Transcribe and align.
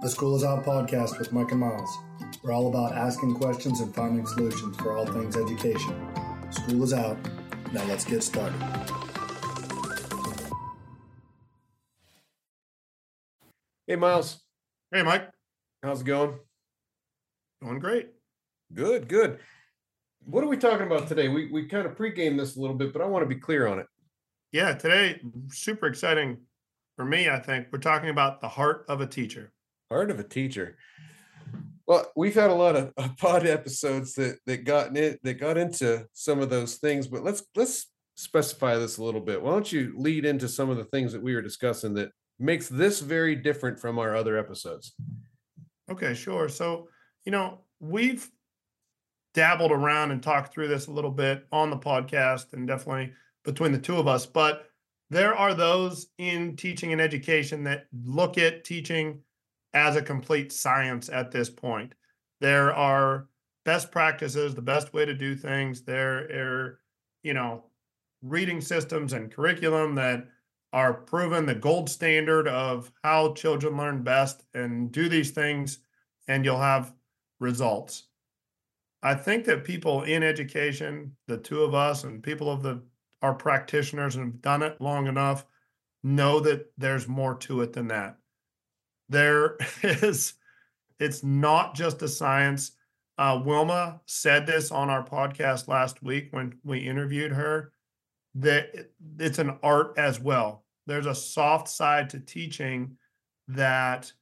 The 0.00 0.08
School 0.08 0.36
is 0.36 0.44
Out 0.44 0.64
podcast 0.64 1.18
with 1.18 1.32
Mike 1.32 1.50
and 1.50 1.58
Miles. 1.58 1.98
We're 2.44 2.52
all 2.52 2.68
about 2.68 2.92
asking 2.92 3.34
questions 3.34 3.80
and 3.80 3.92
finding 3.92 4.24
solutions 4.26 4.76
for 4.76 4.96
all 4.96 5.04
things 5.04 5.36
education. 5.36 5.92
School 6.50 6.84
is 6.84 6.92
out. 6.92 7.18
Now 7.72 7.82
let's 7.86 8.04
get 8.04 8.22
started. 8.22 8.62
Hey, 13.88 13.96
Miles. 13.96 14.40
Hey, 14.92 15.02
Mike. 15.02 15.30
How's 15.82 16.02
it 16.02 16.04
going? 16.04 16.38
Going 17.60 17.80
great. 17.80 18.10
Good, 18.72 19.08
good. 19.08 19.40
What 20.24 20.44
are 20.44 20.48
we 20.48 20.58
talking 20.58 20.86
about 20.86 21.08
today? 21.08 21.26
We 21.26 21.50
we 21.50 21.66
kind 21.66 21.86
of 21.86 21.96
pregame 21.96 22.36
this 22.36 22.56
a 22.56 22.60
little 22.60 22.76
bit, 22.76 22.92
but 22.92 23.02
I 23.02 23.06
want 23.06 23.24
to 23.24 23.34
be 23.34 23.40
clear 23.40 23.66
on 23.66 23.80
it. 23.80 23.86
Yeah, 24.52 24.74
today 24.74 25.20
super 25.48 25.88
exciting 25.88 26.38
for 26.94 27.04
me. 27.04 27.28
I 27.28 27.40
think 27.40 27.66
we're 27.72 27.80
talking 27.80 28.10
about 28.10 28.40
the 28.40 28.48
heart 28.48 28.84
of 28.88 29.00
a 29.00 29.06
teacher. 29.06 29.52
Heart 29.90 30.10
of 30.10 30.20
a 30.20 30.24
teacher. 30.24 30.76
Well, 31.86 32.10
we've 32.14 32.34
had 32.34 32.50
a 32.50 32.54
lot 32.54 32.76
of 32.76 32.92
pod 33.16 33.46
episodes 33.46 34.14
that 34.14 34.38
that 34.46 34.64
got 34.64 34.88
in 34.88 34.96
it 34.96 35.20
that 35.22 35.34
got 35.34 35.56
into 35.56 36.06
some 36.12 36.40
of 36.40 36.50
those 36.50 36.76
things, 36.76 37.06
but 37.06 37.24
let's 37.24 37.42
let's 37.56 37.90
specify 38.16 38.76
this 38.76 38.98
a 38.98 39.02
little 39.02 39.20
bit. 39.20 39.40
Why 39.40 39.52
don't 39.52 39.72
you 39.72 39.94
lead 39.96 40.24
into 40.24 40.48
some 40.48 40.70
of 40.70 40.76
the 40.76 40.84
things 40.84 41.12
that 41.12 41.22
we 41.22 41.34
were 41.34 41.40
discussing 41.40 41.94
that 41.94 42.10
makes 42.38 42.68
this 42.68 43.00
very 43.00 43.34
different 43.34 43.80
from 43.80 43.98
our 43.98 44.14
other 44.14 44.36
episodes? 44.36 44.94
Okay, 45.90 46.14
sure. 46.14 46.48
So, 46.48 46.88
you 47.24 47.32
know, 47.32 47.60
we've 47.80 48.28
dabbled 49.34 49.72
around 49.72 50.10
and 50.10 50.22
talked 50.22 50.52
through 50.52 50.68
this 50.68 50.88
a 50.88 50.92
little 50.92 51.10
bit 51.10 51.46
on 51.52 51.70
the 51.70 51.76
podcast 51.76 52.52
and 52.52 52.66
definitely 52.66 53.12
between 53.44 53.72
the 53.72 53.78
two 53.78 53.96
of 53.96 54.08
us, 54.08 54.26
but 54.26 54.68
there 55.10 55.34
are 55.34 55.54
those 55.54 56.08
in 56.18 56.56
teaching 56.56 56.92
and 56.92 57.00
education 57.00 57.64
that 57.64 57.86
look 58.04 58.36
at 58.36 58.64
teaching 58.64 59.20
as 59.74 59.96
a 59.96 60.02
complete 60.02 60.52
science 60.52 61.08
at 61.08 61.30
this 61.30 61.50
point. 61.50 61.94
There 62.40 62.72
are 62.74 63.28
best 63.64 63.90
practices, 63.90 64.54
the 64.54 64.62
best 64.62 64.92
way 64.92 65.04
to 65.04 65.14
do 65.14 65.34
things. 65.34 65.82
There 65.82 66.18
are, 66.18 66.80
you 67.22 67.34
know, 67.34 67.64
reading 68.22 68.60
systems 68.60 69.12
and 69.12 69.30
curriculum 69.30 69.94
that 69.96 70.26
are 70.72 70.92
proven 70.92 71.46
the 71.46 71.54
gold 71.54 71.88
standard 71.88 72.46
of 72.48 72.92
how 73.02 73.32
children 73.34 73.76
learn 73.76 74.02
best 74.02 74.44
and 74.54 74.92
do 74.92 75.08
these 75.08 75.30
things, 75.30 75.78
and 76.28 76.44
you'll 76.44 76.58
have 76.58 76.92
results. 77.40 78.04
I 79.02 79.14
think 79.14 79.44
that 79.44 79.64
people 79.64 80.02
in 80.02 80.22
education, 80.22 81.16
the 81.26 81.38
two 81.38 81.62
of 81.62 81.74
us 81.74 82.04
and 82.04 82.22
people 82.22 82.50
of 82.50 82.62
the 82.62 82.82
our 83.20 83.34
practitioners 83.34 84.14
and 84.16 84.32
have 84.32 84.42
done 84.42 84.62
it 84.62 84.80
long 84.80 85.06
enough, 85.08 85.44
know 86.04 86.38
that 86.40 86.70
there's 86.78 87.08
more 87.08 87.34
to 87.34 87.62
it 87.62 87.72
than 87.72 87.88
that. 87.88 88.16
There 89.08 89.56
is, 89.82 90.34
it's 90.98 91.22
not 91.22 91.74
just 91.74 92.02
a 92.02 92.08
science. 92.08 92.72
Uh, 93.16 93.40
Wilma 93.44 94.00
said 94.06 94.46
this 94.46 94.70
on 94.70 94.90
our 94.90 95.04
podcast 95.04 95.68
last 95.68 96.02
week 96.02 96.28
when 96.30 96.54
we 96.64 96.78
interviewed 96.78 97.32
her 97.32 97.72
that 98.36 98.90
it's 99.18 99.38
an 99.38 99.58
art 99.62 99.94
as 99.98 100.20
well. 100.20 100.64
There's 100.86 101.06
a 101.06 101.14
soft 101.14 101.68
side 101.68 102.10
to 102.10 102.20
teaching 102.20 102.96
that 103.48 104.12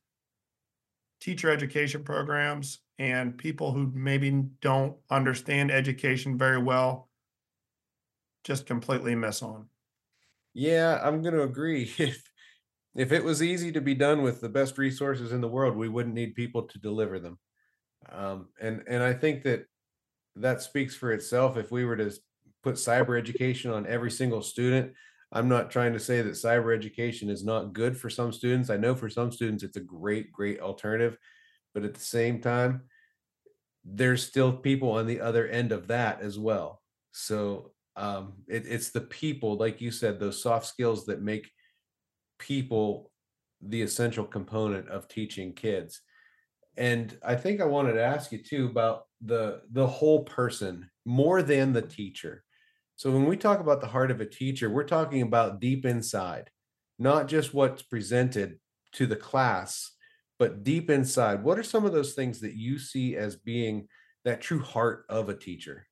teacher 1.20 1.50
education 1.50 2.04
programs 2.04 2.78
and 2.98 3.36
people 3.36 3.72
who 3.72 3.90
maybe 3.94 4.30
don't 4.60 4.96
understand 5.10 5.70
education 5.70 6.38
very 6.38 6.58
well 6.58 7.08
just 8.44 8.64
completely 8.66 9.14
miss 9.14 9.42
on. 9.42 9.66
Yeah, 10.54 11.00
I'm 11.02 11.20
going 11.20 11.34
to 11.34 11.42
agree. 11.42 11.92
if 12.96 13.12
it 13.12 13.22
was 13.22 13.42
easy 13.42 13.70
to 13.72 13.80
be 13.80 13.94
done 13.94 14.22
with 14.22 14.40
the 14.40 14.48
best 14.48 14.78
resources 14.78 15.32
in 15.32 15.40
the 15.40 15.48
world, 15.48 15.76
we 15.76 15.88
wouldn't 15.88 16.14
need 16.14 16.34
people 16.34 16.62
to 16.62 16.78
deliver 16.78 17.18
them. 17.18 17.38
Um, 18.10 18.48
and 18.60 18.82
and 18.88 19.02
I 19.02 19.12
think 19.12 19.42
that 19.44 19.66
that 20.36 20.62
speaks 20.62 20.94
for 20.94 21.12
itself. 21.12 21.56
If 21.56 21.70
we 21.70 21.84
were 21.84 21.96
to 21.96 22.12
put 22.62 22.76
cyber 22.76 23.18
education 23.18 23.70
on 23.70 23.86
every 23.86 24.10
single 24.10 24.42
student, 24.42 24.92
I'm 25.32 25.48
not 25.48 25.70
trying 25.70 25.92
to 25.92 26.00
say 26.00 26.22
that 26.22 26.32
cyber 26.32 26.74
education 26.74 27.28
is 27.28 27.44
not 27.44 27.72
good 27.72 27.96
for 27.96 28.08
some 28.08 28.32
students. 28.32 28.70
I 28.70 28.76
know 28.76 28.94
for 28.94 29.10
some 29.10 29.32
students 29.32 29.62
it's 29.62 29.76
a 29.76 29.80
great, 29.80 30.32
great 30.32 30.60
alternative, 30.60 31.18
but 31.74 31.84
at 31.84 31.94
the 31.94 32.00
same 32.00 32.40
time, 32.40 32.82
there's 33.84 34.26
still 34.26 34.52
people 34.52 34.90
on 34.92 35.06
the 35.06 35.20
other 35.20 35.46
end 35.46 35.72
of 35.72 35.88
that 35.88 36.20
as 36.20 36.38
well. 36.38 36.82
So 37.12 37.72
um, 37.96 38.34
it, 38.48 38.64
it's 38.66 38.90
the 38.90 39.00
people, 39.00 39.56
like 39.56 39.80
you 39.80 39.90
said, 39.90 40.18
those 40.18 40.42
soft 40.42 40.66
skills 40.66 41.06
that 41.06 41.22
make 41.22 41.50
people 42.38 43.10
the 43.60 43.82
essential 43.82 44.24
component 44.24 44.88
of 44.88 45.08
teaching 45.08 45.52
kids. 45.52 46.02
And 46.76 47.16
I 47.24 47.36
think 47.36 47.60
I 47.60 47.64
wanted 47.64 47.94
to 47.94 48.04
ask 48.04 48.32
you 48.32 48.38
too 48.42 48.66
about 48.66 49.04
the 49.22 49.62
the 49.72 49.86
whole 49.86 50.24
person 50.24 50.90
more 51.04 51.42
than 51.42 51.72
the 51.72 51.82
teacher. 51.82 52.44
So 52.96 53.10
when 53.10 53.26
we 53.26 53.36
talk 53.36 53.60
about 53.60 53.80
the 53.80 53.86
heart 53.86 54.10
of 54.10 54.20
a 54.20 54.26
teacher, 54.26 54.70
we're 54.70 54.84
talking 54.84 55.22
about 55.22 55.60
deep 55.60 55.84
inside, 55.84 56.50
not 56.98 57.28
just 57.28 57.54
what's 57.54 57.82
presented 57.82 58.58
to 58.92 59.06
the 59.06 59.16
class, 59.16 59.92
but 60.38 60.64
deep 60.64 60.90
inside. 60.90 61.42
What 61.42 61.58
are 61.58 61.62
some 61.62 61.84
of 61.84 61.92
those 61.92 62.14
things 62.14 62.40
that 62.40 62.54
you 62.54 62.78
see 62.78 63.16
as 63.16 63.36
being 63.36 63.88
that 64.24 64.40
true 64.40 64.60
heart 64.60 65.04
of 65.08 65.28
a 65.28 65.36
teacher? 65.36 65.86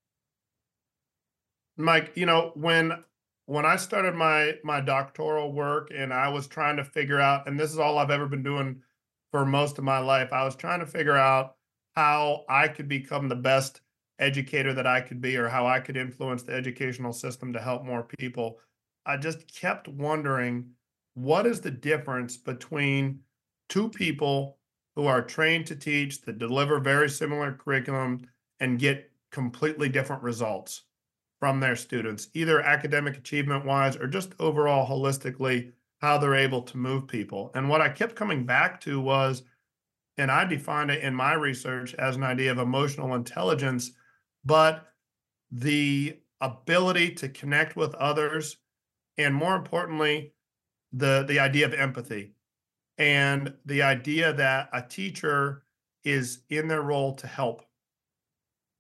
Mike, 1.77 2.13
you 2.15 2.27
know, 2.27 2.53
when 2.55 3.05
when 3.47 3.67
I 3.67 3.77
started 3.77 4.15
my 4.15 4.55
my 4.65 4.81
doctoral 4.81 5.53
work 5.53 5.91
and 5.95 6.13
I 6.13 6.29
was 6.29 6.47
trying 6.47 6.77
to 6.77 6.85
figure 6.85 7.21
out, 7.21 7.47
and 7.47 7.59
this 7.59 7.73
is 7.73 7.79
all 7.79 7.99
I've 7.99 8.11
ever 8.11 8.27
been 8.27 8.43
doing 8.43 8.83
for 9.31 9.45
most 9.45 9.79
of 9.79 9.85
my 9.85 9.99
life, 9.99 10.33
I 10.33 10.45
was 10.45 10.57
trying 10.57 10.81
to 10.81 10.87
figure 10.87 11.17
out 11.17 11.57
how 11.95 12.45
I 12.49 12.69
could 12.69 12.89
become 12.89 13.29
the 13.29 13.37
best 13.37 13.81
educator 14.19 14.73
that 14.75 14.87
I 14.87 15.01
could 15.01 15.21
be 15.21 15.37
or 15.37 15.49
how 15.49 15.67
I 15.67 15.81
could 15.81 15.97
influence 15.97 16.43
the 16.43 16.53
educational 16.53 17.13
system 17.13 17.53
to 17.53 17.61
help 17.61 17.85
more 17.85 18.05
people. 18.19 18.61
I 19.07 19.17
just 19.17 19.53
kept 19.53 19.89
wondering 19.89 20.71
what 21.15 21.47
is 21.47 21.61
the 21.61 21.71
difference 21.71 22.37
between 22.37 23.21
two 23.69 23.89
people 23.89 24.59
who 24.97 25.07
are 25.07 25.23
trained 25.23 25.67
to 25.67 25.77
teach 25.77 26.23
that 26.23 26.39
deliver 26.39 26.79
very 26.79 27.11
similar 27.11 27.53
curriculum 27.53 28.23
and 28.61 28.79
get 28.79 29.11
completely 29.31 29.89
different 29.89 30.23
results 30.23 30.85
from 31.45 31.61
their 31.61 31.77
students, 31.77 32.29
either 32.33 32.63
academic 32.63 33.19
achievement 33.19 33.67
wise 33.67 33.99
or 33.99 34.07
just 34.07 34.33
overall 34.41 34.89
holistically, 34.89 35.71
how 36.01 36.17
they're 36.17 36.35
able 36.35 36.63
to 36.63 36.79
move 36.79 37.07
people. 37.07 37.51
And 37.55 37.69
what 37.69 37.83
I 37.83 37.91
kept 37.91 38.17
coming 38.17 38.47
back 38.47 38.81
to 38.81 38.99
was, 38.99 39.43
and 40.17 40.31
I 40.31 40.47
defined 40.47 40.91
it 40.91 41.03
in 41.03 41.15
my 41.15 41.35
research 41.35 41.93
as 41.97 42.17
an 42.17 42.23
idea 42.23 42.51
of 42.51 42.57
emotional 42.57 43.15
intelligence, 43.15 43.91
but 44.43 44.87
the 45.53 46.19
ability 46.41 47.11
to 47.17 47.29
connect 47.29 47.77
with 47.77 47.95
others, 47.97 48.57
and 49.19 49.35
more 49.35 49.55
importantly, 49.55 50.33
the, 50.95 51.27
the 51.29 51.41
idea 51.41 51.67
of 51.67 51.75
empathy 51.75 52.33
and 52.97 53.53
the 53.67 53.83
idea 53.83 54.33
that 54.33 54.71
a 54.73 54.81
teacher 54.81 55.65
is 56.05 56.39
in 56.49 56.69
their 56.69 56.81
role 56.81 57.15
to 57.17 57.27
help 57.27 57.67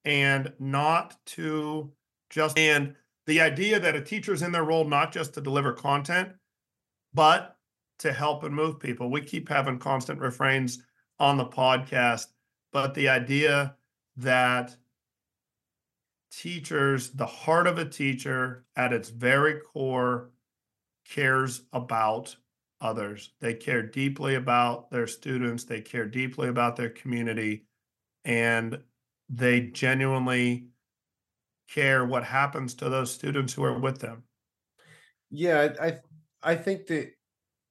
and 0.07 0.51
not 0.59 1.19
to 1.27 1.93
just 2.35 2.59
and 2.59 2.97
the 3.27 3.41
idea 3.41 3.79
that 3.79 3.95
a 3.95 4.01
teacher 4.01 4.33
is 4.33 4.43
in 4.43 4.51
their 4.51 4.65
role 4.65 4.85
not 4.85 5.13
just 5.13 5.35
to 5.35 5.41
deliver 5.41 5.73
content, 5.73 6.31
but 7.15 7.57
to 8.01 8.13
help 8.13 8.43
and 8.43 8.53
move 8.55 8.81
people. 8.81 9.09
We 9.09 9.21
keep 9.21 9.49
having 9.49 9.79
constant 9.79 10.21
refrains 10.21 10.83
on 11.21 11.37
the 11.37 11.47
podcast, 11.47 12.27
but 12.73 12.93
the 12.95 13.09
idea 13.09 13.77
that 14.17 14.77
teachers, 16.33 17.11
the 17.11 17.25
heart 17.25 17.69
of 17.69 17.79
a 17.79 17.85
teacher 17.85 18.65
at 18.75 18.93
its 18.93 19.11
very 19.11 19.61
core, 19.73 20.33
cares 21.09 21.63
about 21.73 22.35
others. 22.81 23.31
They 23.41 23.55
care 23.55 23.83
deeply 23.83 24.35
about 24.35 24.91
their 24.91 25.07
students, 25.07 25.65
they 25.65 25.81
care 25.81 26.07
deeply 26.07 26.49
about 26.49 26.75
their 26.75 26.91
community, 26.91 27.67
and 28.25 28.81
they 29.29 29.61
genuinely 29.61 30.67
care 31.69 32.05
what 32.05 32.25
happens 32.25 32.75
to 32.75 32.89
those 32.89 33.11
students 33.11 33.53
who 33.53 33.65
are 33.65 33.79
with 33.79 34.01
them. 34.01 34.25
Yeah, 35.31 35.75
I 35.81 35.99
I, 36.43 36.55
think 36.55 36.87
that 36.87 37.11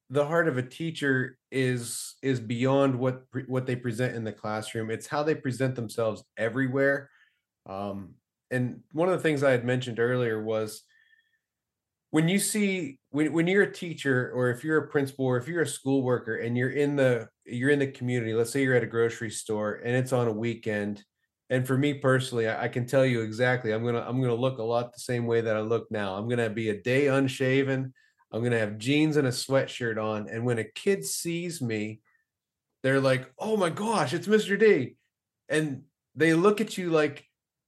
the 0.09 0.25
heart 0.25 0.47
of 0.47 0.57
a 0.57 0.63
teacher 0.63 1.37
is 1.51 2.15
is 2.21 2.39
beyond 2.39 2.97
what 2.97 3.23
what 3.47 3.65
they 3.65 3.75
present 3.75 4.15
in 4.15 4.23
the 4.23 4.31
classroom. 4.31 4.91
It's 4.91 5.07
how 5.07 5.23
they 5.23 5.35
present 5.35 5.75
themselves 5.75 6.23
everywhere. 6.37 7.09
Um, 7.65 8.15
and 8.51 8.81
one 8.91 9.07
of 9.07 9.13
the 9.13 9.23
things 9.23 9.43
I 9.43 9.51
had 9.51 9.65
mentioned 9.65 9.99
earlier 9.99 10.43
was 10.43 10.83
when 12.13 12.27
you 12.27 12.37
see 12.37 12.99
when, 13.09 13.33
when 13.33 13.47
you're 13.47 13.63
a 13.63 13.73
teacher 13.73 14.31
or 14.35 14.51
if 14.51 14.63
you're 14.63 14.77
a 14.77 14.87
principal 14.87 15.25
or 15.25 15.37
if 15.37 15.47
you're 15.47 15.63
a 15.63 15.67
school 15.67 16.03
worker 16.03 16.35
and 16.35 16.55
you're 16.55 16.69
in 16.69 16.95
the 16.95 17.27
you're 17.45 17.71
in 17.71 17.79
the 17.79 17.87
community 17.87 18.35
let's 18.35 18.51
say 18.51 18.61
you're 18.61 18.75
at 18.75 18.83
a 18.83 18.87
grocery 18.87 19.31
store 19.31 19.81
and 19.83 19.95
it's 19.95 20.13
on 20.13 20.27
a 20.27 20.31
weekend 20.31 21.03
and 21.53 21.67
for 21.67 21.77
me 21.77 21.94
personally, 21.94 22.47
I, 22.47 22.63
I, 22.63 22.67
can 22.67 22.88
tell 22.88 23.05
you 23.05 23.21
exactly. 23.21 23.73
I'm 23.73 23.85
gonna 23.85 24.03
I'm 24.07 24.19
gonna 24.19 24.33
look 24.33 24.57
a 24.57 24.63
lot 24.63 24.91
the 24.91 25.00
same 25.00 25.27
way 25.27 25.39
that 25.41 25.55
I 25.55 25.59
look 25.59 25.85
now. 25.91 26.15
I'm 26.15 26.27
gonna 26.27 26.50
be 26.50 26.69
a 26.69 26.81
day 26.81 27.09
unshaven. 27.09 27.94
I'm 28.31 28.44
gonna 28.44 28.57
have 28.57 28.79
jeans 28.79 29.17
and 29.17 29.27
a 29.27 29.29
sweatshirt 29.29 30.03
on. 30.03 30.27
And 30.29 30.45
when 30.45 30.57
a 30.57 30.63
kid 30.63 31.05
sees 31.05 31.61
me, 31.61 32.01
they're 32.81 33.00
like, 33.00 33.31
"Oh 33.38 33.55
my 33.55 33.69
gosh, 33.69 34.15
it's 34.15 34.27
Mr. 34.27 34.59
D." 34.59 34.95
And 35.47 35.83
they 36.15 36.33
look 36.33 36.59
at 36.59 36.75
you 36.75 36.89
like, 36.89 37.23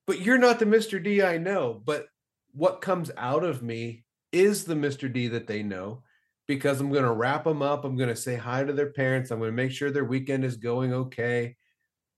"But 0.07 0.19
you're 0.19 0.39
not 0.39 0.57
the 0.57 0.65
Mr. 0.65 1.01
D 1.01 1.21
I 1.21 1.37
know." 1.37 1.79
But 1.85 2.07
what 2.53 2.81
comes 2.81 3.11
out 3.15 3.43
of 3.43 3.61
me 3.61 4.03
is 4.31 4.63
the 4.63 4.73
Mr. 4.73 5.13
D 5.13 5.27
that 5.27 5.45
they 5.45 5.61
know 5.61 6.01
because 6.47 6.81
I'm 6.81 6.91
going 6.91 7.03
to 7.03 7.13
wrap 7.13 7.43
them 7.43 7.61
up. 7.61 7.85
I'm 7.85 7.97
going 7.97 8.09
to 8.09 8.15
say 8.15 8.35
hi 8.35 8.63
to 8.63 8.73
their 8.73 8.93
parents. 8.93 9.29
I'm 9.29 9.37
going 9.37 9.51
to 9.51 9.55
make 9.55 9.71
sure 9.71 9.91
their 9.91 10.05
weekend 10.05 10.43
is 10.43 10.57
going 10.57 10.91
okay. 10.91 11.55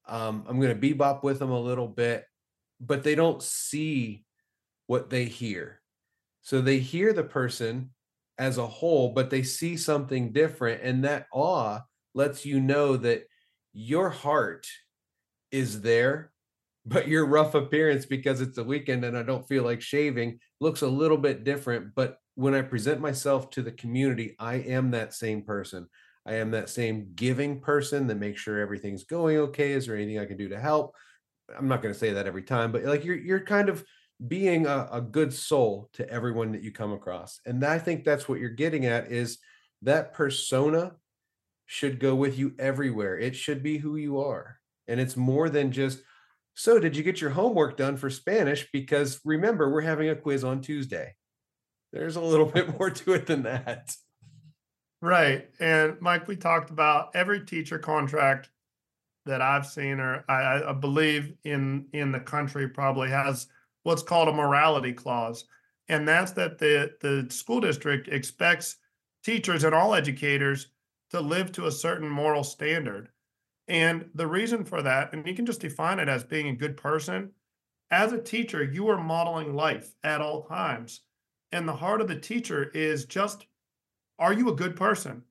Um, 0.08 0.46
I'm 0.48 0.60
going 0.60 0.80
to 0.80 0.96
bebop 0.96 1.24
with 1.24 1.40
them 1.40 1.52
a 1.52 1.60
little 1.60 1.88
bit, 1.88 2.26
but 2.80 3.04
they 3.04 3.16
don't 3.16 3.42
see 3.42 4.26
what 4.88 5.10
they 5.10 5.26
hear. 5.26 5.82
So 6.42 6.62
they 6.62 6.80
hear 6.80 7.14
the 7.14 7.24
person 7.24 7.92
as 8.38 8.58
a 8.58 8.68
whole, 8.68 9.10
but 9.14 9.30
they 9.30 9.44
see 9.44 9.76
something 9.78 10.32
different. 10.32 10.82
And 10.82 11.04
that 11.04 11.28
awe 11.34 11.82
lets 12.14 12.46
you 12.46 12.60
know 12.60 12.98
that 12.98 13.24
your 13.74 14.10
heart 14.10 14.68
is 15.52 15.82
there 15.82 16.32
but 16.88 17.08
your 17.08 17.26
rough 17.26 17.54
appearance 17.54 18.06
because 18.06 18.40
it's 18.40 18.58
a 18.58 18.64
weekend 18.64 19.04
and 19.04 19.18
I 19.18 19.22
don't 19.22 19.48
feel 19.48 19.64
like 19.64 19.82
shaving 19.82 20.40
looks 20.62 20.82
a 20.82 20.88
little 20.88 21.18
bit 21.18 21.44
different. 21.44 21.94
But 21.94 22.18
when 22.36 22.56
I 22.56 22.62
present 22.62 23.02
myself 23.02 23.50
to 23.52 23.62
the 23.62 23.74
community, 23.74 24.36
I 24.40 24.56
am 24.56 24.92
that 24.92 25.14
same 25.14 25.42
person. 25.42 25.90
I 26.28 26.36
am 26.36 26.52
that 26.52 26.70
same 26.70 27.12
giving 27.16 27.62
person 27.62 28.08
that 28.08 28.16
makes 28.16 28.42
sure 28.42 28.60
everything's 28.60 29.06
going 29.06 29.38
okay. 29.38 29.72
Is 29.72 29.88
there 29.88 29.96
anything 29.96 30.20
I 30.20 30.26
can 30.26 30.38
do 30.38 30.50
to 30.50 30.60
help? 30.60 30.94
I'm 31.58 31.68
not 31.68 31.82
going 31.82 31.94
to 31.94 32.00
say 32.00 32.14
that 32.14 32.28
every 32.28 32.44
time, 32.44 32.72
but 32.72 32.84
like 32.84 33.06
you're 33.06 33.18
you're 33.18 33.40
kind 33.40 33.70
of 33.70 33.84
being 34.28 34.66
a, 34.66 34.90
a 34.92 35.02
good 35.02 35.34
soul 35.34 35.90
to 35.94 36.10
everyone 36.10 36.52
that 36.52 36.64
you 36.64 36.72
come 36.72 36.92
across. 36.92 37.40
And 37.46 37.64
I 37.64 37.80
think 37.80 38.04
that's 38.04 38.28
what 38.28 38.40
you're 38.40 38.50
getting 38.50 38.86
at 38.86 39.12
is 39.12 39.38
that 39.84 40.14
persona 40.14 40.94
should 41.68 42.00
go 42.00 42.16
with 42.16 42.38
you 42.38 42.54
everywhere. 42.60 43.18
It 43.18 43.36
should 43.36 43.62
be 43.62 43.78
who 43.78 43.96
you 43.96 44.20
are. 44.20 44.58
And 44.88 45.00
it's 45.00 45.16
more 45.16 45.50
than 45.50 45.72
just 45.72 46.02
so, 46.56 46.80
did 46.80 46.98
you 46.98 47.04
get 47.04 47.22
your 47.22 47.30
homework 47.30 47.78
done 47.78 47.98
for 47.98 48.10
Spanish? 48.10 48.68
Because 48.74 49.22
remember, 49.24 49.70
we're 49.72 49.82
having 49.82 50.10
a 50.10 50.16
quiz 50.16 50.44
on 50.44 50.62
Tuesday. 50.62 51.14
There's 51.94 52.16
a 52.16 52.22
little 52.22 52.46
bit 52.52 52.80
more 52.80 52.90
to 52.90 53.14
it 53.14 53.28
than 53.28 53.44
that. 53.44 53.96
Right. 55.02 55.50
And 55.60 56.00
Mike, 56.02 56.28
we 56.28 56.36
talked 56.36 56.70
about 56.72 57.16
every 57.16 57.46
teacher 57.46 57.78
contract 57.78 58.50
that 59.26 59.42
I've 59.42 59.68
seen, 59.68 60.00
or 60.00 60.24
I, 60.28 60.64
I 60.70 60.74
believe 60.74 61.34
in 61.44 61.88
in 61.94 62.12
the 62.12 62.20
country, 62.20 62.68
probably 62.68 63.10
has 63.10 63.48
what's 63.84 64.04
called 64.04 64.28
a 64.30 64.34
morality 64.34 64.94
clause, 64.94 65.46
and 65.88 66.08
that's 66.08 66.32
that 66.34 66.58
the 66.58 66.94
the 67.02 67.28
school 67.30 67.60
district 67.60 68.08
expects 68.08 68.78
teachers 69.24 69.64
and 69.64 69.76
all 69.76 69.94
educators 69.94 70.70
to 71.12 71.22
live 71.22 71.52
to 71.54 71.68
a 71.68 71.72
certain 71.72 72.10
moral 72.10 72.44
standard. 72.44 73.10
And 73.68 74.10
the 74.16 74.28
reason 74.28 74.64
for 74.64 74.82
that, 74.82 75.14
and 75.14 75.28
you 75.28 75.36
can 75.36 75.46
just 75.46 75.62
define 75.62 76.00
it 76.00 76.10
as 76.10 76.24
being 76.24 76.48
a 76.50 76.56
good 76.56 76.78
person. 76.78 77.32
As 77.92 78.14
a 78.14 78.22
teacher, 78.22 78.64
you 78.64 78.88
are 78.90 79.02
modeling 79.02 79.54
life 79.56 79.94
at 80.04 80.22
all 80.22 80.44
times. 80.44 81.02
And 81.52 81.68
the 81.68 81.76
heart 81.76 82.02
of 82.02 82.08
the 82.08 82.20
teacher 82.20 82.66
is 82.74 83.06
just 83.06 83.46
are 84.20 84.34
you 84.34 84.50
a 84.50 84.56
good 84.56 84.76
person? 84.76 85.24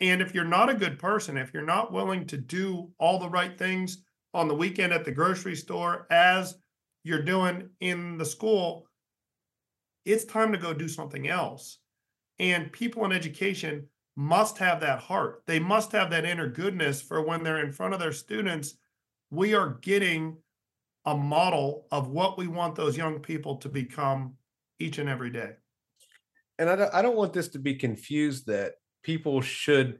And 0.00 0.20
if 0.20 0.34
you're 0.34 0.44
not 0.44 0.68
a 0.68 0.74
good 0.74 0.98
person, 0.98 1.36
if 1.36 1.54
you're 1.54 1.62
not 1.62 1.92
willing 1.92 2.26
to 2.26 2.36
do 2.36 2.90
all 2.98 3.18
the 3.18 3.30
right 3.30 3.56
things 3.56 4.02
on 4.34 4.48
the 4.48 4.54
weekend 4.54 4.92
at 4.92 5.04
the 5.04 5.12
grocery 5.12 5.54
store 5.54 6.06
as 6.10 6.56
you're 7.04 7.22
doing 7.22 7.68
in 7.80 8.18
the 8.18 8.24
school, 8.24 8.88
it's 10.04 10.24
time 10.24 10.52
to 10.52 10.58
go 10.58 10.72
do 10.72 10.88
something 10.88 11.28
else. 11.28 11.78
And 12.38 12.72
people 12.72 13.04
in 13.04 13.12
education 13.12 13.86
must 14.16 14.58
have 14.58 14.80
that 14.80 14.98
heart. 14.98 15.42
They 15.46 15.60
must 15.60 15.92
have 15.92 16.10
that 16.10 16.24
inner 16.24 16.48
goodness 16.48 17.00
for 17.00 17.22
when 17.22 17.42
they're 17.42 17.64
in 17.64 17.72
front 17.72 17.94
of 17.94 18.00
their 18.00 18.12
students. 18.12 18.74
We 19.30 19.54
are 19.54 19.78
getting 19.82 20.38
a 21.04 21.16
model 21.16 21.86
of 21.90 22.08
what 22.08 22.38
we 22.38 22.46
want 22.46 22.74
those 22.74 22.96
young 22.96 23.20
people 23.20 23.56
to 23.56 23.68
become 23.68 24.34
each 24.78 24.98
and 24.98 25.08
every 25.08 25.30
day. 25.30 25.52
And 26.62 26.70
I 26.70 26.76
don't, 26.76 26.94
I 26.94 27.02
don't 27.02 27.16
want 27.16 27.32
this 27.32 27.48
to 27.48 27.58
be 27.58 27.74
confused 27.74 28.46
that 28.46 28.74
people 29.02 29.40
should 29.40 29.98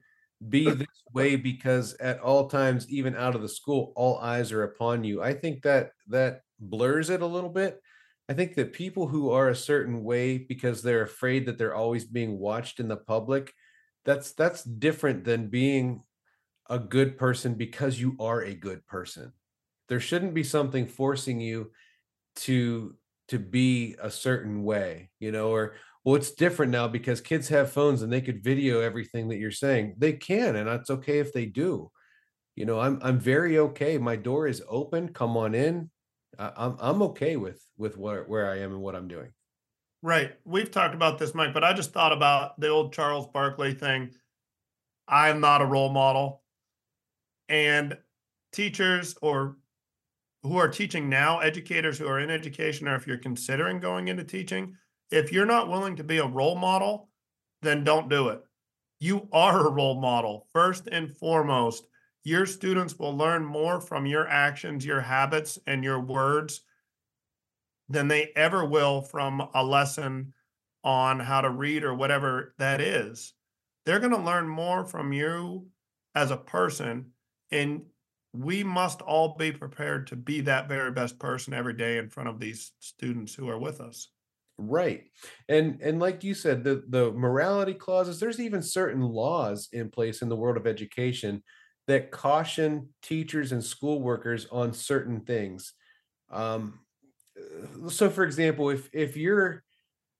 be 0.48 0.70
this 0.70 1.02
way 1.12 1.34
because 1.34 1.94
at 1.94 2.20
all 2.20 2.48
times, 2.48 2.88
even 2.88 3.16
out 3.16 3.34
of 3.34 3.42
the 3.42 3.48
school, 3.48 3.92
all 3.96 4.18
eyes 4.18 4.52
are 4.52 4.62
upon 4.62 5.02
you. 5.02 5.20
I 5.22 5.34
think 5.34 5.62
that 5.62 5.90
that 6.08 6.42
blurs 6.60 7.10
it 7.10 7.20
a 7.20 7.26
little 7.26 7.50
bit. 7.50 7.80
I 8.28 8.34
think 8.34 8.54
that 8.54 8.72
people 8.72 9.08
who 9.08 9.30
are 9.32 9.48
a 9.48 9.56
certain 9.56 10.04
way 10.04 10.38
because 10.38 10.82
they're 10.82 11.02
afraid 11.02 11.46
that 11.46 11.58
they're 11.58 11.74
always 11.74 12.04
being 12.04 12.38
watched 12.38 12.78
in 12.78 12.86
the 12.86 12.96
public 12.96 13.52
that's 14.04 14.32
that's 14.32 14.62
different 14.62 15.24
than 15.24 15.48
being 15.48 16.02
a 16.70 16.78
good 16.78 17.18
person 17.18 17.54
because 17.54 18.00
you 18.00 18.16
are 18.20 18.40
a 18.42 18.54
good 18.54 18.86
person 18.86 19.32
there 19.88 20.00
shouldn't 20.00 20.34
be 20.34 20.44
something 20.44 20.86
forcing 20.86 21.40
you 21.40 21.70
to 22.36 22.94
to 23.28 23.38
be 23.38 23.96
a 24.00 24.10
certain 24.10 24.62
way 24.64 25.10
you 25.20 25.32
know 25.32 25.50
or 25.50 25.74
well 26.04 26.16
it's 26.16 26.32
different 26.32 26.72
now 26.72 26.88
because 26.88 27.20
kids 27.20 27.48
have 27.48 27.72
phones 27.72 28.02
and 28.02 28.12
they 28.12 28.20
could 28.20 28.42
video 28.42 28.80
everything 28.80 29.28
that 29.28 29.38
you're 29.38 29.50
saying 29.50 29.94
they 29.98 30.12
can 30.12 30.56
and 30.56 30.68
that's 30.68 30.90
okay 30.90 31.18
if 31.18 31.32
they 31.32 31.46
do 31.46 31.90
you 32.56 32.64
know 32.64 32.80
i'm 32.80 32.98
i'm 33.02 33.18
very 33.18 33.58
okay 33.58 33.98
my 33.98 34.16
door 34.16 34.46
is 34.46 34.62
open 34.68 35.08
come 35.12 35.36
on 35.36 35.54
in 35.54 35.90
I, 36.38 36.52
i'm 36.56 36.76
i'm 36.80 37.02
okay 37.02 37.36
with 37.36 37.62
with 37.76 37.96
where 37.96 38.24
where 38.24 38.50
i 38.50 38.58
am 38.58 38.72
and 38.72 38.82
what 38.82 38.96
i'm 38.96 39.08
doing 39.08 39.32
Right. 40.02 40.32
We've 40.44 40.70
talked 40.70 40.96
about 40.96 41.18
this, 41.18 41.32
Mike, 41.32 41.54
but 41.54 41.62
I 41.62 41.72
just 41.72 41.92
thought 41.92 42.12
about 42.12 42.58
the 42.58 42.68
old 42.68 42.92
Charles 42.92 43.28
Barkley 43.28 43.72
thing. 43.72 44.10
I'm 45.06 45.40
not 45.40 45.62
a 45.62 45.66
role 45.66 45.90
model. 45.90 46.42
And 47.48 47.96
teachers 48.52 49.16
or 49.22 49.58
who 50.42 50.56
are 50.56 50.68
teaching 50.68 51.08
now, 51.08 51.38
educators 51.38 51.98
who 51.98 52.08
are 52.08 52.18
in 52.18 52.30
education, 52.30 52.88
or 52.88 52.96
if 52.96 53.06
you're 53.06 53.16
considering 53.16 53.78
going 53.78 54.08
into 54.08 54.24
teaching, 54.24 54.76
if 55.12 55.30
you're 55.30 55.46
not 55.46 55.68
willing 55.68 55.96
to 55.96 56.04
be 56.04 56.18
a 56.18 56.26
role 56.26 56.56
model, 56.56 57.10
then 57.60 57.84
don't 57.84 58.08
do 58.08 58.28
it. 58.28 58.42
You 58.98 59.28
are 59.32 59.66
a 59.66 59.70
role 59.70 60.00
model, 60.00 60.46
first 60.52 60.88
and 60.90 61.16
foremost. 61.16 61.86
Your 62.24 62.46
students 62.46 62.98
will 62.98 63.16
learn 63.16 63.44
more 63.44 63.80
from 63.80 64.06
your 64.06 64.26
actions, 64.28 64.86
your 64.86 65.00
habits, 65.00 65.58
and 65.66 65.84
your 65.84 66.00
words 66.00 66.62
than 67.88 68.08
they 68.08 68.30
ever 68.36 68.64
will 68.64 69.02
from 69.02 69.48
a 69.54 69.62
lesson 69.62 70.32
on 70.84 71.20
how 71.20 71.40
to 71.40 71.50
read 71.50 71.84
or 71.84 71.94
whatever 71.94 72.54
that 72.58 72.80
is. 72.80 73.34
They're 73.84 73.98
going 73.98 74.12
to 74.12 74.18
learn 74.18 74.48
more 74.48 74.84
from 74.84 75.12
you 75.12 75.66
as 76.14 76.30
a 76.30 76.36
person. 76.36 77.10
And 77.50 77.82
we 78.32 78.64
must 78.64 79.02
all 79.02 79.36
be 79.36 79.52
prepared 79.52 80.06
to 80.06 80.16
be 80.16 80.40
that 80.42 80.68
very 80.68 80.90
best 80.90 81.18
person 81.18 81.52
every 81.52 81.74
day 81.74 81.98
in 81.98 82.08
front 82.08 82.28
of 82.28 82.40
these 82.40 82.72
students 82.78 83.34
who 83.34 83.48
are 83.48 83.58
with 83.58 83.80
us. 83.80 84.08
Right. 84.64 85.04
And 85.48 85.80
and 85.80 85.98
like 85.98 86.22
you 86.22 86.34
said, 86.34 86.62
the 86.62 86.84
the 86.88 87.10
morality 87.12 87.74
clauses, 87.74 88.20
there's 88.20 88.38
even 88.40 88.62
certain 88.62 89.00
laws 89.02 89.68
in 89.72 89.90
place 89.90 90.22
in 90.22 90.28
the 90.28 90.36
world 90.36 90.56
of 90.56 90.66
education 90.66 91.42
that 91.88 92.10
caution 92.10 92.90
teachers 93.02 93.50
and 93.50 93.64
school 93.64 94.00
workers 94.02 94.46
on 94.52 94.72
certain 94.72 95.22
things. 95.22 95.72
Um, 96.30 96.80
so 97.88 98.10
for 98.10 98.24
example 98.24 98.70
if 98.70 98.88
if 98.92 99.16
you're 99.16 99.62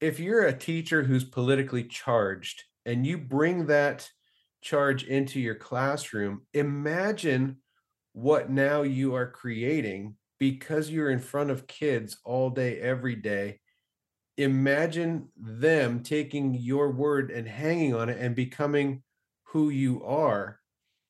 if 0.01 0.21
you're 0.21 0.47
a 0.47 0.59
teacher 0.59 1.03
who's 1.05 1.25
politically 1.25 1.85
charged 1.85 2.65
and 2.87 3.07
you 3.07 3.19
bring 3.19 3.67
that 3.67 4.11
charge 4.63 5.05
into 5.05 5.41
your 5.41 5.57
classroom 5.57 6.43
imagine 6.55 7.59
what 8.15 8.51
now 8.51 8.83
you 8.83 9.15
are 9.15 9.31
creating 9.31 10.17
because 10.41 10.91
you're 10.91 11.11
in 11.11 11.21
front 11.21 11.51
of 11.51 11.69
kids 11.69 12.19
all 12.25 12.51
day 12.51 12.81
every 12.81 13.17
day 13.17 13.61
imagine 14.37 15.29
them 15.37 16.03
taking 16.03 16.55
your 16.55 16.91
word 16.93 17.31
and 17.31 17.47
hanging 17.47 17.95
on 17.95 18.09
it 18.09 18.19
and 18.19 18.35
becoming 18.35 19.03
who 19.45 19.71
you 19.71 20.03
are. 20.05 20.59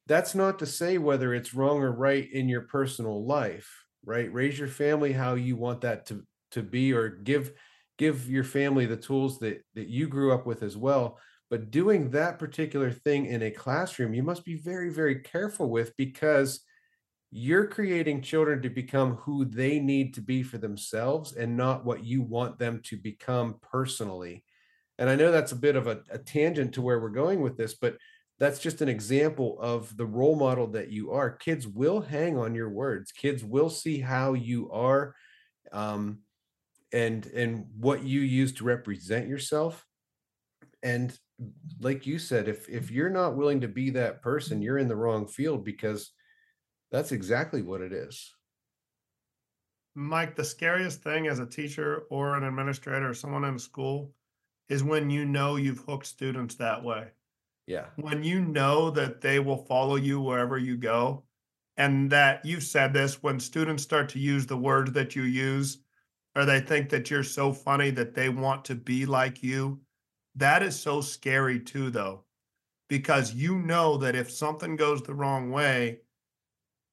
That's 0.06 0.34
not 0.34 0.58
to 0.58 0.66
say 0.66 0.98
whether 0.98 1.32
it's 1.32 1.54
wrong 1.54 1.78
or 1.78 1.92
right 1.92 2.28
in 2.30 2.48
your 2.48 2.62
personal 2.62 3.24
life 3.24 3.82
right? 4.04 4.32
Raise 4.32 4.58
your 4.58 4.68
family 4.68 5.12
how 5.12 5.34
you 5.34 5.56
want 5.56 5.80
that 5.82 6.06
to 6.06 6.24
to 6.52 6.62
be 6.62 6.92
or 6.92 7.08
give 7.08 7.52
give 7.98 8.28
your 8.28 8.44
family 8.44 8.86
the 8.86 8.96
tools 8.96 9.38
that 9.40 9.62
that 9.74 9.88
you 9.88 10.08
grew 10.08 10.32
up 10.32 10.46
with 10.46 10.62
as 10.62 10.76
well. 10.76 11.18
But 11.50 11.70
doing 11.70 12.10
that 12.10 12.38
particular 12.38 12.90
thing 12.90 13.26
in 13.26 13.42
a 13.42 13.50
classroom 13.50 14.14
you 14.14 14.22
must 14.22 14.44
be 14.44 14.56
very 14.56 14.90
very 14.90 15.20
careful 15.20 15.70
with 15.70 15.96
because 15.96 16.60
you're 17.34 17.66
creating 17.66 18.20
children 18.20 18.60
to 18.60 18.68
become 18.68 19.16
who 19.16 19.44
they 19.44 19.80
need 19.80 20.12
to 20.14 20.20
be 20.20 20.42
for 20.42 20.58
themselves 20.58 21.32
and 21.32 21.56
not 21.56 21.84
what 21.84 22.04
you 22.04 22.22
want 22.22 22.58
them 22.58 22.80
to 22.84 22.96
become 22.96 23.56
personally 23.62 24.44
and 24.98 25.08
i 25.08 25.16
know 25.16 25.32
that's 25.32 25.52
a 25.52 25.56
bit 25.56 25.74
of 25.74 25.86
a, 25.86 26.02
a 26.10 26.18
tangent 26.18 26.74
to 26.74 26.82
where 26.82 27.00
we're 27.00 27.08
going 27.08 27.40
with 27.40 27.56
this 27.56 27.74
but 27.74 27.96
that's 28.42 28.58
just 28.58 28.80
an 28.82 28.88
example 28.88 29.56
of 29.60 29.96
the 29.96 30.04
role 30.04 30.34
model 30.34 30.66
that 30.66 30.90
you 30.90 31.12
are. 31.12 31.30
Kids 31.30 31.64
will 31.68 32.00
hang 32.00 32.36
on 32.36 32.56
your 32.56 32.70
words. 32.70 33.12
Kids 33.12 33.44
will 33.44 33.70
see 33.70 34.00
how 34.00 34.32
you 34.32 34.68
are, 34.72 35.14
um, 35.70 36.22
and 36.92 37.24
and 37.26 37.66
what 37.78 38.02
you 38.02 38.20
use 38.20 38.50
to 38.54 38.64
represent 38.64 39.28
yourself. 39.28 39.86
and 40.82 41.16
like 41.80 42.06
you 42.06 42.18
said, 42.18 42.48
if 42.48 42.68
if 42.68 42.90
you're 42.90 43.10
not 43.10 43.36
willing 43.36 43.60
to 43.60 43.68
be 43.68 43.90
that 43.90 44.22
person, 44.22 44.60
you're 44.62 44.78
in 44.78 44.88
the 44.88 44.96
wrong 44.96 45.28
field 45.28 45.64
because 45.64 46.10
that's 46.92 47.10
exactly 47.10 47.62
what 47.62 47.80
it 47.80 47.92
is. 47.92 48.34
Mike, 49.94 50.36
the 50.36 50.44
scariest 50.44 51.02
thing 51.02 51.26
as 51.26 51.38
a 51.38 51.46
teacher 51.46 52.04
or 52.10 52.36
an 52.36 52.44
administrator 52.44 53.10
or 53.10 53.14
someone 53.14 53.44
in 53.44 53.56
a 53.56 53.58
school 53.58 54.12
is 54.68 54.84
when 54.84 55.10
you 55.10 55.24
know 55.24 55.56
you've 55.56 55.80
hooked 55.80 56.06
students 56.06 56.54
that 56.54 56.82
way. 56.82 57.08
Yeah. 57.66 57.86
When 57.96 58.22
you 58.22 58.40
know 58.40 58.90
that 58.90 59.20
they 59.20 59.38
will 59.38 59.64
follow 59.66 59.96
you 59.96 60.20
wherever 60.20 60.58
you 60.58 60.76
go, 60.76 61.24
and 61.76 62.10
that 62.10 62.44
you've 62.44 62.62
said 62.62 62.92
this 62.92 63.22
when 63.22 63.40
students 63.40 63.82
start 63.82 64.08
to 64.10 64.18
use 64.18 64.46
the 64.46 64.56
words 64.56 64.92
that 64.92 65.16
you 65.16 65.22
use, 65.22 65.78
or 66.34 66.44
they 66.44 66.60
think 66.60 66.88
that 66.90 67.10
you're 67.10 67.22
so 67.22 67.52
funny 67.52 67.90
that 67.90 68.14
they 68.14 68.28
want 68.28 68.64
to 68.66 68.74
be 68.74 69.06
like 69.06 69.42
you. 69.42 69.80
That 70.34 70.62
is 70.62 70.78
so 70.78 71.00
scary 71.00 71.60
too, 71.60 71.90
though, 71.90 72.24
because 72.88 73.34
you 73.34 73.58
know 73.58 73.96
that 73.98 74.14
if 74.14 74.30
something 74.30 74.76
goes 74.76 75.02
the 75.02 75.14
wrong 75.14 75.50
way, 75.50 76.00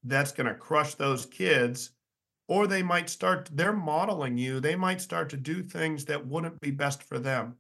that's 0.04 0.32
going 0.32 0.48
to 0.48 0.56
crush 0.56 0.96
those 0.96 1.26
kids 1.26 1.92
or 2.48 2.66
they 2.68 2.82
might 2.82 3.10
start 3.10 3.50
they're 3.54 3.72
modeling 3.72 4.38
you 4.38 4.60
they 4.60 4.76
might 4.76 5.00
start 5.00 5.30
to 5.30 5.38
do 5.38 5.62
things 5.62 6.04
that 6.06 6.28
wouldn't 6.28 6.60
be 6.60 6.72
best 6.72 7.04
for 7.04 7.20
them. 7.20 7.56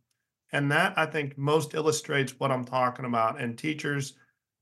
And 0.52 0.72
that 0.72 0.98
i 0.98 1.06
think 1.06 1.38
most 1.38 1.74
illustrates 1.74 2.40
what 2.40 2.52
i'm 2.52 2.66
talking 2.66 3.06
about. 3.06 3.40
And 3.40 3.58
teachers 3.58 4.14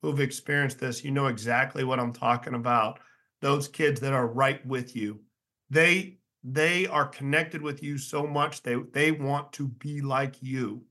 who've 0.01 0.19
experienced 0.19 0.79
this 0.79 1.03
you 1.03 1.11
know 1.11 1.27
exactly 1.27 1.83
what 1.83 1.99
i'm 1.99 2.13
talking 2.13 2.53
about. 2.53 2.99
Those 3.41 3.67
kids 3.67 3.99
that 4.01 4.13
are 4.13 4.27
right 4.27 4.63
with 4.65 4.95
you. 4.95 5.21
They 5.69 6.17
they 6.43 6.87
are 6.87 7.07
connected 7.07 7.61
with 7.61 7.81
you 7.81 7.97
so 7.97 8.27
much 8.27 8.63
they 8.63 8.75
they 8.75 9.11
want 9.11 9.53
to 9.53 9.67
be 9.67 10.01
like 10.01 10.35
you. 10.41 10.83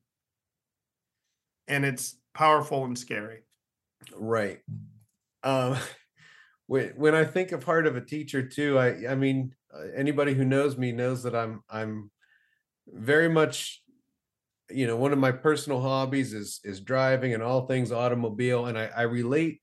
And 1.69 1.85
it's 1.85 2.17
powerful 2.33 2.85
and 2.85 2.97
scary. 2.97 3.41
Right. 4.15 4.61
Um 5.43 5.77
when 6.67 6.91
when 6.91 7.15
I 7.15 7.25
think 7.25 7.53
of 7.53 7.65
heart 7.65 7.87
of 7.87 7.97
a 7.97 8.01
teacher 8.01 8.47
too, 8.47 8.79
I 8.79 9.11
I 9.11 9.15
mean 9.15 9.55
uh, 9.75 9.87
anybody 9.95 10.35
who 10.35 10.45
knows 10.45 10.77
me 10.77 10.93
knows 10.93 11.23
that 11.23 11.35
I'm 11.35 11.63
I'm 11.71 12.11
very 12.89 13.29
much 13.29 13.83
you 14.71 14.87
know 14.87 14.97
one 14.97 15.13
of 15.13 15.19
my 15.19 15.33
personal 15.33 15.81
hobbies 15.81 16.33
is 16.33 16.61
is 16.65 16.81
driving 16.81 17.35
and 17.35 17.43
all 17.43 17.67
things 17.67 17.93
automobile 17.93 18.67
and 18.67 18.77
I, 18.79 18.91
I 18.97 19.03
relate 19.03 19.61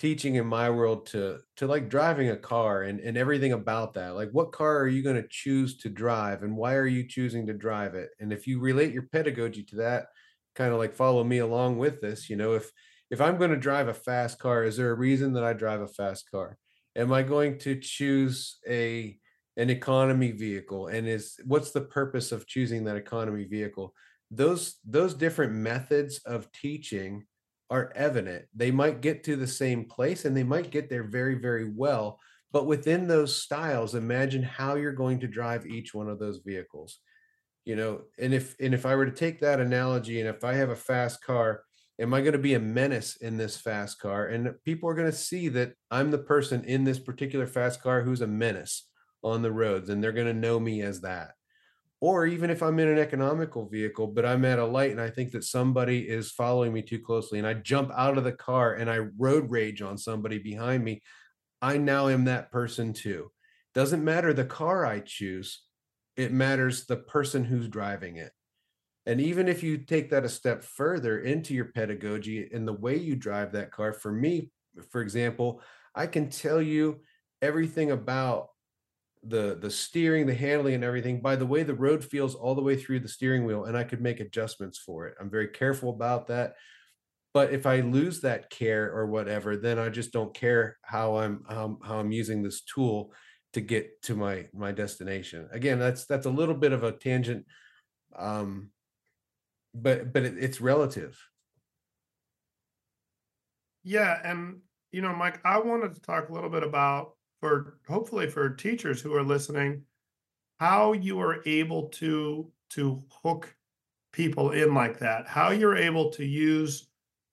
teaching 0.00 0.34
in 0.34 0.46
my 0.46 0.68
world 0.70 1.06
to 1.06 1.38
to 1.56 1.66
like 1.68 1.88
driving 1.88 2.30
a 2.30 2.36
car 2.36 2.82
and 2.82 3.00
and 3.00 3.16
everything 3.16 3.52
about 3.52 3.94
that. 3.94 4.16
Like 4.16 4.30
what 4.32 4.52
car 4.52 4.78
are 4.78 4.88
you 4.88 5.02
going 5.02 5.22
to 5.22 5.28
choose 5.28 5.78
to 5.78 5.88
drive 5.88 6.42
and 6.42 6.56
why 6.56 6.74
are 6.74 6.86
you 6.86 7.06
choosing 7.06 7.46
to 7.46 7.54
drive 7.54 7.94
it? 7.94 8.10
And 8.20 8.32
if 8.32 8.46
you 8.46 8.60
relate 8.60 8.92
your 8.92 9.04
pedagogy 9.12 9.62
to 9.64 9.76
that 9.76 10.06
kind 10.54 10.72
of 10.72 10.78
like 10.78 10.94
follow 10.94 11.24
me 11.24 11.38
along 11.38 11.78
with 11.78 12.00
this 12.00 12.30
you 12.30 12.36
know 12.36 12.54
if 12.54 12.70
if 13.10 13.20
I'm 13.20 13.38
going 13.38 13.50
to 13.50 13.56
drive 13.56 13.88
a 13.88 13.94
fast 13.94 14.38
car, 14.38 14.64
is 14.64 14.76
there 14.76 14.90
a 14.90 14.96
reason 14.96 15.32
that 15.34 15.44
I 15.44 15.52
drive 15.52 15.80
a 15.80 15.88
fast 15.88 16.30
car? 16.30 16.56
Am 16.96 17.12
I 17.12 17.22
going 17.22 17.58
to 17.60 17.76
choose 17.76 18.58
a 18.68 19.18
an 19.56 19.70
economy 19.70 20.32
vehicle? 20.32 20.88
And 20.88 21.06
is 21.06 21.36
what's 21.44 21.70
the 21.70 21.80
purpose 21.80 22.32
of 22.32 22.46
choosing 22.46 22.84
that 22.84 22.96
economy 22.96 23.44
vehicle? 23.44 23.94
Those 24.30 24.76
those 24.84 25.14
different 25.14 25.52
methods 25.52 26.20
of 26.24 26.50
teaching 26.52 27.24
are 27.70 27.92
evident. 27.94 28.44
They 28.54 28.70
might 28.70 29.00
get 29.00 29.24
to 29.24 29.36
the 29.36 29.46
same 29.46 29.86
place 29.86 30.24
and 30.24 30.36
they 30.36 30.44
might 30.44 30.70
get 30.70 30.88
there 30.88 31.04
very, 31.04 31.34
very 31.34 31.70
well. 31.70 32.18
But 32.52 32.66
within 32.66 33.08
those 33.08 33.40
styles, 33.42 33.94
imagine 33.94 34.42
how 34.42 34.76
you're 34.76 34.92
going 34.92 35.18
to 35.20 35.26
drive 35.26 35.66
each 35.66 35.92
one 35.92 36.08
of 36.08 36.20
those 36.20 36.38
vehicles. 36.38 36.98
You 37.64 37.76
know, 37.76 38.02
and 38.18 38.34
if 38.34 38.54
and 38.60 38.74
if 38.74 38.86
I 38.86 38.94
were 38.94 39.06
to 39.06 39.12
take 39.12 39.40
that 39.40 39.60
analogy, 39.60 40.20
and 40.20 40.28
if 40.28 40.44
I 40.44 40.54
have 40.54 40.70
a 40.70 40.76
fast 40.76 41.22
car 41.22 41.62
am 41.98 42.14
I 42.14 42.20
going 42.20 42.32
to 42.32 42.38
be 42.38 42.54
a 42.54 42.60
menace 42.60 43.16
in 43.16 43.36
this 43.36 43.56
fast 43.56 44.00
car? 44.00 44.26
And 44.26 44.54
people 44.64 44.88
are 44.88 44.94
going 44.94 45.10
to 45.10 45.16
see 45.16 45.48
that 45.48 45.74
I'm 45.90 46.10
the 46.10 46.18
person 46.18 46.64
in 46.64 46.84
this 46.84 46.98
particular 46.98 47.46
fast 47.46 47.82
car 47.82 48.02
who's 48.02 48.20
a 48.20 48.26
menace 48.26 48.88
on 49.22 49.42
the 49.42 49.52
roads, 49.52 49.88
and 49.88 50.02
they're 50.02 50.12
going 50.12 50.26
to 50.26 50.34
know 50.34 50.60
me 50.60 50.82
as 50.82 51.00
that. 51.00 51.32
Or 52.00 52.26
even 52.26 52.50
if 52.50 52.62
I'm 52.62 52.78
in 52.78 52.88
an 52.88 52.98
economical 52.98 53.66
vehicle, 53.66 54.08
but 54.08 54.26
I'm 54.26 54.44
at 54.44 54.58
a 54.58 54.66
light 54.66 54.90
and 54.90 55.00
I 55.00 55.08
think 55.08 55.30
that 55.32 55.44
somebody 55.44 56.00
is 56.00 56.30
following 56.30 56.72
me 56.72 56.82
too 56.82 56.98
closely, 56.98 57.38
and 57.38 57.46
I 57.48 57.54
jump 57.54 57.90
out 57.96 58.18
of 58.18 58.24
the 58.24 58.32
car 58.32 58.74
and 58.74 58.90
I 58.90 58.98
road 59.18 59.50
rage 59.50 59.80
on 59.80 59.96
somebody 59.96 60.38
behind 60.38 60.84
me, 60.84 61.02
I 61.62 61.78
now 61.78 62.08
am 62.08 62.24
that 62.24 62.50
person 62.52 62.92
too. 62.92 63.30
Doesn't 63.72 64.04
matter 64.04 64.34
the 64.34 64.44
car 64.44 64.84
I 64.84 65.00
choose, 65.00 65.62
it 66.16 66.32
matters 66.32 66.84
the 66.84 66.96
person 66.96 67.44
who's 67.44 67.68
driving 67.68 68.16
it. 68.16 68.32
And 69.06 69.20
even 69.20 69.48
if 69.48 69.62
you 69.62 69.78
take 69.78 70.10
that 70.10 70.24
a 70.24 70.28
step 70.28 70.64
further 70.64 71.20
into 71.20 71.54
your 71.54 71.66
pedagogy 71.66 72.48
and 72.52 72.66
the 72.66 72.72
way 72.72 72.96
you 72.96 73.16
drive 73.16 73.52
that 73.52 73.70
car, 73.70 73.92
for 73.92 74.10
me, 74.10 74.50
for 74.90 75.02
example, 75.02 75.60
I 75.94 76.06
can 76.06 76.30
tell 76.30 76.60
you 76.60 77.00
everything 77.42 77.90
about 77.90 78.48
the 79.22 79.56
the 79.60 79.70
steering, 79.70 80.26
the 80.26 80.34
handling, 80.34 80.74
and 80.74 80.84
everything 80.84 81.20
by 81.20 81.36
the 81.36 81.46
way 81.46 81.62
the 81.62 81.74
road 81.74 82.04
feels 82.04 82.34
all 82.34 82.54
the 82.54 82.62
way 82.62 82.76
through 82.76 83.00
the 83.00 83.08
steering 83.08 83.44
wheel, 83.44 83.64
and 83.64 83.76
I 83.76 83.84
could 83.84 84.00
make 84.00 84.20
adjustments 84.20 84.78
for 84.78 85.06
it. 85.06 85.14
I'm 85.20 85.30
very 85.30 85.48
careful 85.48 85.90
about 85.90 86.26
that. 86.28 86.56
But 87.32 87.52
if 87.52 87.66
I 87.66 87.80
lose 87.80 88.20
that 88.20 88.48
care 88.48 88.92
or 88.92 89.06
whatever, 89.06 89.56
then 89.56 89.78
I 89.78 89.88
just 89.88 90.12
don't 90.12 90.34
care 90.34 90.78
how 90.82 91.16
I'm 91.16 91.44
how, 91.48 91.78
how 91.82 91.98
I'm 91.98 92.12
using 92.12 92.42
this 92.42 92.62
tool 92.62 93.12
to 93.54 93.60
get 93.60 94.02
to 94.02 94.14
my 94.14 94.48
my 94.54 94.72
destination. 94.72 95.48
Again, 95.52 95.78
that's 95.78 96.06
that's 96.06 96.26
a 96.26 96.30
little 96.30 96.54
bit 96.54 96.72
of 96.72 96.84
a 96.84 96.92
tangent 96.92 97.46
um 98.16 98.70
but 99.74 100.12
but 100.12 100.24
it, 100.24 100.36
it's 100.38 100.60
relative. 100.60 101.18
Yeah 103.82 104.18
and 104.24 104.60
you 104.92 105.02
know 105.02 105.14
mike 105.14 105.40
i 105.44 105.58
wanted 105.58 105.94
to 105.94 106.00
talk 106.00 106.28
a 106.28 106.32
little 106.32 106.48
bit 106.48 106.62
about 106.62 107.16
for 107.40 107.78
hopefully 107.86 108.30
for 108.30 108.48
teachers 108.48 109.02
who 109.02 109.12
are 109.12 109.24
listening 109.24 109.82
how 110.58 110.92
you 110.92 111.20
are 111.20 111.42
able 111.44 111.88
to 111.88 112.50
to 112.70 113.02
hook 113.10 113.54
people 114.12 114.52
in 114.52 114.72
like 114.72 115.00
that 115.00 115.26
how 115.26 115.50
you're 115.50 115.76
able 115.76 116.10
to 116.10 116.24
use 116.24 116.86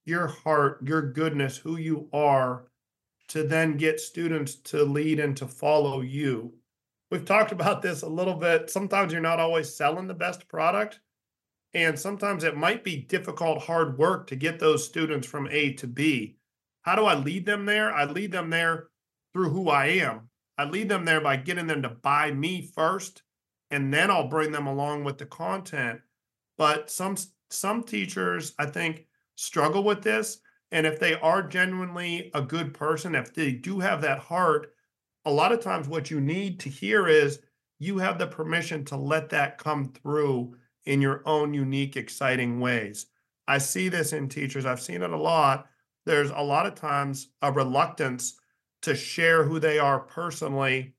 your 0.06 0.28
heart 0.28 0.82
your 0.84 1.14
goodness 1.14 1.56
who 1.56 1.78
you 1.78 2.10
are 2.12 2.66
to 3.32 3.44
then 3.44 3.78
get 3.78 3.98
students 3.98 4.56
to 4.56 4.84
lead 4.84 5.18
and 5.18 5.38
to 5.38 5.48
follow 5.48 6.02
you. 6.02 6.54
We've 7.10 7.24
talked 7.24 7.54
about 7.54 7.82
this 7.82 8.02
a 8.02 8.08
little 8.10 8.34
bit. 8.34 8.70
Sometimes 8.70 9.14
you're 9.14 9.22
not 9.22 9.40
always 9.40 9.74
selling 9.74 10.06
the 10.06 10.14
best 10.14 10.50
product 10.50 11.00
and 11.74 11.98
sometimes 11.98 12.44
it 12.44 12.58
might 12.58 12.84
be 12.84 12.98
difficult, 12.98 13.64
hard 13.64 13.98
work 13.98 14.28
to 14.28 14.36
get 14.36 14.60
those 14.60 14.86
students 14.86 15.28
from 15.28 15.48
A 15.50 15.74
to 15.74 15.88
B. 15.88 16.38
How 16.82 16.96
do 16.96 17.06
I 17.06 17.16
lead 17.16 17.46
them 17.46 17.66
there? 17.66 17.94
I 17.94 18.06
lead 18.06 18.32
them 18.32 18.50
there 18.50 18.88
through 19.34 19.50
who 19.50 19.70
I 19.70 19.88
am. 19.88 20.30
I 20.58 20.66
lead 20.66 20.90
them 20.90 21.06
there 21.06 21.22
by 21.22 21.38
getting 21.38 21.68
them 21.68 21.82
to 21.84 21.90
buy 21.90 22.32
me 22.32 22.62
first, 22.62 23.24
and 23.70 23.94
then 23.94 24.12
I'll 24.12 24.28
bring 24.28 24.52
them 24.52 24.68
along 24.68 25.04
with 25.04 25.18
the 25.18 25.26
content. 25.26 26.02
But 26.58 26.92
some 26.92 27.16
some 27.50 27.84
teachers, 27.84 28.54
I 28.60 28.66
think, 28.66 29.06
struggle 29.36 29.84
with 29.84 30.02
this. 30.02 30.40
And 30.72 30.86
if 30.86 31.00
they 31.00 31.16
are 31.16 31.44
genuinely 31.44 32.32
a 32.34 32.42
good 32.42 32.74
person, 32.74 33.16
if 33.16 33.34
they 33.34 33.52
do 33.52 33.80
have 33.80 34.02
that 34.02 34.20
heart, 34.20 34.74
a 35.26 35.32
lot 35.32 35.52
of 35.52 35.60
times 35.60 35.88
what 35.88 36.10
you 36.10 36.22
need 36.22 36.60
to 36.62 36.70
hear 36.70 37.08
is 37.08 37.40
you 37.80 37.98
have 37.98 38.18
the 38.18 38.28
permission 38.28 38.86
to 38.86 38.96
let 38.96 39.30
that 39.30 39.58
come 39.58 39.92
through 39.92 40.56
in 40.86 41.02
your 41.02 41.22
own 41.26 41.54
unique, 41.54 41.96
exciting 41.96 42.60
ways. 42.60 43.08
I 43.48 43.58
see 43.58 43.90
this 43.90 44.14
in 44.14 44.30
teachers, 44.30 44.66
I've 44.66 44.82
seen 44.82 45.02
it 45.02 45.12
a 45.12 45.18
lot. 45.18 45.68
There's 46.06 46.32
a 46.32 46.42
lot 46.42 46.66
of 46.66 46.76
times 46.76 47.30
a 47.42 47.52
reluctance 47.52 48.40
to 48.82 48.96
share 48.96 49.44
who 49.44 49.60
they 49.60 49.78
are 49.78 50.00
personally 50.00 50.96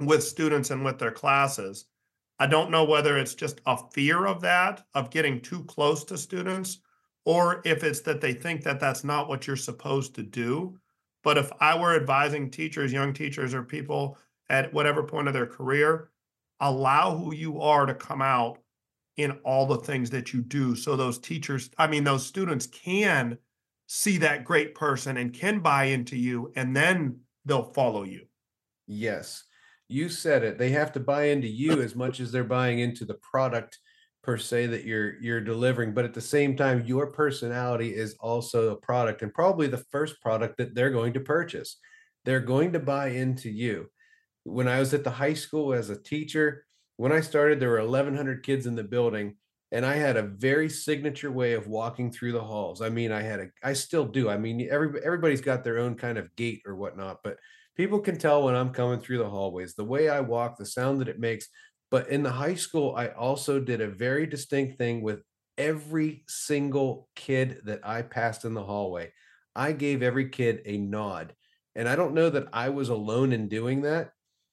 with 0.00 0.22
students 0.22 0.70
and 0.70 0.84
with 0.84 0.98
their 0.98 1.10
classes. 1.10 1.86
I 2.38 2.46
don't 2.46 2.70
know 2.70 2.84
whether 2.84 3.16
it's 3.16 3.34
just 3.34 3.60
a 3.66 3.78
fear 3.92 4.26
of 4.26 4.40
that, 4.40 4.84
of 4.94 5.10
getting 5.10 5.40
too 5.40 5.64
close 5.64 6.04
to 6.04 6.18
students, 6.18 6.78
or 7.24 7.62
if 7.64 7.84
it's 7.84 8.00
that 8.00 8.20
they 8.20 8.32
think 8.32 8.64
that 8.64 8.80
that's 8.80 9.04
not 9.04 9.28
what 9.28 9.46
you're 9.46 9.56
supposed 9.56 10.14
to 10.16 10.22
do. 10.22 10.76
But 11.22 11.38
if 11.38 11.52
I 11.60 11.78
were 11.78 11.94
advising 11.94 12.50
teachers, 12.50 12.92
young 12.92 13.12
teachers, 13.12 13.54
or 13.54 13.62
people 13.62 14.18
at 14.48 14.72
whatever 14.74 15.04
point 15.04 15.28
of 15.28 15.34
their 15.34 15.46
career, 15.46 16.10
allow 16.60 17.16
who 17.16 17.32
you 17.32 17.60
are 17.60 17.86
to 17.86 17.94
come 17.94 18.20
out 18.20 18.58
in 19.16 19.32
all 19.44 19.66
the 19.66 19.78
things 19.78 20.10
that 20.10 20.32
you 20.32 20.40
do 20.40 20.74
so 20.74 20.96
those 20.96 21.18
teachers 21.18 21.70
i 21.78 21.86
mean 21.86 22.04
those 22.04 22.24
students 22.24 22.66
can 22.66 23.36
see 23.94 24.16
that 24.16 24.42
great 24.42 24.74
person 24.74 25.18
and 25.18 25.34
can 25.34 25.60
buy 25.60 25.84
into 25.84 26.16
you 26.16 26.50
and 26.56 26.74
then 26.74 27.20
they'll 27.44 27.72
follow 27.74 28.04
you. 28.04 28.22
Yes. 28.86 29.44
You 29.86 30.08
said 30.08 30.42
it. 30.42 30.56
They 30.56 30.70
have 30.70 30.92
to 30.92 31.00
buy 31.00 31.24
into 31.24 31.46
you 31.46 31.82
as 31.82 31.94
much 31.94 32.18
as 32.18 32.32
they're 32.32 32.42
buying 32.42 32.78
into 32.78 33.04
the 33.04 33.18
product 33.30 33.78
per 34.22 34.38
se 34.38 34.66
that 34.68 34.84
you're 34.84 35.20
you're 35.20 35.40
delivering 35.40 35.92
but 35.92 36.04
at 36.04 36.14
the 36.14 36.20
same 36.20 36.56
time 36.56 36.86
your 36.86 37.10
personality 37.10 37.92
is 37.92 38.14
also 38.20 38.70
a 38.70 38.76
product 38.76 39.20
and 39.20 39.34
probably 39.34 39.66
the 39.66 39.84
first 39.90 40.22
product 40.22 40.56
that 40.56 40.74
they're 40.74 40.90
going 40.90 41.12
to 41.12 41.20
purchase. 41.20 41.76
They're 42.24 42.40
going 42.40 42.72
to 42.72 42.78
buy 42.78 43.08
into 43.08 43.50
you. 43.50 43.90
When 44.44 44.68
i 44.68 44.80
was 44.80 44.94
at 44.94 45.04
the 45.04 45.10
high 45.10 45.34
school 45.34 45.74
as 45.74 45.90
a 45.90 46.00
teacher 46.00 46.64
when 46.96 47.12
I 47.12 47.20
started, 47.20 47.60
there 47.60 47.70
were 47.70 47.80
1,100 47.80 48.42
kids 48.42 48.66
in 48.66 48.74
the 48.74 48.84
building, 48.84 49.36
and 49.70 49.86
I 49.86 49.94
had 49.94 50.16
a 50.16 50.22
very 50.22 50.68
signature 50.68 51.32
way 51.32 51.54
of 51.54 51.66
walking 51.66 52.10
through 52.12 52.32
the 52.32 52.44
halls. 52.44 52.82
I 52.82 52.90
mean, 52.90 53.10
I 53.10 53.22
had 53.22 53.40
a, 53.40 53.48
I 53.62 53.72
still 53.72 54.04
do. 54.04 54.28
I 54.28 54.36
mean, 54.36 54.68
every 54.70 55.02
everybody's 55.02 55.40
got 55.40 55.64
their 55.64 55.78
own 55.78 55.94
kind 55.94 56.18
of 56.18 56.34
gait 56.36 56.62
or 56.66 56.76
whatnot, 56.76 57.20
but 57.24 57.38
people 57.76 58.00
can 58.00 58.18
tell 58.18 58.42
when 58.42 58.54
I'm 58.54 58.70
coming 58.70 59.00
through 59.00 59.18
the 59.18 59.30
hallways, 59.30 59.74
the 59.74 59.84
way 59.84 60.08
I 60.08 60.20
walk, 60.20 60.56
the 60.58 60.66
sound 60.66 61.00
that 61.00 61.08
it 61.08 61.18
makes. 61.18 61.48
But 61.90 62.08
in 62.08 62.22
the 62.22 62.30
high 62.30 62.54
school, 62.54 62.94
I 62.96 63.08
also 63.08 63.60
did 63.60 63.80
a 63.80 63.88
very 63.88 64.26
distinct 64.26 64.78
thing 64.78 65.02
with 65.02 65.22
every 65.58 66.24
single 66.26 67.08
kid 67.14 67.60
that 67.64 67.80
I 67.86 68.02
passed 68.02 68.44
in 68.44 68.54
the 68.54 68.64
hallway. 68.64 69.12
I 69.54 69.72
gave 69.72 70.02
every 70.02 70.30
kid 70.30 70.62
a 70.64 70.78
nod. 70.78 71.34
And 71.74 71.88
I 71.88 71.96
don't 71.96 72.14
know 72.14 72.30
that 72.30 72.48
I 72.52 72.68
was 72.68 72.88
alone 72.88 73.32
in 73.32 73.48
doing 73.48 73.82
that, 73.82 74.12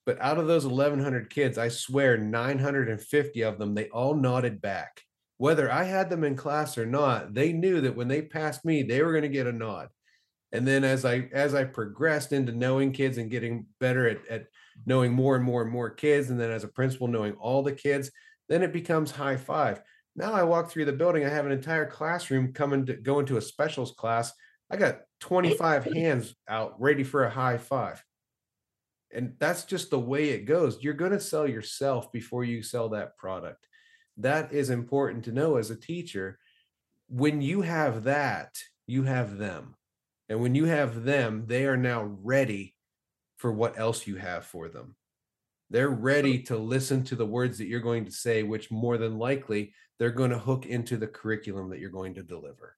but 0.10 0.22
out 0.22 0.39
of 0.39 0.48
those 0.48 0.66
1100 0.66 1.30
kids, 1.30 1.60
I 1.60 1.70
swear 1.70 2.18
950 2.18 3.42
of 3.42 3.60
them, 3.60 3.75
they 3.75 3.89
all 3.89 4.16
nodded 4.16 4.62
back 4.62 5.04
whether 5.39 5.72
I 5.72 5.86
had 5.86 6.10
them 6.10 6.25
in 6.25 6.36
class 6.36 6.78
or 6.78 6.86
not, 6.86 7.34
they 7.34 7.54
knew 7.54 7.80
that 7.82 7.96
when 7.96 8.10
they 8.10 8.22
passed 8.22 8.66
me, 8.66 8.84
they 8.84 9.01
were 9.01 9.13
going 9.13 9.24
to 9.24 9.30
get 9.30 9.48
a 9.48 9.54
nod. 9.54 9.88
And 10.51 10.68
then 10.68 10.84
as 10.84 11.06
I 11.06 11.30
as 11.32 11.56
I 11.56 11.63
progressed 11.63 12.34
into 12.34 12.51
knowing 12.51 12.92
kids 12.92 13.18
and 13.18 13.32
getting 13.32 13.66
better 13.80 14.08
at, 14.08 14.28
at 14.30 14.48
knowing 14.86 15.13
more 15.13 15.38
and 15.38 15.46
more 15.46 15.62
and 15.62 15.72
more 15.72 15.89
kids, 15.92 16.30
and 16.30 16.38
then 16.38 16.51
as 16.51 16.66
a 16.66 16.68
principal 16.68 17.08
knowing 17.08 17.34
all 17.34 17.63
the 17.63 17.72
kids, 17.72 18.12
then 18.50 18.63
it 18.63 18.74
becomes 18.74 19.12
high 19.12 19.38
five. 19.38 19.82
Now 20.13 20.34
I 20.34 20.44
walk 20.44 20.70
through 20.70 20.86
the 20.86 20.92
building, 20.92 21.25
I 21.25 21.30
have 21.30 21.46
an 21.46 21.54
entire 21.54 21.86
classroom 21.86 22.51
coming 22.51 22.86
to 22.88 22.96
go 22.96 23.20
into 23.20 23.38
a 23.38 23.42
specials 23.42 23.94
class. 23.94 24.34
I 24.70 24.75
got 24.75 25.00
25 25.22 25.86
hands 25.94 26.36
out 26.50 26.82
ready 26.82 27.06
for 27.06 27.24
a 27.24 27.30
high 27.30 27.60
five. 27.60 28.04
And 29.12 29.34
that's 29.39 29.63
just 29.63 29.89
the 29.89 30.00
way 30.00 30.30
it 30.30 30.46
goes. 30.46 30.82
You're 30.82 30.94
going 30.94 31.12
to 31.12 31.20
sell 31.20 31.48
yourself 31.48 32.12
before 32.12 32.44
you 32.44 32.62
sell 32.62 32.89
that 32.89 33.18
product 33.18 33.66
that 34.20 34.51
is 34.51 34.70
important 34.70 35.24
to 35.25 35.32
know 35.32 35.56
as 35.56 35.72
a 35.72 35.75
teacher. 35.75 36.38
When 37.08 37.42
you 37.42 37.62
have 37.62 38.04
that, 38.04 38.56
you 38.86 39.04
have 39.04 39.38
them. 39.38 39.75
And 40.28 40.42
when 40.42 40.54
you 40.54 40.66
have 40.66 41.04
them, 41.04 41.46
they 41.48 41.66
are 41.66 41.78
now 41.78 42.04
ready 42.04 42.75
for 43.38 43.51
what 43.51 43.80
else 43.80 44.06
you 44.06 44.18
have 44.18 44.46
for 44.46 44.68
them. 44.68 44.96
They're 45.72 45.89
ready 45.89 46.44
to 46.44 46.58
listen 46.58 47.04
to 47.06 47.16
the 47.16 47.25
words 47.25 47.58
that 47.58 47.68
you're 47.68 47.80
going 47.80 48.06
to 48.06 48.12
say, 48.12 48.44
which 48.44 48.70
more 48.70 48.98
than 48.98 49.18
likely 49.18 49.74
they're 49.98 50.12
going 50.12 50.32
to 50.32 50.38
hook 50.38 50.66
into 50.66 50.98
the 50.98 51.08
curriculum 51.08 51.70
that 51.70 51.80
you're 51.80 51.89
going 51.89 52.16
to 52.16 52.24
deliver. 52.24 52.75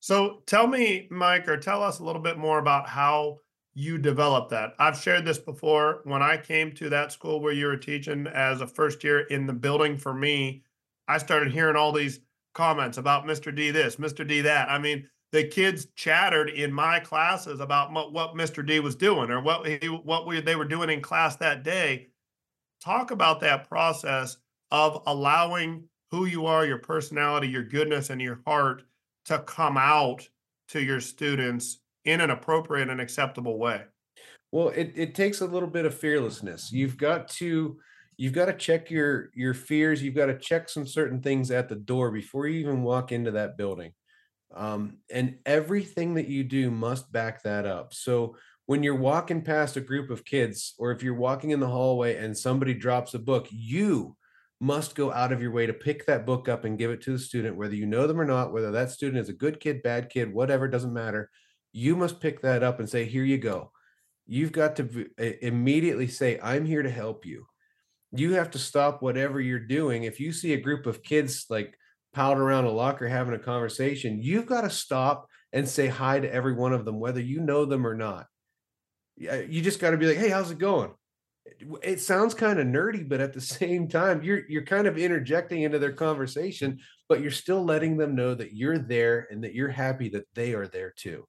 So 0.00 0.42
tell 0.46 0.66
me, 0.66 1.06
Mike, 1.10 1.48
or 1.48 1.58
tell 1.58 1.82
us 1.82 1.98
a 1.98 2.04
little 2.04 2.22
bit 2.22 2.38
more 2.38 2.58
about 2.58 2.88
how 2.88 3.38
you 3.74 3.98
develop 3.98 4.50
that. 4.50 4.74
I've 4.78 4.98
shared 4.98 5.24
this 5.24 5.38
before. 5.38 6.00
When 6.04 6.22
I 6.22 6.36
came 6.36 6.72
to 6.72 6.90
that 6.90 7.12
school 7.12 7.40
where 7.40 7.52
you 7.52 7.66
were 7.66 7.76
teaching 7.76 8.26
as 8.26 8.60
a 8.60 8.66
first 8.66 9.02
year 9.02 9.20
in 9.20 9.46
the 9.46 9.52
building 9.52 9.96
for 9.96 10.12
me, 10.12 10.62
I 11.08 11.18
started 11.18 11.52
hearing 11.52 11.76
all 11.76 11.92
these 11.92 12.20
comments 12.54 12.98
about 12.98 13.24
Mr. 13.24 13.54
D 13.54 13.70
this, 13.70 13.96
Mr. 13.96 14.26
D 14.26 14.42
that. 14.42 14.68
I 14.68 14.78
mean, 14.78 15.08
the 15.32 15.44
kids 15.44 15.86
chattered 15.96 16.50
in 16.50 16.70
my 16.70 17.00
classes 17.00 17.60
about 17.60 17.92
what 17.92 18.34
Mr. 18.34 18.64
D 18.64 18.80
was 18.80 18.94
doing 18.94 19.30
or 19.30 19.40
what 19.40 19.66
he, 19.66 19.88
what 19.88 20.26
we, 20.26 20.40
they 20.40 20.56
were 20.56 20.66
doing 20.66 20.90
in 20.90 21.00
class 21.00 21.36
that 21.36 21.62
day. 21.62 22.08
Talk 22.82 23.10
about 23.10 23.40
that 23.40 23.68
process 23.68 24.36
of 24.70 25.02
allowing 25.06 25.84
who 26.10 26.26
you 26.26 26.44
are, 26.44 26.66
your 26.66 26.78
personality, 26.78 27.48
your 27.48 27.62
goodness, 27.62 28.10
and 28.10 28.20
your 28.20 28.42
heart 28.46 28.82
to 29.24 29.38
come 29.38 29.78
out 29.78 30.28
to 30.68 30.82
your 30.82 31.00
students 31.00 31.78
in 32.04 32.20
an 32.20 32.30
appropriate 32.30 32.88
and 32.88 33.00
acceptable 33.00 33.58
way? 33.58 33.82
Well, 34.50 34.68
it, 34.68 34.92
it 34.94 35.14
takes 35.14 35.40
a 35.40 35.46
little 35.46 35.68
bit 35.68 35.86
of 35.86 35.94
fearlessness. 35.94 36.70
You've 36.70 36.98
got 36.98 37.28
to 37.28 37.78
you've 38.18 38.34
got 38.34 38.46
to 38.46 38.52
check 38.52 38.90
your 38.90 39.30
your 39.34 39.54
fears. 39.54 40.02
You've 40.02 40.14
got 40.14 40.26
to 40.26 40.38
check 40.38 40.68
some 40.68 40.86
certain 40.86 41.22
things 41.22 41.50
at 41.50 41.68
the 41.68 41.76
door 41.76 42.10
before 42.10 42.46
you 42.46 42.60
even 42.60 42.82
walk 42.82 43.12
into 43.12 43.30
that 43.32 43.56
building. 43.56 43.92
Um, 44.54 44.98
and 45.10 45.38
everything 45.46 46.14
that 46.14 46.28
you 46.28 46.44
do 46.44 46.70
must 46.70 47.10
back 47.10 47.42
that 47.44 47.64
up. 47.64 47.94
So 47.94 48.36
when 48.66 48.82
you're 48.82 48.94
walking 48.94 49.40
past 49.40 49.78
a 49.78 49.80
group 49.80 50.10
of 50.10 50.26
kids, 50.26 50.74
or 50.78 50.92
if 50.92 51.02
you're 51.02 51.14
walking 51.14 51.50
in 51.50 51.60
the 51.60 51.68
hallway 51.68 52.16
and 52.16 52.36
somebody 52.36 52.74
drops 52.74 53.14
a 53.14 53.18
book, 53.18 53.48
you 53.50 54.14
must 54.60 54.94
go 54.94 55.10
out 55.10 55.32
of 55.32 55.40
your 55.40 55.50
way 55.50 55.66
to 55.66 55.72
pick 55.72 56.04
that 56.06 56.26
book 56.26 56.50
up 56.50 56.64
and 56.64 56.78
give 56.78 56.90
it 56.90 57.00
to 57.02 57.12
the 57.12 57.18
student, 57.18 57.56
whether 57.56 57.74
you 57.74 57.86
know 57.86 58.06
them 58.06 58.20
or 58.20 58.26
not, 58.26 58.52
whether 58.52 58.70
that 58.70 58.90
student 58.90 59.20
is 59.20 59.30
a 59.30 59.32
good 59.32 59.58
kid, 59.58 59.82
bad 59.82 60.10
kid, 60.10 60.32
whatever, 60.32 60.68
doesn't 60.68 60.92
matter 60.92 61.30
you 61.72 61.96
must 61.96 62.20
pick 62.20 62.42
that 62.42 62.62
up 62.62 62.78
and 62.78 62.88
say, 62.88 63.04
Here 63.04 63.24
you 63.24 63.38
go. 63.38 63.70
You've 64.26 64.52
got 64.52 64.76
to 64.76 65.06
immediately 65.44 66.06
say, 66.06 66.38
I'm 66.42 66.64
here 66.64 66.82
to 66.82 66.90
help 66.90 67.26
you. 67.26 67.46
You 68.12 68.34
have 68.34 68.50
to 68.52 68.58
stop 68.58 69.02
whatever 69.02 69.40
you're 69.40 69.58
doing. 69.58 70.04
If 70.04 70.20
you 70.20 70.32
see 70.32 70.52
a 70.52 70.60
group 70.60 70.86
of 70.86 71.02
kids 71.02 71.46
like 71.50 71.74
piled 72.12 72.38
around 72.38 72.66
a 72.66 72.70
locker 72.70 73.08
having 73.08 73.34
a 73.34 73.38
conversation, 73.38 74.22
you've 74.22 74.46
got 74.46 74.62
to 74.62 74.70
stop 74.70 75.26
and 75.52 75.68
say 75.68 75.88
hi 75.88 76.20
to 76.20 76.32
every 76.32 76.54
one 76.54 76.72
of 76.72 76.84
them, 76.84 77.00
whether 77.00 77.20
you 77.20 77.40
know 77.40 77.64
them 77.64 77.86
or 77.86 77.94
not. 77.94 78.26
You 79.16 79.60
just 79.60 79.80
got 79.80 79.90
to 79.90 79.96
be 79.96 80.06
like, 80.06 80.18
Hey, 80.18 80.28
how's 80.28 80.50
it 80.50 80.58
going? 80.58 80.92
it 81.82 82.00
sounds 82.00 82.34
kind 82.34 82.60
of 82.60 82.66
nerdy 82.66 83.08
but 83.08 83.20
at 83.20 83.32
the 83.32 83.40
same 83.40 83.88
time 83.88 84.22
you're 84.22 84.42
you're 84.48 84.64
kind 84.64 84.86
of 84.86 84.96
interjecting 84.96 85.62
into 85.62 85.78
their 85.78 85.92
conversation 85.92 86.78
but 87.08 87.20
you're 87.20 87.30
still 87.30 87.64
letting 87.64 87.96
them 87.96 88.14
know 88.14 88.34
that 88.34 88.54
you're 88.54 88.78
there 88.78 89.26
and 89.30 89.42
that 89.42 89.54
you're 89.54 89.68
happy 89.68 90.08
that 90.08 90.26
they 90.34 90.54
are 90.54 90.68
there 90.68 90.92
too 90.96 91.26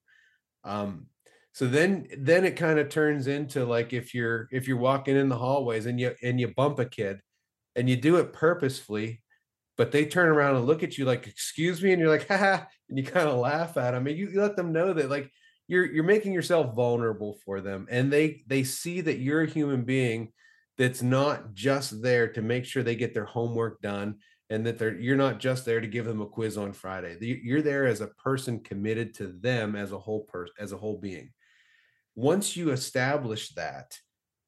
um, 0.64 1.06
so 1.52 1.66
then 1.66 2.08
then 2.18 2.44
it 2.44 2.56
kind 2.56 2.78
of 2.78 2.88
turns 2.88 3.26
into 3.28 3.64
like 3.64 3.92
if 3.92 4.12
you're 4.12 4.48
if 4.50 4.66
you're 4.66 4.76
walking 4.76 5.16
in 5.16 5.28
the 5.28 5.36
hallways 5.36 5.86
and 5.86 6.00
you 6.00 6.14
and 6.22 6.40
you 6.40 6.48
bump 6.48 6.78
a 6.80 6.84
kid 6.84 7.20
and 7.76 7.88
you 7.88 7.96
do 7.96 8.16
it 8.16 8.32
purposefully, 8.32 9.22
but 9.76 9.92
they 9.92 10.04
turn 10.04 10.28
around 10.28 10.56
and 10.56 10.66
look 10.66 10.82
at 10.82 10.98
you 10.98 11.04
like, 11.04 11.26
excuse 11.26 11.82
me, 11.82 11.92
and 11.92 12.00
you're 12.00 12.10
like, 12.10 12.26
ha, 12.28 12.66
and 12.88 12.98
you 12.98 13.04
kind 13.04 13.28
of 13.28 13.38
laugh 13.38 13.76
at 13.76 13.92
them 13.92 14.06
and 14.06 14.16
you, 14.16 14.28
you 14.30 14.40
let 14.40 14.56
them 14.56 14.72
know 14.72 14.92
that 14.92 15.10
like 15.10 15.30
you're 15.68 15.84
you're 15.84 16.04
making 16.04 16.32
yourself 16.32 16.74
vulnerable 16.74 17.38
for 17.44 17.60
them 17.60 17.86
and 17.90 18.12
they 18.12 18.42
they 18.46 18.64
see 18.64 19.00
that 19.00 19.18
you're 19.18 19.42
a 19.42 19.48
human 19.48 19.84
being 19.84 20.32
that's 20.76 21.02
not 21.02 21.54
just 21.54 22.02
there 22.02 22.28
to 22.28 22.42
make 22.42 22.64
sure 22.64 22.82
they 22.82 22.96
get 22.96 23.14
their 23.14 23.24
homework 23.24 23.80
done 23.80 24.16
and 24.50 24.66
that 24.66 24.78
they're 24.78 24.98
you're 24.98 25.16
not 25.16 25.40
just 25.40 25.64
there 25.64 25.80
to 25.80 25.86
give 25.86 26.04
them 26.04 26.20
a 26.20 26.26
quiz 26.26 26.56
on 26.56 26.72
Friday. 26.72 27.16
You're 27.20 27.62
there 27.62 27.86
as 27.86 28.00
a 28.00 28.08
person 28.08 28.60
committed 28.60 29.14
to 29.14 29.28
them 29.28 29.74
as 29.74 29.92
a 29.92 29.98
whole 29.98 30.24
person, 30.24 30.54
as 30.58 30.72
a 30.72 30.76
whole 30.76 30.98
being. 30.98 31.30
Once 32.14 32.56
you 32.56 32.70
establish 32.70 33.50
that, 33.54 33.98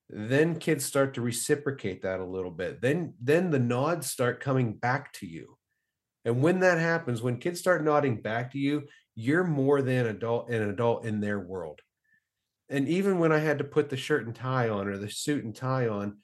then 0.09 0.59
kids 0.59 0.85
start 0.85 1.15
to 1.15 1.21
reciprocate 1.21 2.03
that 2.03 2.21
a 2.21 2.25
little 2.25 2.51
bit. 2.51 2.81
Then 2.81 3.15
then 3.21 3.51
the 3.51 3.59
nods 3.59 4.11
start 4.11 4.41
coming 4.41 4.75
back 4.75 5.13
to 5.15 5.27
you. 5.27 5.57
And 6.25 6.43
when 6.43 6.61
that 6.61 6.79
happens, 6.79 7.23
when 7.23 7.39
kids 7.39 7.61
start 7.61 7.85
nodding 7.85 8.21
back 8.21 8.53
to 8.53 8.59
you, 8.59 8.85
you're 9.15 9.45
more 9.45 9.81
than 9.81 10.07
adult 10.07 10.51
an 10.51 10.69
adult 10.69 11.05
in 11.05 11.21
their 11.21 11.41
world. 11.41 11.81
And 12.69 12.89
even 12.89 13.19
when 13.19 13.33
I 13.33 13.39
had 13.39 13.59
to 13.59 13.65
put 13.65 13.89
the 13.89 13.97
shirt 13.97 14.27
and 14.27 14.35
tie 14.35 14.69
on 14.69 14.89
or 14.89 14.99
the 14.99 15.09
suit 15.09 15.45
and 15.45 15.55
tie 15.55 15.89
on, 15.89 16.19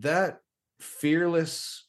that 0.00 0.40
fearless 0.78 1.83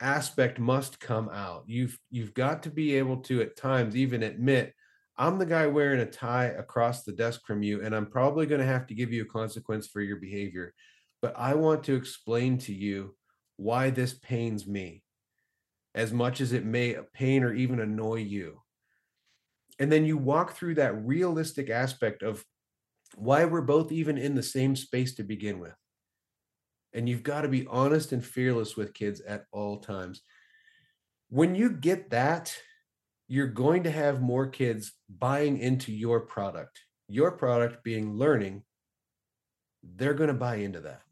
aspect 0.00 0.58
must 0.58 1.00
come 1.00 1.28
out. 1.28 1.64
You've 1.66 1.98
you've 2.10 2.34
got 2.34 2.62
to 2.64 2.70
be 2.70 2.96
able 2.96 3.18
to 3.18 3.42
at 3.42 3.56
times 3.56 3.96
even 3.96 4.22
admit 4.22 4.74
I'm 5.16 5.38
the 5.38 5.46
guy 5.46 5.66
wearing 5.66 6.00
a 6.00 6.06
tie 6.06 6.46
across 6.46 7.02
the 7.02 7.12
desk 7.12 7.42
from 7.46 7.62
you 7.62 7.82
and 7.82 7.94
I'm 7.94 8.06
probably 8.06 8.46
going 8.46 8.62
to 8.62 8.66
have 8.66 8.86
to 8.86 8.94
give 8.94 9.12
you 9.12 9.22
a 9.22 9.26
consequence 9.26 9.86
for 9.86 10.00
your 10.00 10.16
behavior. 10.16 10.72
But 11.20 11.34
I 11.36 11.54
want 11.54 11.84
to 11.84 11.94
explain 11.94 12.56
to 12.58 12.72
you 12.72 13.14
why 13.56 13.90
this 13.90 14.14
pains 14.14 14.66
me 14.66 15.02
as 15.94 16.12
much 16.12 16.40
as 16.40 16.54
it 16.54 16.64
may 16.64 16.96
pain 17.12 17.42
or 17.42 17.52
even 17.52 17.80
annoy 17.80 18.20
you. 18.20 18.62
And 19.78 19.92
then 19.92 20.06
you 20.06 20.16
walk 20.16 20.54
through 20.54 20.76
that 20.76 21.04
realistic 21.04 21.68
aspect 21.68 22.22
of 22.22 22.42
why 23.16 23.44
we're 23.44 23.60
both 23.60 23.92
even 23.92 24.16
in 24.16 24.34
the 24.34 24.42
same 24.42 24.74
space 24.74 25.14
to 25.16 25.22
begin 25.22 25.58
with. 25.58 25.74
And 26.92 27.08
you've 27.08 27.22
got 27.22 27.42
to 27.42 27.48
be 27.48 27.66
honest 27.68 28.12
and 28.12 28.24
fearless 28.24 28.76
with 28.76 28.94
kids 28.94 29.20
at 29.20 29.44
all 29.52 29.78
times. 29.78 30.22
When 31.28 31.54
you 31.54 31.70
get 31.70 32.10
that, 32.10 32.54
you're 33.28 33.46
going 33.46 33.84
to 33.84 33.90
have 33.90 34.20
more 34.20 34.48
kids 34.48 34.92
buying 35.08 35.58
into 35.58 35.92
your 35.92 36.20
product. 36.20 36.80
Your 37.08 37.30
product 37.32 37.84
being 37.84 38.14
learning, 38.14 38.64
they're 39.82 40.14
going 40.14 40.28
to 40.28 40.34
buy 40.34 40.56
into 40.56 40.80
that. 40.80 41.02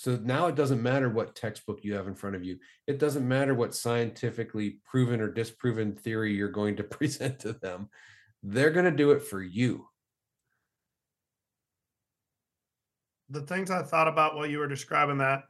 So 0.00 0.18
now 0.22 0.46
it 0.46 0.54
doesn't 0.54 0.82
matter 0.82 1.10
what 1.10 1.34
textbook 1.34 1.80
you 1.82 1.92
have 1.94 2.08
in 2.08 2.14
front 2.14 2.34
of 2.34 2.42
you. 2.42 2.58
It 2.86 2.98
doesn't 2.98 3.28
matter 3.28 3.54
what 3.54 3.74
scientifically 3.74 4.78
proven 4.82 5.20
or 5.20 5.30
disproven 5.30 5.94
theory 5.94 6.34
you're 6.34 6.48
going 6.48 6.76
to 6.76 6.84
present 6.98 7.38
to 7.40 7.52
them. 7.52 7.90
They're 8.42 8.70
going 8.70 8.86
to 8.86 8.90
do 8.90 9.10
it 9.10 9.22
for 9.22 9.42
you. 9.42 9.89
The 13.30 13.42
things 13.42 13.70
I 13.70 13.82
thought 13.82 14.08
about 14.08 14.36
while 14.36 14.46
you 14.46 14.58
were 14.58 14.68
describing 14.68 15.18
that 15.18 15.44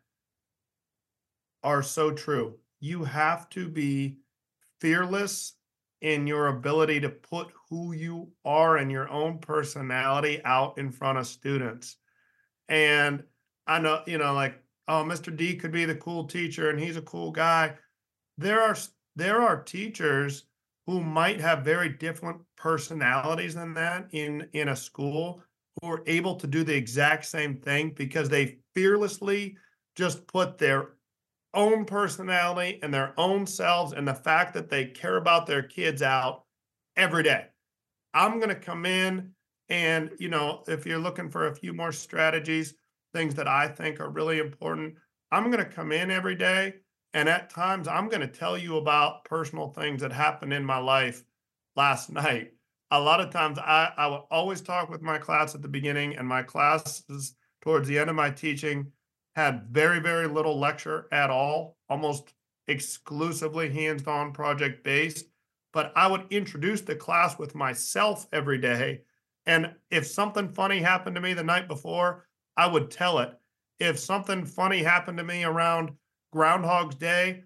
are 1.62 1.82
so 1.82 2.10
true. 2.12 2.58
You 2.80 3.04
have 3.04 3.48
to 3.50 3.68
be 3.68 4.18
fearless 4.80 5.54
in 6.00 6.26
your 6.26 6.48
ability 6.48 7.00
to 7.00 7.10
put 7.10 7.48
who 7.68 7.92
you 7.92 8.32
are 8.44 8.76
and 8.78 8.90
your 8.90 9.08
own 9.10 9.38
personality 9.38 10.40
out 10.44 10.78
in 10.78 10.90
front 10.90 11.18
of 11.18 11.26
students. 11.26 11.96
And 12.68 13.24
I 13.66 13.80
know, 13.80 14.02
you 14.06 14.18
know, 14.18 14.32
like, 14.34 14.62
oh, 14.88 15.04
Mr. 15.04 15.34
D 15.36 15.56
could 15.56 15.72
be 15.72 15.84
the 15.84 15.94
cool 15.94 16.24
teacher 16.26 16.70
and 16.70 16.80
he's 16.80 16.96
a 16.96 17.02
cool 17.02 17.32
guy. 17.32 17.76
there 18.38 18.60
are 18.62 18.76
there 19.16 19.42
are 19.42 19.62
teachers 19.62 20.44
who 20.86 21.00
might 21.02 21.40
have 21.40 21.64
very 21.64 21.88
different 21.88 22.40
personalities 22.56 23.54
than 23.54 23.74
that 23.74 24.08
in 24.12 24.48
in 24.52 24.68
a 24.68 24.76
school 24.76 25.42
who 25.80 25.88
are 25.88 26.02
able 26.06 26.36
to 26.36 26.46
do 26.46 26.64
the 26.64 26.74
exact 26.74 27.24
same 27.24 27.56
thing 27.56 27.90
because 27.96 28.28
they 28.28 28.58
fearlessly 28.74 29.56
just 29.96 30.26
put 30.26 30.58
their 30.58 30.90
own 31.54 31.84
personality 31.84 32.78
and 32.82 32.92
their 32.94 33.12
own 33.16 33.46
selves 33.46 33.92
and 33.92 34.06
the 34.06 34.14
fact 34.14 34.54
that 34.54 34.70
they 34.70 34.86
care 34.86 35.16
about 35.16 35.46
their 35.46 35.62
kids 35.62 36.02
out 36.02 36.44
every 36.96 37.22
day. 37.22 37.46
I'm 38.14 38.38
going 38.38 38.50
to 38.50 38.54
come 38.54 38.86
in 38.86 39.32
and, 39.68 40.10
you 40.18 40.28
know, 40.28 40.64
if 40.66 40.84
you're 40.84 40.98
looking 40.98 41.30
for 41.30 41.46
a 41.46 41.54
few 41.54 41.72
more 41.72 41.92
strategies, 41.92 42.74
things 43.14 43.34
that 43.36 43.48
I 43.48 43.68
think 43.68 44.00
are 44.00 44.10
really 44.10 44.38
important, 44.38 44.96
I'm 45.30 45.50
going 45.50 45.64
to 45.64 45.70
come 45.70 45.92
in 45.92 46.10
every 46.10 46.34
day. 46.34 46.74
And 47.14 47.28
at 47.28 47.50
times, 47.50 47.88
I'm 47.88 48.08
going 48.08 48.20
to 48.20 48.28
tell 48.28 48.56
you 48.56 48.76
about 48.76 49.24
personal 49.24 49.68
things 49.68 50.00
that 50.02 50.12
happened 50.12 50.52
in 50.52 50.64
my 50.64 50.78
life 50.78 51.24
last 51.76 52.10
night. 52.10 52.52
A 52.90 53.00
lot 53.00 53.20
of 53.20 53.30
times, 53.30 53.58
I, 53.58 53.92
I 53.96 54.06
will 54.08 54.26
always 54.30 54.60
talk 54.60 54.90
with 54.90 55.02
my 55.02 55.18
class 55.18 55.54
at 55.54 55.62
the 55.62 55.68
beginning, 55.68 56.16
and 56.16 56.26
my 56.26 56.42
classes 56.42 57.34
towards 57.62 57.86
the 57.86 57.98
end 57.98 58.10
of 58.10 58.16
my 58.16 58.30
teaching 58.30 58.90
had 59.36 59.68
very, 59.70 60.00
very 60.00 60.26
little 60.26 60.58
lecture 60.58 61.06
at 61.12 61.30
all, 61.30 61.76
almost 61.88 62.34
exclusively 62.66 63.70
hands 63.70 64.06
on 64.06 64.32
project 64.32 64.82
based. 64.82 65.26
But 65.72 65.92
I 65.94 66.08
would 66.08 66.26
introduce 66.30 66.80
the 66.80 66.96
class 66.96 67.38
with 67.38 67.54
myself 67.54 68.26
every 68.32 68.58
day. 68.58 69.02
And 69.46 69.72
if 69.90 70.06
something 70.06 70.48
funny 70.48 70.80
happened 70.80 71.14
to 71.14 71.22
me 71.22 71.32
the 71.32 71.44
night 71.44 71.68
before, 71.68 72.26
I 72.56 72.66
would 72.66 72.90
tell 72.90 73.20
it. 73.20 73.32
If 73.78 73.98
something 73.98 74.44
funny 74.44 74.82
happened 74.82 75.18
to 75.18 75.24
me 75.24 75.44
around 75.44 75.92
Groundhog's 76.32 76.96
Day, 76.96 77.44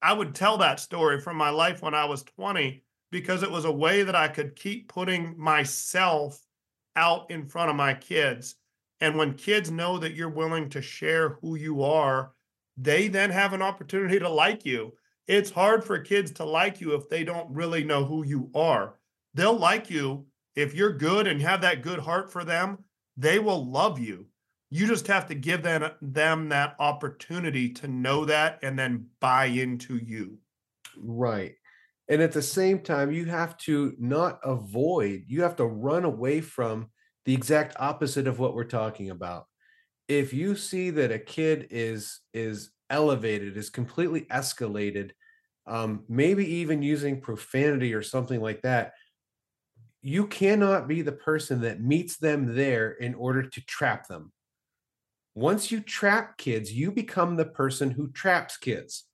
I 0.00 0.12
would 0.12 0.34
tell 0.34 0.58
that 0.58 0.80
story 0.80 1.20
from 1.20 1.36
my 1.36 1.50
life 1.50 1.82
when 1.82 1.94
I 1.94 2.04
was 2.04 2.22
20 2.22 2.82
because 3.10 3.42
it 3.42 3.50
was 3.50 3.64
a 3.64 3.72
way 3.72 4.02
that 4.02 4.14
I 4.14 4.28
could 4.28 4.56
keep 4.56 4.88
putting 4.88 5.38
myself 5.38 6.40
out 6.96 7.30
in 7.30 7.46
front 7.46 7.70
of 7.70 7.76
my 7.76 7.94
kids. 7.94 8.56
And 9.00 9.16
when 9.16 9.34
kids 9.34 9.70
know 9.70 9.98
that 9.98 10.14
you're 10.14 10.28
willing 10.28 10.68
to 10.70 10.82
share 10.82 11.38
who 11.40 11.54
you 11.54 11.82
are, 11.82 12.32
they 12.76 13.08
then 13.08 13.30
have 13.30 13.52
an 13.52 13.62
opportunity 13.62 14.18
to 14.18 14.28
like 14.28 14.64
you. 14.64 14.92
It's 15.26 15.50
hard 15.50 15.84
for 15.84 15.98
kids 15.98 16.32
to 16.32 16.44
like 16.44 16.80
you 16.80 16.94
if 16.94 17.08
they 17.08 17.22
don't 17.24 17.52
really 17.54 17.84
know 17.84 18.04
who 18.04 18.24
you 18.24 18.50
are. 18.54 18.98
They'll 19.34 19.58
like 19.58 19.90
you 19.90 20.26
if 20.58 20.74
you're 20.74 20.92
good 20.92 21.28
and 21.28 21.40
have 21.40 21.60
that 21.60 21.82
good 21.82 22.00
heart 22.00 22.32
for 22.32 22.42
them, 22.42 22.78
they 23.16 23.38
will 23.38 23.64
love 23.64 24.00
you. 24.00 24.26
You 24.70 24.88
just 24.88 25.06
have 25.06 25.26
to 25.28 25.36
give 25.36 25.62
them, 25.62 25.88
them 26.02 26.48
that 26.48 26.74
opportunity 26.80 27.70
to 27.74 27.86
know 27.86 28.24
that 28.24 28.58
and 28.62 28.76
then 28.76 29.06
buy 29.20 29.44
into 29.44 29.98
you. 29.98 30.38
Right. 31.00 31.54
And 32.08 32.22
at 32.22 32.32
the 32.32 32.42
same 32.42 32.80
time, 32.80 33.12
you 33.12 33.26
have 33.26 33.56
to 33.58 33.94
not 33.98 34.40
avoid, 34.42 35.24
you 35.26 35.42
have 35.42 35.56
to 35.56 35.66
run 35.66 36.04
away 36.04 36.40
from 36.40 36.88
the 37.26 37.34
exact 37.34 37.76
opposite 37.78 38.26
of 38.26 38.38
what 38.38 38.54
we're 38.54 38.64
talking 38.64 39.10
about. 39.10 39.46
If 40.08 40.32
you 40.32 40.56
see 40.56 40.88
that 40.90 41.12
a 41.12 41.18
kid 41.18 41.68
is 41.70 42.20
is 42.32 42.70
elevated, 42.88 43.58
is 43.58 43.68
completely 43.68 44.22
escalated, 44.22 45.10
um, 45.66 46.04
maybe 46.08 46.46
even 46.46 46.82
using 46.82 47.20
profanity 47.20 47.92
or 47.92 48.02
something 48.02 48.40
like 48.40 48.62
that, 48.62 48.92
you 50.00 50.26
cannot 50.26 50.88
be 50.88 51.02
the 51.02 51.12
person 51.12 51.60
that 51.60 51.82
meets 51.82 52.16
them 52.16 52.54
there 52.54 52.92
in 52.92 53.14
order 53.14 53.42
to 53.42 53.60
trap 53.66 54.08
them. 54.08 54.32
Once 55.34 55.70
you 55.70 55.80
trap 55.80 56.38
kids, 56.38 56.72
you 56.72 56.90
become 56.90 57.36
the 57.36 57.44
person 57.44 57.90
who 57.90 58.10
traps 58.12 58.56
kids. 58.56 59.07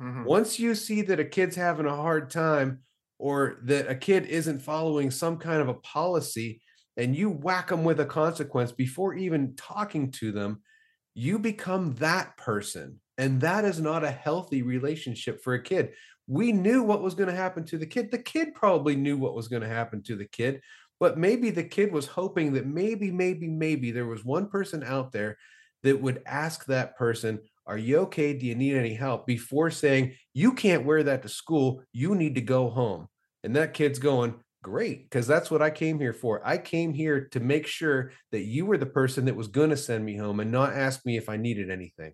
Mm-hmm. 0.00 0.24
Once 0.24 0.58
you 0.58 0.74
see 0.74 1.02
that 1.02 1.20
a 1.20 1.24
kid's 1.24 1.56
having 1.56 1.86
a 1.86 1.96
hard 1.96 2.30
time 2.30 2.80
or 3.18 3.58
that 3.64 3.88
a 3.88 3.94
kid 3.94 4.26
isn't 4.26 4.60
following 4.60 5.10
some 5.10 5.36
kind 5.36 5.60
of 5.60 5.68
a 5.68 5.74
policy, 5.74 6.62
and 6.96 7.14
you 7.14 7.30
whack 7.30 7.68
them 7.68 7.84
with 7.84 8.00
a 8.00 8.06
consequence 8.06 8.72
before 8.72 9.14
even 9.14 9.54
talking 9.56 10.10
to 10.10 10.32
them, 10.32 10.62
you 11.14 11.38
become 11.38 11.94
that 11.96 12.36
person. 12.36 13.00
And 13.18 13.40
that 13.42 13.64
is 13.64 13.80
not 13.80 14.04
a 14.04 14.10
healthy 14.10 14.62
relationship 14.62 15.42
for 15.42 15.54
a 15.54 15.62
kid. 15.62 15.92
We 16.26 16.52
knew 16.52 16.82
what 16.82 17.02
was 17.02 17.14
going 17.14 17.28
to 17.28 17.34
happen 17.36 17.64
to 17.66 17.78
the 17.78 17.86
kid. 17.86 18.10
The 18.10 18.18
kid 18.18 18.54
probably 18.54 18.96
knew 18.96 19.18
what 19.18 19.34
was 19.34 19.48
going 19.48 19.62
to 19.62 19.68
happen 19.68 20.02
to 20.04 20.16
the 20.16 20.28
kid, 20.28 20.60
but 20.98 21.18
maybe 21.18 21.50
the 21.50 21.64
kid 21.64 21.92
was 21.92 22.06
hoping 22.06 22.52
that 22.54 22.66
maybe, 22.66 23.10
maybe, 23.10 23.48
maybe 23.48 23.90
there 23.90 24.06
was 24.06 24.24
one 24.24 24.48
person 24.48 24.82
out 24.82 25.12
there 25.12 25.36
that 25.82 26.00
would 26.00 26.22
ask 26.26 26.66
that 26.66 26.96
person, 26.96 27.40
Are 27.66 27.78
you 27.78 27.98
okay? 28.00 28.32
Do 28.32 28.46
you 28.46 28.54
need 28.54 28.76
any 28.76 28.94
help? 28.94 29.26
before 29.26 29.70
saying, 29.70 30.14
You 30.34 30.52
can't 30.52 30.84
wear 30.84 31.02
that 31.04 31.22
to 31.22 31.28
school. 31.28 31.82
You 31.92 32.14
need 32.14 32.34
to 32.34 32.40
go 32.40 32.70
home. 32.70 33.08
And 33.42 33.56
that 33.56 33.74
kid's 33.74 33.98
going, 33.98 34.34
great 34.62 35.08
because 35.08 35.26
that's 35.26 35.50
what 35.50 35.62
I 35.62 35.70
came 35.70 35.98
here 35.98 36.12
for. 36.12 36.46
I 36.46 36.58
came 36.58 36.92
here 36.92 37.28
to 37.32 37.40
make 37.40 37.66
sure 37.66 38.12
that 38.32 38.42
you 38.42 38.66
were 38.66 38.78
the 38.78 38.86
person 38.86 39.24
that 39.26 39.36
was 39.36 39.48
going 39.48 39.70
to 39.70 39.76
send 39.76 40.04
me 40.04 40.16
home 40.16 40.40
and 40.40 40.52
not 40.52 40.74
ask 40.74 41.04
me 41.06 41.16
if 41.16 41.28
I 41.28 41.36
needed 41.36 41.70
anything. 41.70 42.12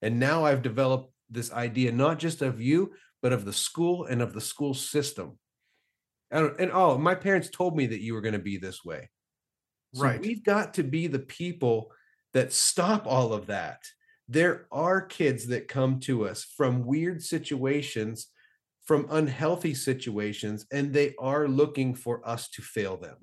And 0.00 0.18
now 0.18 0.44
I've 0.44 0.62
developed 0.62 1.12
this 1.30 1.52
idea 1.52 1.92
not 1.92 2.18
just 2.18 2.42
of 2.42 2.60
you, 2.60 2.92
but 3.22 3.32
of 3.32 3.44
the 3.44 3.52
school 3.52 4.06
and 4.06 4.20
of 4.20 4.32
the 4.32 4.40
school 4.40 4.74
system. 4.74 5.38
And, 6.30 6.52
and 6.58 6.70
oh, 6.72 6.98
my 6.98 7.14
parents 7.14 7.50
told 7.50 7.76
me 7.76 7.86
that 7.86 8.00
you 8.00 8.14
were 8.14 8.20
going 8.20 8.32
to 8.32 8.38
be 8.38 8.56
this 8.56 8.84
way. 8.84 9.10
So 9.94 10.02
right. 10.02 10.20
We've 10.20 10.42
got 10.42 10.74
to 10.74 10.82
be 10.82 11.06
the 11.06 11.18
people 11.18 11.92
that 12.32 12.52
stop 12.52 13.06
all 13.06 13.32
of 13.34 13.46
that. 13.46 13.82
There 14.28 14.66
are 14.70 15.00
kids 15.00 15.48
that 15.48 15.68
come 15.68 16.00
to 16.00 16.26
us 16.26 16.44
from 16.44 16.84
weird 16.84 17.22
situations 17.22 18.28
from 18.84 19.06
unhealthy 19.10 19.74
situations 19.74 20.66
and 20.72 20.92
they 20.92 21.14
are 21.18 21.46
looking 21.46 21.94
for 21.94 22.26
us 22.28 22.48
to 22.50 22.62
fail 22.62 22.96
them. 22.96 23.16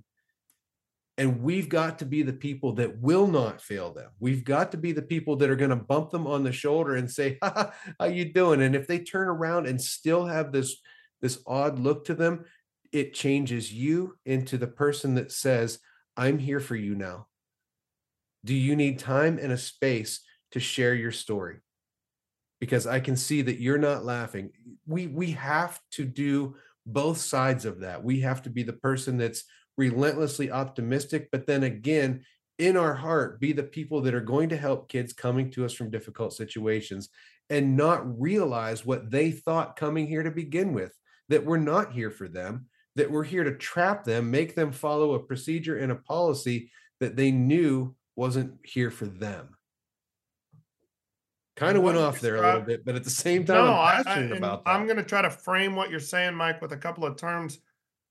And 1.18 1.42
we've 1.44 1.68
got 1.68 2.00
to 2.00 2.06
be 2.06 2.24
the 2.24 2.32
people 2.32 2.74
that 2.76 3.00
will 3.00 3.28
not 3.28 3.62
fail 3.62 3.92
them. 3.92 4.10
We've 4.22 4.46
got 4.46 4.72
to 4.72 4.78
be 4.78 4.94
the 4.94 5.02
people 5.02 5.36
that 5.38 5.50
are 5.50 5.58
going 5.58 5.72
to 5.72 5.76
bump 5.76 6.12
them 6.12 6.26
on 6.28 6.44
the 6.44 6.54
shoulder 6.54 6.96
and 6.96 7.12
say 7.12 7.38
how 7.42 8.06
you 8.06 8.32
doing? 8.32 8.62
And 8.62 8.74
if 8.74 8.88
they 8.88 9.00
turn 9.00 9.28
around 9.28 9.68
and 9.68 9.82
still 9.82 10.26
have 10.26 10.52
this 10.52 10.78
this 11.22 11.44
odd 11.46 11.78
look 11.80 12.06
to 12.06 12.14
them 12.14 12.46
it 12.92 13.14
changes 13.14 13.72
you 13.72 14.18
into 14.26 14.58
the 14.58 14.68
person 14.68 15.16
that 15.16 15.32
says 15.32 15.80
i'm 16.18 16.40
here 16.40 16.60
for 16.60 16.76
you 16.76 16.96
now. 16.96 17.28
Do 18.46 18.56
you 18.56 18.76
need 18.76 19.00
time 19.00 19.38
and 19.38 19.52
a 19.52 19.58
space 19.58 20.22
to 20.52 20.60
share 20.60 20.94
your 20.94 21.12
story 21.12 21.58
because 22.60 22.86
I 22.86 23.00
can 23.00 23.16
see 23.16 23.42
that 23.44 23.60
you're 23.60 23.78
not 23.78 24.06
laughing. 24.06 24.52
We 24.86 25.08
we 25.08 25.32
have 25.32 25.80
to 25.92 26.06
do 26.06 26.56
both 26.86 27.18
sides 27.18 27.66
of 27.66 27.82
that. 27.82 28.04
We 28.04 28.22
have 28.22 28.42
to 28.44 28.50
be 28.50 28.64
the 28.64 28.74
person 28.74 29.18
that's 29.18 29.44
relentlessly 29.78 30.52
optimistic, 30.52 31.30
but 31.32 31.48
then 31.48 31.64
again, 31.64 32.26
in 32.58 32.76
our 32.76 32.94
heart, 32.94 33.40
be 33.40 33.54
the 33.54 33.64
people 33.64 34.02
that 34.02 34.14
are 34.14 34.20
going 34.20 34.50
to 34.50 34.58
help 34.58 34.90
kids 34.90 35.14
coming 35.14 35.50
to 35.52 35.64
us 35.64 35.74
from 35.74 35.90
difficult 35.90 36.34
situations 36.34 37.10
and 37.50 37.78
not 37.78 38.20
realize 38.20 38.86
what 38.86 39.10
they 39.10 39.32
thought 39.32 39.78
coming 39.78 40.06
here 40.06 40.24
to 40.24 40.32
begin 40.32 40.74
with 40.74 40.94
that 41.30 41.46
we're 41.46 41.58
not 41.58 41.94
here 41.94 42.12
for 42.12 42.28
them, 42.28 42.66
that 42.96 43.10
we're 43.10 43.24
here 43.24 43.44
to 43.44 43.56
trap 43.56 44.04
them, 44.04 44.30
make 44.30 44.56
them 44.56 44.72
follow 44.72 45.14
a 45.14 45.24
procedure 45.24 45.78
and 45.78 45.92
a 45.92 45.96
policy 45.96 46.72
that 47.00 47.16
they 47.16 47.32
knew 47.32 47.96
wasn't 48.16 48.54
here 48.64 48.92
for 48.92 49.06
them 49.06 49.56
kind 51.60 51.78
of 51.78 51.84
went 51.84 51.98
off 51.98 52.19
there 52.22 52.38
a 52.38 52.41
little 52.41 52.62
bit, 52.62 52.86
but 52.86 52.95
at 52.95 53.04
the 53.04 53.10
same 53.10 53.45
time, 53.45 53.65
no, 53.65 53.74
I'm 53.74 54.04
passionate 54.04 54.32
I, 54.32 54.36
I, 54.36 54.38
about 54.38 54.65
that. 54.65 54.72
I'm 54.72 54.86
going 54.86 54.98
to 54.98 55.04
try 55.04 55.22
to 55.22 55.30
frame 55.30 55.76
what 55.76 55.89
you're 55.89 56.00
saying, 56.00 56.34
Mike, 56.34 56.62
with 56.62 56.72
a 56.72 56.78
couple 56.78 57.06
of 57.06 57.17
terms 57.17 57.60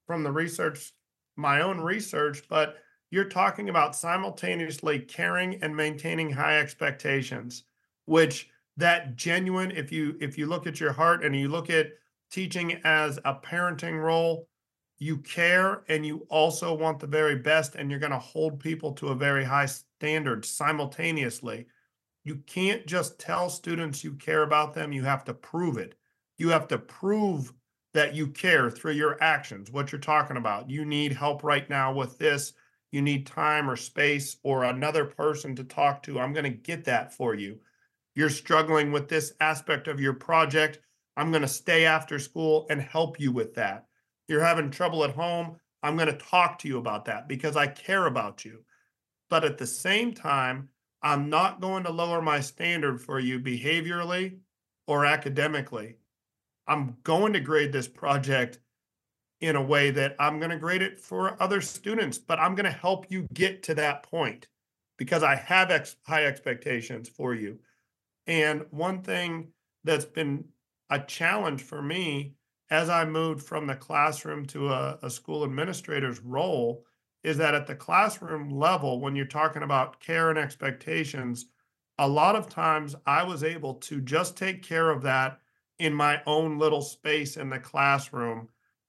from 0.07 0.23
the 0.23 0.31
research, 0.31 0.93
my 1.37 1.63
own 1.63 1.81
research, 1.81 2.43
but 2.49 2.77
you're 3.11 3.25
talking 3.25 3.71
about 3.71 3.97
simultaneously 3.97 4.99
caring 4.99 5.63
and 5.63 5.75
maintaining 5.75 6.31
high 6.31 6.59
expectations, 6.59 7.65
which 8.05 8.51
that 8.77 9.17
genuine, 9.17 9.71
if 9.71 9.91
you 9.91 10.17
if 10.21 10.37
you 10.37 10.47
look 10.47 10.67
at 10.67 10.79
your 10.79 10.93
heart 10.93 11.25
and 11.25 11.35
you 11.35 11.49
look 11.49 11.71
at 11.71 11.89
teaching 12.31 12.81
as 12.85 13.19
a 13.25 13.35
parenting 13.35 14.01
role, 14.01 14.47
you 14.99 15.19
care 15.19 15.85
and 15.89 16.05
you 16.05 16.27
also 16.29 16.75
want 16.75 17.01
the 17.01 17.07
very 17.07 17.37
best 17.37 17.77
and 17.77 17.91
you're 17.91 18.01
going 18.01 18.13
to 18.13 18.19
hold 18.19 18.61
people 18.61 18.93
to 18.93 19.09
a 19.09 19.15
very 19.15 19.45
high 19.45 19.67
standard 19.67 20.45
simultaneously 20.45 21.67
you 22.29 22.37
can't 22.47 22.87
just 22.87 23.19
tell 23.19 23.49
students 23.49 24.05
you 24.05 24.13
care 24.13 24.43
about 24.43 24.75
them, 24.75 24.93
you 24.93 25.03
have 25.05 25.25
to 25.25 25.35
prove 25.35 25.79
it. 25.79 25.95
You 26.37 26.51
have 26.51 26.69
to 26.69 26.79
prove 26.79 27.53
that 27.95 28.15
you 28.15 28.29
care 28.29 28.71
through 28.71 28.93
your 28.93 29.17
actions, 29.23 29.71
what 29.73 29.91
you're 29.91 30.01
talking 30.01 30.37
about. 30.37 30.69
You 30.69 30.85
need 30.85 31.13
help 31.13 31.43
right 31.43 31.69
now 31.71 31.93
with 31.93 32.19
this. 32.19 32.53
You 32.93 33.03
need 33.03 33.27
time 33.27 33.69
or 33.69 33.77
space 33.77 34.37
or 34.43 34.65
another 34.65 35.05
person 35.07 35.57
to 35.57 35.65
talk 35.65 36.03
to. 36.05 36.21
I'm 36.21 36.33
going 36.33 36.45
to 36.45 36.51
get 36.51 36.85
that 36.85 37.15
for 37.15 37.35
you. 37.35 37.59
You're 38.15 38.31
struggling 38.31 38.93
with 38.93 39.09
this 39.09 39.33
aspect 39.41 39.89
of 39.89 40.01
your 40.01 40.15
project. 40.15 40.81
I'm 41.17 41.31
going 41.31 41.43
to 41.43 41.49
stay 41.49 41.87
after 41.87 42.19
school 42.19 42.67
and 42.71 42.81
help 42.81 43.19
you 43.19 43.33
with 43.33 43.55
that. 43.55 43.87
You're 44.29 44.45
having 44.45 44.71
trouble 44.71 45.03
at 45.05 45.15
home. 45.15 45.57
I'm 45.83 45.97
going 45.97 46.09
to 46.09 46.19
talk 46.19 46.59
to 46.59 46.69
you 46.69 46.79
about 46.79 47.07
that 47.07 47.27
because 47.27 47.57
I 47.57 47.69
care 47.69 48.07
about 48.07 48.45
you. 48.45 48.65
But 49.31 49.45
at 49.45 49.59
the 49.59 49.67
same 49.67 50.13
time, 50.13 50.69
I'm 51.03 51.31
not 51.31 51.61
going 51.61 51.85
to 51.85 51.93
lower 51.93 52.21
my 52.21 52.41
standard 52.41 53.01
for 53.01 53.21
you 53.21 53.39
behaviorally 53.39 54.39
or 54.87 55.05
academically. 55.05 55.97
I'm 56.67 56.97
going 57.03 57.33
to 57.35 57.41
grade 57.41 57.73
this 57.73 57.89
project 57.89 58.59
in 59.41 59.57
a 59.57 59.63
way 59.63 59.91
that 59.93 60.17
I'm 60.19 60.39
going 60.39 60.51
to 60.51 60.59
grade 60.59 60.83
it 60.83 60.99
for 61.01 61.41
other 61.41 61.61
students, 61.61 62.19
but 62.19 62.41
I'm 62.41 62.55
going 62.55 62.65
to 62.65 62.71
help 62.71 63.11
you 63.11 63.29
get 63.33 63.63
to 63.65 63.75
that 63.77 64.03
point 64.03 64.49
because 64.97 65.23
I 65.23 65.37
have 65.37 65.71
ex- 65.71 65.97
high 66.07 66.27
expectations 66.27 67.09
for 67.09 67.35
you. 67.35 67.59
And 68.27 68.67
one 68.71 69.03
thing 69.03 69.49
that's 69.85 70.05
been 70.05 70.45
a 70.91 70.99
challenge 70.99 71.63
for 71.63 71.81
me 71.81 72.35
as 72.71 72.91
I 72.91 73.05
moved 73.05 73.47
from 73.47 73.67
the 73.67 73.77
classroom 73.77 74.45
to 74.47 74.69
a, 74.71 74.99
a 75.03 75.11
school 75.11 75.45
administrator's 75.45 76.21
role 76.21 76.85
is 77.23 77.37
that 77.39 77.55
at 77.55 77.67
the 77.67 77.75
classroom 77.75 78.51
level, 78.51 79.01
when 79.01 79.17
you're 79.17 79.27
talking 79.27 79.63
about 79.63 80.01
care 80.01 80.31
and 80.31 80.39
expectations, 80.39 81.47
a 81.99 82.09
lot 82.09 82.37
of 82.37 82.49
times 82.49 82.95
I 83.07 83.25
was 83.25 83.43
able 83.43 83.75
to 83.75 84.01
just 84.01 84.37
take 84.37 84.63
care 84.63 84.91
of 84.91 85.03
that 85.03 85.41
in 85.79 85.93
my 85.93 86.23
own 86.27 86.59
little 86.59 86.83
space 86.83 87.37
in 87.37 87.49
the 87.49 87.59
classroom 87.59 88.49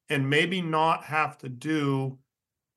and 0.10 0.30
maybe 0.30 0.62
not 0.62 1.04
have 1.04 1.38
to 1.39 1.50
do 1.50 2.18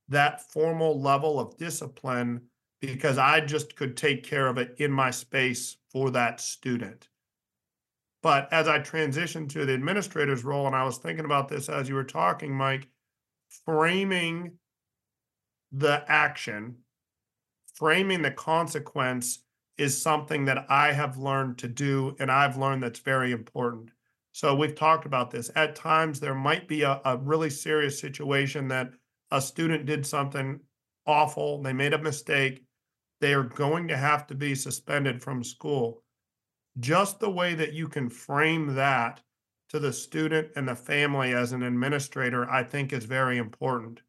that 0.08 0.50
formal 0.50 1.00
level 1.00 1.38
of 1.38 1.56
discipline 1.56 2.42
because 2.80 3.16
I 3.16 3.40
just 3.40 3.76
could 3.76 3.96
take 3.96 4.24
care 4.24 4.46
of 4.48 4.58
it 4.58 4.74
in 4.78 4.90
my 4.90 5.10
space 5.10 5.76
for 5.90 6.10
that 6.10 6.40
student. 6.40 7.08
But 8.22 8.52
as 8.52 8.68
I 8.68 8.78
transitioned 8.78 9.48
to 9.50 9.64
the 9.64 9.74
administrator's 9.74 10.44
role, 10.44 10.66
and 10.66 10.76
I 10.76 10.84
was 10.84 10.98
thinking 10.98 11.24
about 11.24 11.48
this 11.48 11.68
as 11.68 11.88
you 11.88 11.94
were 11.94 12.04
talking, 12.04 12.54
Mike, 12.54 12.88
framing 13.64 14.52
the 15.72 16.04
action, 16.06 16.76
framing 17.74 18.22
the 18.22 18.30
consequence 18.30 19.40
is 19.78 20.00
something 20.00 20.44
that 20.44 20.66
I 20.68 20.92
have 20.92 21.16
learned 21.16 21.58
to 21.58 21.68
do, 21.68 22.14
and 22.20 22.30
I've 22.30 22.58
learned 22.58 22.82
that's 22.82 23.00
very 23.00 23.32
important. 23.32 23.90
So 24.32 24.54
we've 24.54 24.74
talked 24.74 25.06
about 25.06 25.30
this. 25.30 25.50
At 25.56 25.74
times, 25.74 26.20
there 26.20 26.34
might 26.34 26.68
be 26.68 26.82
a, 26.82 27.00
a 27.04 27.16
really 27.16 27.50
serious 27.50 27.98
situation 27.98 28.68
that 28.68 28.90
a 29.30 29.40
student 29.40 29.86
did 29.86 30.06
something 30.06 30.60
awful, 31.06 31.62
they 31.62 31.72
made 31.72 31.94
a 31.94 31.98
mistake, 31.98 32.64
they 33.20 33.34
are 33.34 33.42
going 33.42 33.88
to 33.88 33.96
have 33.96 34.26
to 34.26 34.34
be 34.34 34.54
suspended 34.54 35.22
from 35.22 35.42
school. 35.42 36.02
Just 36.80 37.18
the 37.18 37.30
way 37.30 37.54
that 37.54 37.72
you 37.72 37.88
can 37.88 38.08
frame 38.08 38.74
that 38.74 39.20
to 39.70 39.78
the 39.78 39.92
student 39.92 40.48
and 40.54 40.68
the 40.68 40.76
family 40.76 41.32
as 41.32 41.52
an 41.52 41.62
administrator, 41.62 42.48
I 42.50 42.62
think 42.62 42.92
is 42.92 43.04
very 43.04 43.38
important. 43.38 44.00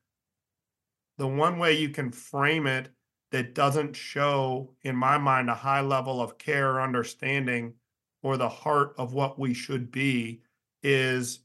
The 1.18 1.28
one 1.28 1.60
way 1.60 1.78
you 1.78 1.90
can 1.90 2.12
frame 2.12 2.68
it 2.68 2.90
that 3.32 3.56
doesn't 3.56 3.96
show, 3.96 4.76
in 4.84 4.96
my 4.96 5.18
mind, 5.18 5.50
a 5.50 5.56
high 5.56 5.82
level 5.82 6.22
of 6.22 6.38
care 6.38 6.72
or 6.72 6.82
understanding 6.82 7.74
or 8.22 8.38
the 8.38 8.50
heart 8.50 8.94
of 8.98 9.14
what 9.14 9.38
we 9.38 9.54
should 9.54 9.92
be 9.92 10.42
is 10.82 11.40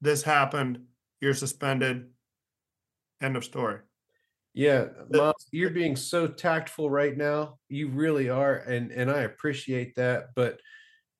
this 0.00 0.22
happened, 0.22 0.80
you're 1.20 1.34
suspended, 1.34 2.10
end 3.22 3.36
of 3.36 3.44
story. 3.44 3.80
Yeah, 4.52 4.86
Miles, 5.10 5.48
you're 5.50 5.70
being 5.70 5.96
so 5.96 6.28
tactful 6.28 6.88
right 6.88 7.16
now. 7.16 7.58
You 7.68 7.88
really 7.88 8.28
are, 8.28 8.54
and 8.54 8.92
and 8.92 9.10
I 9.10 9.22
appreciate 9.22 9.96
that. 9.96 10.28
But 10.36 10.60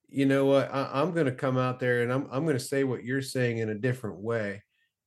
you 0.09 0.27
know 0.27 0.47
what? 0.47 0.73
I, 0.73 1.03
am 1.03 1.13
going 1.13 1.27
to 1.27 1.33
come 1.33 1.59
out 1.59 1.81
there 1.81 2.03
and 2.03 2.13
I'm 2.13 2.29
I'm 2.31 2.45
going 2.45 2.57
to 2.57 2.65
say 2.65 2.85
what 2.85 3.03
you're 3.03 3.23
saying 3.23 3.59
in 3.59 3.71
a 3.71 3.75
different 3.75 4.19
way, 4.19 4.63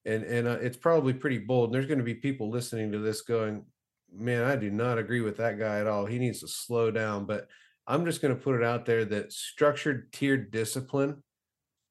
and 0.07 0.23
and 0.23 0.47
uh, 0.47 0.57
it's 0.61 0.77
probably 0.77 1.13
pretty 1.13 1.37
bold. 1.37 1.69
And 1.69 1.75
there's 1.75 1.85
going 1.85 1.99
to 1.99 2.03
be 2.03 2.15
people 2.15 2.49
listening 2.49 2.91
to 2.93 2.99
this 2.99 3.21
going, 3.21 3.65
"Man, 4.11 4.43
I 4.43 4.55
do 4.55 4.71
not 4.71 4.97
agree 4.97 5.21
with 5.21 5.37
that 5.37 5.59
guy 5.59 5.79
at 5.79 5.87
all. 5.87 6.05
He 6.05 6.17
needs 6.17 6.39
to 6.39 6.47
slow 6.47 6.89
down." 6.89 7.25
But 7.25 7.47
I'm 7.85 8.05
just 8.05 8.21
going 8.21 8.35
to 8.35 8.41
put 8.41 8.55
it 8.55 8.63
out 8.63 8.85
there 8.85 9.05
that 9.05 9.33
structured 9.33 10.11
tiered 10.11 10.51
discipline 10.51 11.23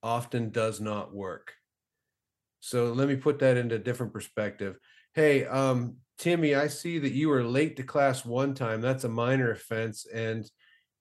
often 0.02 0.50
does 0.50 0.80
not 0.80 1.14
work. 1.14 1.52
So 2.60 2.92
let 2.92 3.08
me 3.08 3.16
put 3.16 3.38
that 3.40 3.56
into 3.56 3.76
a 3.76 3.80
different 3.80 4.12
perspective. 4.12 4.76
Hey, 5.14 5.46
um, 5.46 5.96
Timmy, 6.18 6.54
I 6.54 6.68
see 6.68 6.98
that 6.98 7.12
you 7.12 7.28
were 7.28 7.44
late 7.44 7.76
to 7.76 7.82
class 7.82 8.24
one 8.24 8.54
time. 8.54 8.80
That's 8.80 9.04
a 9.04 9.08
minor 9.08 9.50
offense. 9.50 10.06
And 10.12 10.50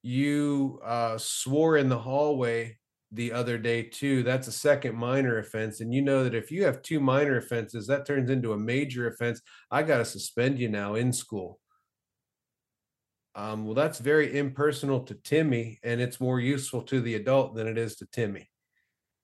you 0.01 0.80
uh, 0.84 1.17
swore 1.17 1.78
in 1.78 1.89
the 1.89 1.97
hallway 1.97 2.78
the 3.15 3.32
other 3.32 3.58
day 3.58 3.84
too. 3.84 4.23
That's 4.23 4.47
a 4.47 4.51
second 4.51 4.95
minor 4.95 5.38
offense. 5.38 5.80
And 5.80 5.93
you 5.93 6.01
know 6.01 6.23
that 6.23 6.36
if 6.36 6.51
you 6.51 6.63
have 6.65 6.82
two 6.82 6.99
minor 6.99 7.38
offenses, 7.38 7.88
that 7.88 8.06
turns 8.06 8.30
into 8.30 8.54
a 8.54 8.58
major 8.58 9.08
offense. 9.08 9.41
I 9.71 9.84
got 9.84 9.97
to 9.99 10.06
suspend 10.06 10.60
you 10.60 10.69
now 10.69 10.95
in 10.95 11.13
school. 11.13 11.60
Um, 13.34 13.65
well, 13.65 13.73
that's 13.73 13.99
very 13.99 14.38
impersonal 14.38 15.01
to 15.01 15.13
Timmy, 15.13 15.80
and 15.84 15.99
it's 15.99 16.21
more 16.21 16.39
useful 16.39 16.82
to 16.84 17.01
the 17.01 17.15
adult 17.15 17.56
than 17.56 17.67
it 17.67 17.78
is 17.78 17.97
to 17.97 18.06
Timmy, 18.06 18.49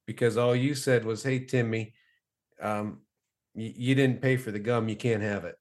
because 0.06 0.36
all 0.36 0.54
you 0.54 0.76
said 0.76 1.06
was, 1.06 1.24
"Hey, 1.24 1.46
Timmy, 1.46 1.94
um, 2.62 3.04
y- 3.56 3.74
you 3.74 3.96
didn't 3.96 4.22
pay 4.22 4.36
for 4.36 4.52
the 4.52 4.60
gum. 4.60 4.90
You 4.90 4.98
can't 4.98 5.24
have 5.24 5.46
it." 5.46 5.56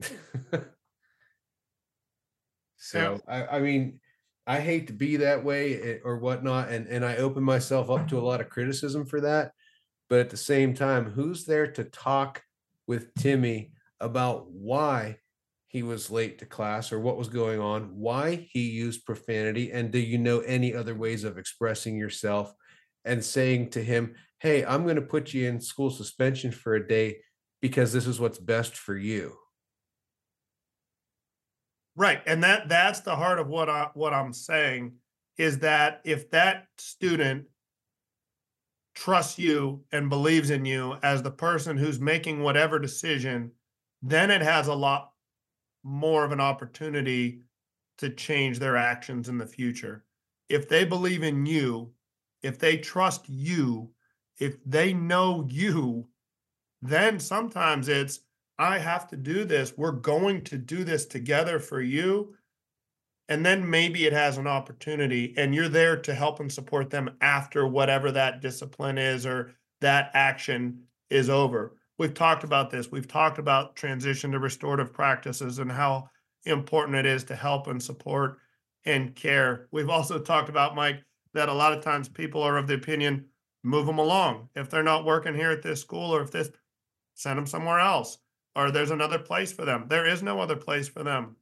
so, 2.76 3.20
I, 3.26 3.56
I 3.56 3.58
mean, 3.58 3.98
I 4.48 4.60
hate 4.60 4.86
to 4.86 4.94
be 4.94 5.16
that 5.16 5.44
way 5.44 5.80
eh, 5.80 5.98
or 6.02 6.18
whatnot, 6.18 6.70
and 6.70 6.86
and 6.88 7.04
I 7.04 7.16
open 7.16 7.44
myself 7.44 7.90
up 7.90 8.08
to 8.08 8.18
a 8.18 8.24
lot 8.24 8.40
of 8.40 8.48
criticism 8.48 9.04
for 9.04 9.20
that. 9.20 9.52
But 10.08 10.20
at 10.20 10.30
the 10.30 10.38
same 10.38 10.72
time, 10.72 11.10
who's 11.10 11.44
there 11.44 11.70
to 11.72 11.84
talk 11.84 12.42
with 12.86 13.14
Timmy 13.14 13.72
about 14.00 14.50
why 14.50 15.18
he 15.66 15.82
was 15.82 16.10
late 16.10 16.38
to 16.38 16.46
class 16.46 16.92
or 16.92 16.98
what 16.98 17.18
was 17.18 17.28
going 17.28 17.60
on, 17.60 17.90
why 17.94 18.48
he 18.50 18.70
used 18.70 19.04
profanity, 19.04 19.70
and 19.70 19.90
do 19.90 19.98
you 19.98 20.16
know 20.16 20.40
any 20.40 20.74
other 20.74 20.94
ways 20.94 21.24
of 21.24 21.36
expressing 21.36 21.98
yourself 21.98 22.50
and 23.04 23.22
saying 23.22 23.68
to 23.70 23.84
him, 23.84 24.14
Hey, 24.40 24.64
I'm 24.64 24.84
going 24.84 24.96
to 24.96 25.02
put 25.02 25.34
you 25.34 25.46
in 25.46 25.60
school 25.60 25.90
suspension 25.90 26.52
for 26.52 26.74
a 26.74 26.88
day 26.88 27.18
because 27.60 27.92
this 27.92 28.06
is 28.06 28.18
what's 28.18 28.38
best 28.38 28.76
for 28.76 28.96
you. 28.96 29.36
Right. 31.98 32.22
And 32.26 32.44
that 32.44 32.68
that's 32.68 33.00
the 33.00 33.16
heart 33.16 33.40
of 33.40 33.48
what 33.48 33.68
I 33.68 33.88
what 33.94 34.14
I'm 34.14 34.32
saying 34.32 34.92
is 35.36 35.58
that 35.58 36.00
if 36.04 36.30
that 36.30 36.68
student 36.78 37.46
trusts 38.94 39.36
you 39.36 39.82
and 39.90 40.08
believes 40.08 40.50
in 40.50 40.64
you 40.64 40.96
as 41.02 41.24
the 41.24 41.30
person 41.32 41.76
who's 41.76 41.98
making 41.98 42.40
whatever 42.40 42.78
decision, 42.78 43.50
then 44.00 44.30
it 44.30 44.42
has 44.42 44.68
a 44.68 44.74
lot 44.74 45.10
more 45.82 46.24
of 46.24 46.30
an 46.30 46.40
opportunity 46.40 47.40
to 47.98 48.10
change 48.10 48.60
their 48.60 48.76
actions 48.76 49.28
in 49.28 49.36
the 49.36 49.46
future. 49.46 50.04
If 50.48 50.68
they 50.68 50.84
believe 50.84 51.24
in 51.24 51.46
you, 51.46 51.90
if 52.44 52.60
they 52.60 52.76
trust 52.76 53.28
you, 53.28 53.90
if 54.38 54.56
they 54.64 54.92
know 54.92 55.48
you, 55.50 56.06
then 56.80 57.18
sometimes 57.18 57.88
it's, 57.88 58.20
I 58.58 58.78
have 58.78 59.06
to 59.08 59.16
do 59.16 59.44
this. 59.44 59.76
We're 59.76 59.92
going 59.92 60.42
to 60.44 60.58
do 60.58 60.84
this 60.84 61.06
together 61.06 61.58
for 61.58 61.80
you. 61.80 62.34
And 63.28 63.44
then 63.44 63.68
maybe 63.68 64.06
it 64.06 64.12
has 64.14 64.38
an 64.38 64.46
opportunity, 64.46 65.34
and 65.36 65.54
you're 65.54 65.68
there 65.68 65.98
to 66.00 66.14
help 66.14 66.40
and 66.40 66.50
support 66.50 66.88
them 66.88 67.10
after 67.20 67.66
whatever 67.66 68.10
that 68.12 68.40
discipline 68.40 68.96
is 68.96 69.26
or 69.26 69.52
that 69.80 70.10
action 70.14 70.84
is 71.10 71.28
over 71.28 71.74
we've 71.98 72.14
talked 72.14 72.44
about 72.44 72.70
this. 72.70 72.90
We've 72.90 73.08
talked 73.08 73.38
about 73.38 73.76
transition 73.76 74.32
to 74.32 74.38
restorative 74.38 74.92
practices 74.92 75.58
and 75.58 75.70
how 75.70 76.08
important 76.44 76.96
it 76.96 77.06
is 77.06 77.24
to 77.24 77.36
help 77.36 77.66
and 77.66 77.82
support 77.82 78.38
and 78.84 79.14
care. 79.14 79.68
We've 79.72 79.90
also 79.90 80.18
talked 80.18 80.48
about, 80.48 80.74
Mike, 80.74 81.02
that 81.34 81.48
a 81.48 81.54
lot 81.54 81.72
of 81.72 81.82
times 81.82 82.08
people 82.08 82.42
are 82.42 82.56
of 82.56 82.66
the 82.66 82.74
opinion, 82.74 83.26
move 83.62 83.86
them 83.86 83.98
along. 83.98 84.48
If 84.54 84.70
they're 84.70 84.82
not 84.82 85.04
working 85.04 85.34
here 85.34 85.50
at 85.50 85.62
this 85.62 85.80
school 85.80 86.14
or 86.14 86.22
if 86.22 86.30
this, 86.30 86.50
send 87.14 87.36
them 87.36 87.46
somewhere 87.46 87.80
else 87.80 88.18
or 88.58 88.72
there's 88.72 88.90
another 88.90 89.20
place 89.20 89.52
for 89.52 89.64
them. 89.64 89.84
There 89.86 90.04
is 90.04 90.20
no 90.20 90.40
other 90.40 90.56
place 90.56 90.88
for 90.88 91.04
them. 91.04 91.36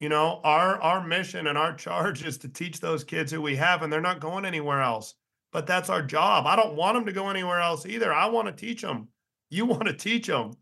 You 0.00 0.08
know, 0.08 0.40
our 0.42 0.82
our 0.82 1.06
mission 1.06 1.46
and 1.46 1.56
our 1.56 1.72
charge 1.86 2.24
is 2.24 2.38
to 2.38 2.48
teach 2.48 2.80
those 2.80 3.04
kids 3.04 3.30
who 3.30 3.40
we 3.40 3.54
have 3.54 3.82
and 3.82 3.92
they're 3.92 4.00
not 4.00 4.20
going 4.20 4.44
anywhere 4.44 4.82
else. 4.82 5.14
But 5.52 5.68
that's 5.68 5.88
our 5.88 6.02
job. 6.02 6.46
I 6.46 6.56
don't 6.56 6.74
want 6.74 6.96
them 6.96 7.06
to 7.06 7.12
go 7.12 7.30
anywhere 7.30 7.60
else 7.60 7.86
either. 7.86 8.12
I 8.12 8.26
want 8.26 8.48
to 8.48 8.52
teach 8.52 8.82
them. 8.82 9.08
You 9.48 9.64
want 9.66 9.86
to 9.86 9.92
teach 9.92 10.26
them. 10.26 10.54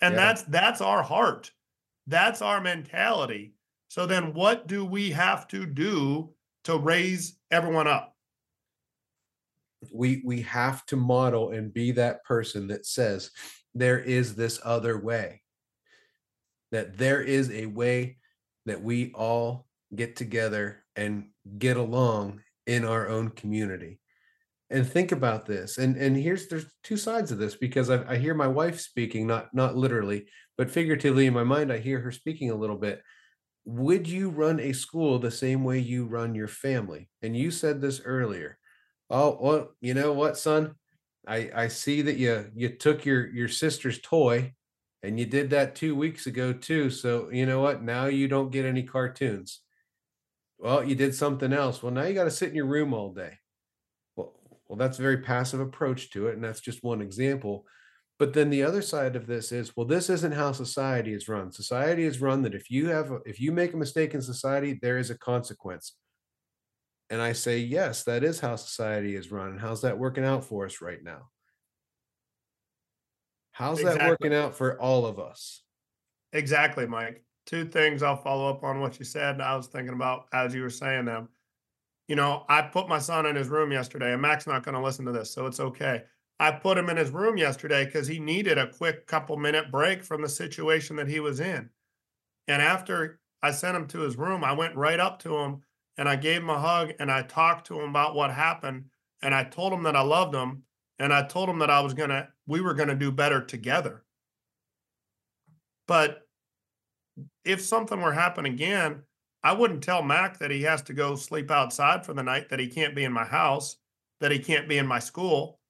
And 0.00 0.14
yeah. 0.14 0.20
that's 0.24 0.42
that's 0.44 0.80
our 0.80 1.02
heart. 1.02 1.50
That's 2.06 2.40
our 2.40 2.62
mentality. 2.62 3.52
So 3.88 4.06
then 4.06 4.32
what 4.32 4.68
do 4.68 4.86
we 4.86 5.10
have 5.10 5.46
to 5.48 5.66
do 5.66 6.30
to 6.64 6.78
raise 6.78 7.36
everyone 7.50 7.88
up? 7.88 8.16
We 9.92 10.22
we 10.24 10.40
have 10.42 10.86
to 10.86 10.96
model 10.96 11.50
and 11.50 11.74
be 11.74 11.92
that 11.92 12.24
person 12.24 12.68
that 12.68 12.86
says 12.86 13.30
there 13.74 13.98
is 13.98 14.34
this 14.34 14.60
other 14.64 14.98
way. 14.98 15.42
That 16.72 16.96
there 16.96 17.20
is 17.20 17.50
a 17.50 17.66
way 17.66 18.18
that 18.66 18.82
we 18.82 19.12
all 19.12 19.66
get 19.94 20.16
together 20.16 20.84
and 20.96 21.28
get 21.58 21.76
along 21.76 22.42
in 22.66 22.84
our 22.84 23.08
own 23.08 23.30
community 23.30 23.98
and 24.68 24.88
think 24.88 25.10
about 25.10 25.46
this 25.46 25.78
and 25.78 25.96
and 25.96 26.16
here's 26.16 26.46
there's 26.46 26.66
two 26.84 26.96
sides 26.96 27.32
of 27.32 27.38
this 27.38 27.56
because 27.56 27.90
I, 27.90 28.04
I 28.12 28.16
hear 28.18 28.34
my 28.34 28.46
wife 28.46 28.78
speaking 28.78 29.26
not 29.26 29.52
not 29.52 29.74
literally 29.74 30.26
but 30.56 30.70
figuratively 30.70 31.26
in 31.26 31.34
my 31.34 31.42
mind 31.42 31.72
i 31.72 31.78
hear 31.78 31.98
her 32.00 32.12
speaking 32.12 32.50
a 32.50 32.54
little 32.54 32.76
bit 32.76 33.02
would 33.64 34.06
you 34.06 34.28
run 34.28 34.60
a 34.60 34.72
school 34.72 35.18
the 35.18 35.30
same 35.30 35.64
way 35.64 35.78
you 35.80 36.04
run 36.04 36.36
your 36.36 36.46
family 36.46 37.08
and 37.22 37.36
you 37.36 37.50
said 37.50 37.80
this 37.80 38.00
earlier 38.04 38.60
Oh, 39.10 39.36
well, 39.40 39.74
you 39.80 39.92
know 39.92 40.12
what, 40.12 40.38
son? 40.38 40.76
I 41.26 41.50
I 41.54 41.68
see 41.68 42.02
that 42.02 42.16
you 42.16 42.50
you 42.54 42.70
took 42.70 43.04
your 43.04 43.28
your 43.28 43.48
sister's 43.48 44.00
toy 44.00 44.54
and 45.02 45.18
you 45.18 45.26
did 45.26 45.50
that 45.50 45.74
2 45.74 45.94
weeks 45.94 46.26
ago 46.26 46.52
too. 46.52 46.90
So, 46.90 47.30
you 47.30 47.46
know 47.46 47.60
what? 47.60 47.82
Now 47.82 48.06
you 48.06 48.28
don't 48.28 48.50
get 48.52 48.66
any 48.66 48.82
cartoons. 48.82 49.60
Well, 50.58 50.84
you 50.84 50.94
did 50.94 51.14
something 51.14 51.52
else. 51.52 51.82
Well, 51.82 51.92
now 51.92 52.04
you 52.04 52.14
got 52.14 52.24
to 52.24 52.30
sit 52.30 52.50
in 52.50 52.54
your 52.54 52.66
room 52.66 52.92
all 52.92 53.12
day. 53.14 53.38
Well, 54.16 54.34
well, 54.68 54.76
that's 54.76 54.98
a 54.98 55.02
very 55.02 55.18
passive 55.18 55.60
approach 55.60 56.10
to 56.10 56.28
it, 56.28 56.34
and 56.34 56.44
that's 56.44 56.60
just 56.60 56.82
one 56.84 57.00
example. 57.00 57.66
But 58.18 58.34
then 58.34 58.50
the 58.50 58.62
other 58.62 58.82
side 58.82 59.16
of 59.16 59.26
this 59.26 59.52
is, 59.52 59.74
well, 59.74 59.86
this 59.86 60.10
isn't 60.10 60.32
how 60.34 60.52
society 60.52 61.14
is 61.14 61.28
run. 61.28 61.50
Society 61.52 62.04
is 62.04 62.20
run 62.20 62.42
that 62.42 62.54
if 62.54 62.70
you 62.70 62.88
have 62.88 63.10
if 63.24 63.40
you 63.40 63.52
make 63.52 63.72
a 63.72 63.78
mistake 63.78 64.14
in 64.14 64.20
society, 64.22 64.78
there 64.82 64.98
is 64.98 65.10
a 65.10 65.18
consequence. 65.18 65.96
And 67.10 67.20
I 67.20 67.32
say, 67.32 67.58
yes, 67.58 68.04
that 68.04 68.22
is 68.22 68.38
how 68.38 68.54
society 68.54 69.16
is 69.16 69.32
run. 69.32 69.50
And 69.50 69.60
how's 69.60 69.82
that 69.82 69.98
working 69.98 70.24
out 70.24 70.44
for 70.44 70.64
us 70.64 70.80
right 70.80 71.02
now? 71.02 71.28
How's 73.50 73.82
that 73.82 74.08
working 74.08 74.32
out 74.32 74.54
for 74.54 74.80
all 74.80 75.04
of 75.04 75.18
us? 75.18 75.62
Exactly, 76.32 76.86
Mike. 76.86 77.24
Two 77.46 77.64
things 77.64 78.02
I'll 78.02 78.16
follow 78.16 78.48
up 78.48 78.62
on 78.62 78.80
what 78.80 78.98
you 79.00 79.04
said. 79.04 79.40
I 79.40 79.56
was 79.56 79.66
thinking 79.66 79.92
about 79.92 80.26
as 80.32 80.54
you 80.54 80.62
were 80.62 80.70
saying 80.70 81.06
them. 81.06 81.28
You 82.06 82.16
know, 82.16 82.44
I 82.48 82.62
put 82.62 82.88
my 82.88 82.98
son 82.98 83.26
in 83.26 83.36
his 83.36 83.48
room 83.48 83.72
yesterday, 83.72 84.12
and 84.12 84.22
Mac's 84.22 84.46
not 84.46 84.64
going 84.64 84.74
to 84.74 84.82
listen 84.82 85.04
to 85.06 85.12
this, 85.12 85.32
so 85.32 85.46
it's 85.46 85.60
okay. 85.60 86.02
I 86.38 86.52
put 86.52 86.78
him 86.78 86.88
in 86.88 86.96
his 86.96 87.10
room 87.10 87.36
yesterday 87.36 87.84
because 87.84 88.06
he 88.06 88.18
needed 88.18 88.56
a 88.56 88.72
quick 88.72 89.06
couple 89.06 89.36
minute 89.36 89.70
break 89.70 90.02
from 90.02 90.22
the 90.22 90.28
situation 90.28 90.96
that 90.96 91.08
he 91.08 91.20
was 91.20 91.38
in. 91.38 91.68
And 92.48 92.62
after 92.62 93.20
I 93.42 93.50
sent 93.50 93.76
him 93.76 93.86
to 93.88 94.00
his 94.00 94.16
room, 94.16 94.42
I 94.42 94.52
went 94.52 94.74
right 94.74 94.98
up 94.98 95.18
to 95.20 95.36
him 95.36 95.62
and 96.00 96.08
I 96.08 96.16
gave 96.16 96.40
him 96.40 96.48
a 96.48 96.58
hug 96.58 96.94
and 96.98 97.12
I 97.12 97.20
talked 97.20 97.66
to 97.66 97.78
him 97.78 97.90
about 97.90 98.14
what 98.14 98.30
happened. 98.30 98.86
And 99.20 99.34
I 99.34 99.44
told 99.44 99.70
him 99.70 99.82
that 99.82 99.94
I 99.94 100.00
loved 100.00 100.34
him 100.34 100.62
and 100.98 101.12
I 101.12 101.26
told 101.26 101.50
him 101.50 101.58
that 101.58 101.68
I 101.68 101.80
was 101.80 101.92
going 101.92 102.08
to, 102.08 102.26
we 102.46 102.62
were 102.62 102.72
going 102.72 102.88
to 102.88 102.94
do 102.94 103.12
better 103.12 103.44
together. 103.44 104.02
But 105.86 106.26
if 107.44 107.60
something 107.60 108.00
were 108.00 108.12
to 108.12 108.18
happen 108.18 108.46
again, 108.46 109.02
I 109.44 109.52
wouldn't 109.52 109.84
tell 109.84 110.02
Mac 110.02 110.38
that 110.38 110.50
he 110.50 110.62
has 110.62 110.80
to 110.82 110.94
go 110.94 111.16
sleep 111.16 111.50
outside 111.50 112.06
for 112.06 112.14
the 112.14 112.22
night, 112.22 112.48
that 112.48 112.60
he 112.60 112.68
can't 112.68 112.96
be 112.96 113.04
in 113.04 113.12
my 113.12 113.26
house, 113.26 113.76
that 114.20 114.32
he 114.32 114.38
can't 114.38 114.70
be 114.70 114.78
in 114.78 114.86
my 114.86 115.00
school. 115.00 115.60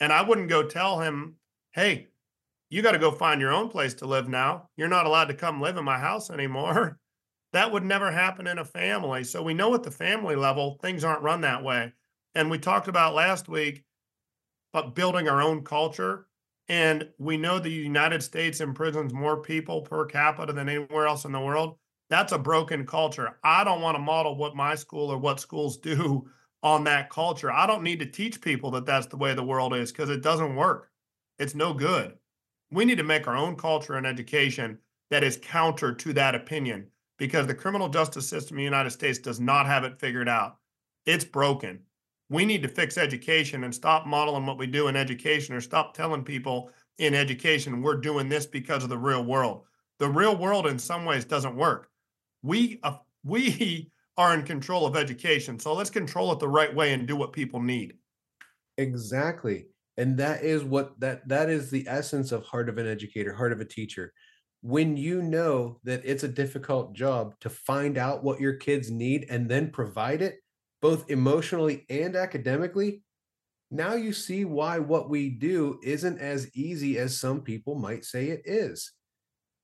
And 0.00 0.14
I 0.14 0.22
wouldn't 0.22 0.48
go 0.48 0.62
tell 0.62 1.00
him, 1.00 1.34
hey, 1.72 2.08
you 2.70 2.80
got 2.80 2.92
to 2.92 2.98
go 2.98 3.10
find 3.10 3.38
your 3.38 3.52
own 3.52 3.68
place 3.68 3.92
to 3.94 4.06
live 4.06 4.30
now. 4.30 4.70
You're 4.78 4.88
not 4.88 5.04
allowed 5.04 5.26
to 5.26 5.34
come 5.34 5.60
live 5.60 5.76
in 5.76 5.84
my 5.84 5.98
house 5.98 6.30
anymore. 6.30 6.98
That 7.54 7.70
would 7.70 7.84
never 7.84 8.10
happen 8.10 8.48
in 8.48 8.58
a 8.58 8.64
family. 8.64 9.22
So 9.22 9.40
we 9.40 9.54
know 9.54 9.74
at 9.74 9.84
the 9.84 9.90
family 9.92 10.34
level, 10.34 10.76
things 10.82 11.04
aren't 11.04 11.22
run 11.22 11.42
that 11.42 11.62
way. 11.62 11.92
And 12.34 12.50
we 12.50 12.58
talked 12.58 12.88
about 12.88 13.14
last 13.14 13.48
week 13.48 13.84
about 14.72 14.96
building 14.96 15.28
our 15.28 15.40
own 15.40 15.62
culture. 15.62 16.26
And 16.66 17.08
we 17.16 17.36
know 17.36 17.60
the 17.60 17.70
United 17.70 18.24
States 18.24 18.60
imprisons 18.60 19.14
more 19.14 19.40
people 19.40 19.82
per 19.82 20.04
capita 20.04 20.52
than 20.52 20.68
anywhere 20.68 21.06
else 21.06 21.26
in 21.26 21.30
the 21.30 21.38
world. 21.38 21.78
That's 22.10 22.32
a 22.32 22.38
broken 22.38 22.84
culture. 22.86 23.38
I 23.44 23.62
don't 23.62 23.82
want 23.82 23.94
to 23.94 24.02
model 24.02 24.36
what 24.36 24.56
my 24.56 24.74
school 24.74 25.12
or 25.12 25.18
what 25.18 25.38
schools 25.38 25.76
do 25.78 26.28
on 26.64 26.82
that 26.84 27.08
culture. 27.08 27.52
I 27.52 27.68
don't 27.68 27.84
need 27.84 28.00
to 28.00 28.06
teach 28.06 28.40
people 28.40 28.72
that 28.72 28.84
that's 28.84 29.06
the 29.06 29.16
way 29.16 29.32
the 29.32 29.44
world 29.44 29.74
is 29.74 29.92
because 29.92 30.10
it 30.10 30.22
doesn't 30.22 30.56
work. 30.56 30.90
It's 31.38 31.54
no 31.54 31.72
good. 31.72 32.14
We 32.72 32.84
need 32.84 32.98
to 32.98 33.04
make 33.04 33.28
our 33.28 33.36
own 33.36 33.54
culture 33.54 33.94
and 33.94 34.08
education 34.08 34.78
that 35.10 35.22
is 35.22 35.38
counter 35.40 35.94
to 35.94 36.12
that 36.14 36.34
opinion 36.34 36.88
because 37.18 37.46
the 37.46 37.54
criminal 37.54 37.88
justice 37.88 38.28
system 38.28 38.56
in 38.56 38.58
the 38.58 38.64
United 38.64 38.90
States 38.90 39.18
does 39.18 39.40
not 39.40 39.66
have 39.66 39.84
it 39.84 40.00
figured 40.00 40.28
out. 40.28 40.56
It's 41.06 41.24
broken. 41.24 41.80
We 42.28 42.44
need 42.44 42.62
to 42.62 42.68
fix 42.68 42.96
education 42.96 43.64
and 43.64 43.74
stop 43.74 44.06
modeling 44.06 44.46
what 44.46 44.58
we 44.58 44.66
do 44.66 44.88
in 44.88 44.96
education 44.96 45.54
or 45.54 45.60
stop 45.60 45.94
telling 45.94 46.24
people 46.24 46.70
in 46.98 47.14
education 47.14 47.82
we're 47.82 47.96
doing 47.96 48.28
this 48.28 48.46
because 48.46 48.82
of 48.82 48.88
the 48.88 48.98
real 48.98 49.24
world. 49.24 49.64
The 49.98 50.08
real 50.08 50.36
world 50.36 50.66
in 50.66 50.78
some 50.78 51.04
ways 51.04 51.24
doesn't 51.24 51.56
work. 51.56 51.88
We 52.42 52.80
uh, 52.82 52.96
we 53.24 53.90
are 54.16 54.34
in 54.34 54.42
control 54.42 54.86
of 54.86 54.96
education. 54.96 55.58
So 55.58 55.74
let's 55.74 55.90
control 55.90 56.32
it 56.32 56.38
the 56.38 56.48
right 56.48 56.74
way 56.74 56.92
and 56.92 57.06
do 57.06 57.16
what 57.16 57.32
people 57.32 57.60
need. 57.60 57.94
Exactly. 58.78 59.66
And 59.96 60.16
that 60.18 60.42
is 60.42 60.64
what 60.64 60.98
that 61.00 61.26
that 61.28 61.48
is 61.48 61.70
the 61.70 61.86
essence 61.88 62.32
of 62.32 62.44
heart 62.44 62.68
of 62.68 62.78
an 62.78 62.86
educator, 62.86 63.32
heart 63.32 63.52
of 63.52 63.60
a 63.60 63.64
teacher. 63.64 64.12
When 64.64 64.96
you 64.96 65.20
know 65.20 65.78
that 65.84 66.00
it's 66.06 66.22
a 66.22 66.28
difficult 66.28 66.94
job 66.94 67.38
to 67.40 67.50
find 67.50 67.98
out 67.98 68.24
what 68.24 68.40
your 68.40 68.54
kids 68.54 68.90
need 68.90 69.26
and 69.28 69.46
then 69.46 69.70
provide 69.70 70.22
it, 70.22 70.36
both 70.80 71.10
emotionally 71.10 71.84
and 71.90 72.16
academically, 72.16 73.02
now 73.70 73.92
you 73.92 74.14
see 74.14 74.46
why 74.46 74.78
what 74.78 75.10
we 75.10 75.28
do 75.28 75.78
isn't 75.84 76.18
as 76.18 76.50
easy 76.56 76.96
as 76.96 77.20
some 77.20 77.42
people 77.42 77.74
might 77.74 78.06
say 78.06 78.28
it 78.28 78.40
is. 78.46 78.90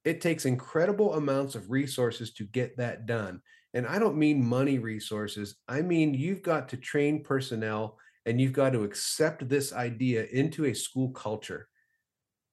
It 0.05 0.21
takes 0.21 0.45
incredible 0.45 1.15
amounts 1.15 1.55
of 1.55 1.71
resources 1.71 2.35
to 2.35 2.45
get 2.45 2.77
that 2.77 3.07
done. 3.07 3.41
And 3.73 3.87
I 3.87 3.99
don't 3.99 4.19
mean 4.19 4.45
money 4.45 4.79
resources. 4.79 5.57
I 5.67 5.81
mean, 5.81 6.13
you've 6.13 6.43
got 6.43 6.69
to 6.69 6.77
train 6.77 7.25
personnel 7.25 7.97
and 8.27 8.39
you've 8.39 8.53
got 8.53 8.75
to 8.75 8.85
accept 8.85 9.49
this 9.49 9.73
idea 9.73 10.27
into 10.31 10.67
a 10.67 10.75
school 10.75 11.09
culture. 11.13 11.69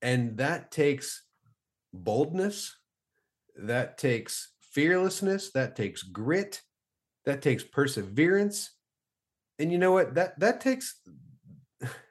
And 0.02 0.38
that 0.38 0.72
takes 0.72 1.27
boldness, 2.04 2.76
that 3.56 3.98
takes 3.98 4.54
fearlessness, 4.72 5.52
that 5.52 5.76
takes 5.76 6.04
grit, 6.04 6.62
that 7.26 7.42
takes 7.42 7.64
perseverance. 7.64 8.72
And 9.60 9.72
you 9.72 9.78
know 9.78 9.92
what? 9.92 10.16
That 10.16 10.40
that 10.40 10.62
takes 10.62 11.02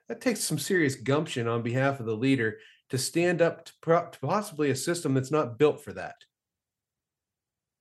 that 0.08 0.20
takes 0.20 0.40
some 0.40 0.58
serious 0.58 0.94
gumption 0.94 1.48
on 1.48 1.62
behalf 1.62 2.00
of 2.00 2.06
the 2.06 2.16
leader 2.16 2.58
to 2.90 2.98
stand 2.98 3.42
up 3.42 3.64
to, 3.64 3.72
pro- 3.80 4.10
to 4.10 4.18
possibly 4.20 4.70
a 4.70 4.76
system 4.76 5.14
that's 5.14 5.30
not 5.30 5.58
built 5.58 5.82
for 5.82 5.92
that. 5.92 6.16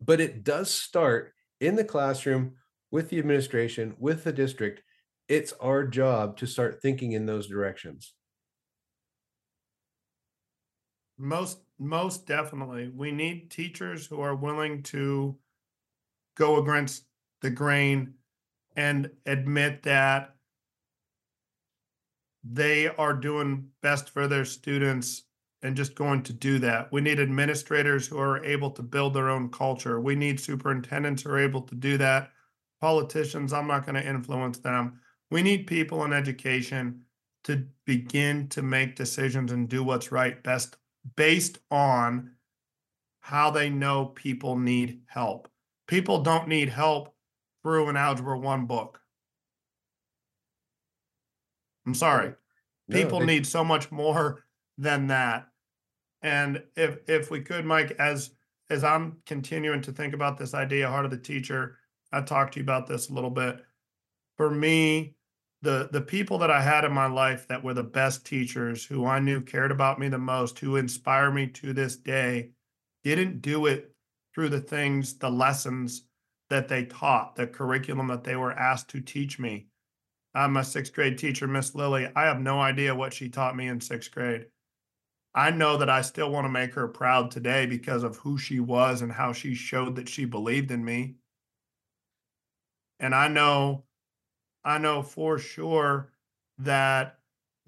But 0.02 0.20
it 0.20 0.44
does 0.44 0.72
start 0.72 1.34
in 1.60 1.76
the 1.76 1.84
classroom 1.84 2.54
with 2.92 3.10
the 3.10 3.20
administration, 3.20 3.96
with 4.00 4.24
the 4.24 4.34
district. 4.34 4.82
It's 5.28 5.54
our 5.54 5.86
job 5.86 6.38
to 6.38 6.48
start 6.48 6.82
thinking 6.82 7.14
in 7.14 7.26
those 7.26 7.48
directions. 7.48 8.14
Most 11.18 11.60
most 11.78 12.26
definitely. 12.26 12.90
We 12.90 13.12
need 13.12 13.52
teachers 13.52 14.06
who 14.06 14.22
are 14.22 14.36
willing 14.36 14.84
to 14.84 15.38
go 16.36 16.62
against 16.62 17.06
the 17.42 17.50
grain 17.50 18.14
and 18.76 19.10
admit 19.26 19.84
that 19.84 20.36
they 22.44 22.88
are 22.88 23.14
doing 23.14 23.70
best 23.82 24.10
for 24.10 24.28
their 24.28 24.46
students 24.46 25.24
and 25.64 25.76
just 25.76 25.96
going 25.96 26.22
to 26.24 26.34
do 26.34 26.60
that. 26.60 26.92
We 26.92 27.02
need 27.02 27.20
administrators 27.20 28.08
who 28.08 28.20
are 28.20 28.44
able 28.44 28.70
to 28.72 28.84
build 28.84 29.14
their 29.14 29.30
own 29.30 29.50
culture. 29.50 30.00
We 30.00 30.16
need 30.16 30.40
superintendents 30.40 31.24
who 31.24 31.32
are 31.32 31.40
able 31.40 31.62
to 31.64 31.76
do 31.76 31.98
that. 31.98 32.32
Politicians, 32.82 33.52
I'm 33.52 33.68
not 33.68 33.86
going 33.86 33.96
to 33.96 34.08
influence 34.08 34.60
them. 34.60 35.00
We 35.32 35.42
need 35.42 35.66
people 35.66 36.06
in 36.06 36.14
education 36.14 37.04
to 37.46 37.66
begin 37.86 38.48
to 38.50 38.62
make 38.62 38.96
decisions 38.96 39.52
and 39.52 39.68
do 39.68 39.84
what's 39.84 40.12
right 40.12 40.42
best 40.44 40.78
based 41.16 41.60
on 41.70 42.32
how 43.20 43.50
they 43.52 43.70
know 43.70 44.06
people 44.06 44.58
need 44.58 45.02
help. 45.08 45.50
People 45.88 46.22
don't 46.22 46.48
need 46.48 46.70
help 46.70 47.16
through 47.64 47.90
an 47.90 47.98
Algebra 47.98 48.38
1 48.38 48.66
book. 48.66 49.00
I'm 51.86 51.94
sorry. 51.96 52.34
No, 52.88 52.98
People 52.98 53.20
they- 53.20 53.26
need 53.26 53.48
so 53.48 53.64
much 53.64 53.92
more 53.92 54.46
than 54.78 55.08
that. 55.08 55.48
And 56.22 56.64
if 56.76 56.98
if 57.08 57.30
we 57.30 57.42
could, 57.42 57.66
Mike, 57.66 57.92
as 58.00 58.32
as 58.70 58.84
I'm 58.84 59.22
continuing 59.28 59.82
to 59.84 59.92
think 59.92 60.14
about 60.14 60.38
this 60.38 60.54
idea, 60.56 60.90
heart 60.90 61.06
of 61.06 61.12
the 61.12 61.18
teacher, 61.18 61.78
I 62.12 62.22
talked 62.22 62.54
to 62.54 62.60
you 62.60 62.64
about 62.64 62.88
this 62.88 63.10
a 63.10 63.14
little 63.14 63.30
bit. 63.30 63.64
For 64.38 64.50
me, 64.50 65.16
the 65.66 65.90
the 65.92 66.02
people 66.02 66.38
that 66.38 66.52
I 66.52 66.62
had 66.62 66.86
in 66.86 66.94
my 66.94 67.08
life 67.08 67.48
that 67.50 67.64
were 67.64 67.74
the 67.74 67.84
best 67.84 68.26
teachers, 68.26 68.86
who 68.86 69.06
I 69.06 69.20
knew 69.20 69.42
cared 69.42 69.72
about 69.72 70.00
me 70.00 70.08
the 70.08 70.18
most, 70.18 70.60
who 70.60 70.78
inspire 70.78 71.32
me 71.32 71.48
to 71.48 71.74
this 71.74 71.98
day, 71.98 72.52
didn't 73.04 73.42
do 73.42 73.66
it 73.66 73.92
through 74.34 74.50
the 74.50 74.62
things, 74.62 75.18
the 75.18 75.30
lessons 75.30 76.04
that 76.50 76.68
they 76.68 76.86
taught, 76.86 77.36
the 77.36 77.48
curriculum 77.48 78.08
that 78.08 78.24
they 78.24 78.36
were 78.36 78.54
asked 78.54 78.90
to 78.90 79.02
teach 79.02 79.40
me. 79.40 79.68
I'm 80.34 80.56
a 80.58 80.64
sixth 80.64 80.94
grade 80.94 81.18
teacher, 81.18 81.48
Miss 81.48 81.76
Lily. 81.76 82.10
I 82.16 82.26
have 82.26 82.40
no 82.40 82.62
idea 82.62 82.94
what 82.94 83.14
she 83.14 83.30
taught 83.30 83.56
me 83.56 83.68
in 83.68 83.82
sixth 83.82 84.12
grade. 84.12 84.46
I 85.34 85.52
know 85.52 85.78
that 85.78 85.90
I 85.90 86.02
still 86.02 86.30
want 86.30 86.46
to 86.46 86.50
make 86.50 86.74
her 86.76 86.88
proud 86.88 87.32
today 87.32 87.66
because 87.66 88.04
of 88.04 88.18
who 88.18 88.38
she 88.38 88.60
was 88.60 89.02
and 89.02 89.12
how 89.12 89.34
she 89.34 89.56
showed 89.56 89.96
that 89.96 90.08
she 90.08 90.26
believed 90.26 90.72
in 90.72 90.86
me. 90.86 91.16
And 93.00 93.16
I 93.16 93.28
know, 93.28 93.84
I 94.66 94.80
know 94.80 95.04
for 95.04 95.38
sure 95.38 96.12
that 96.58 97.20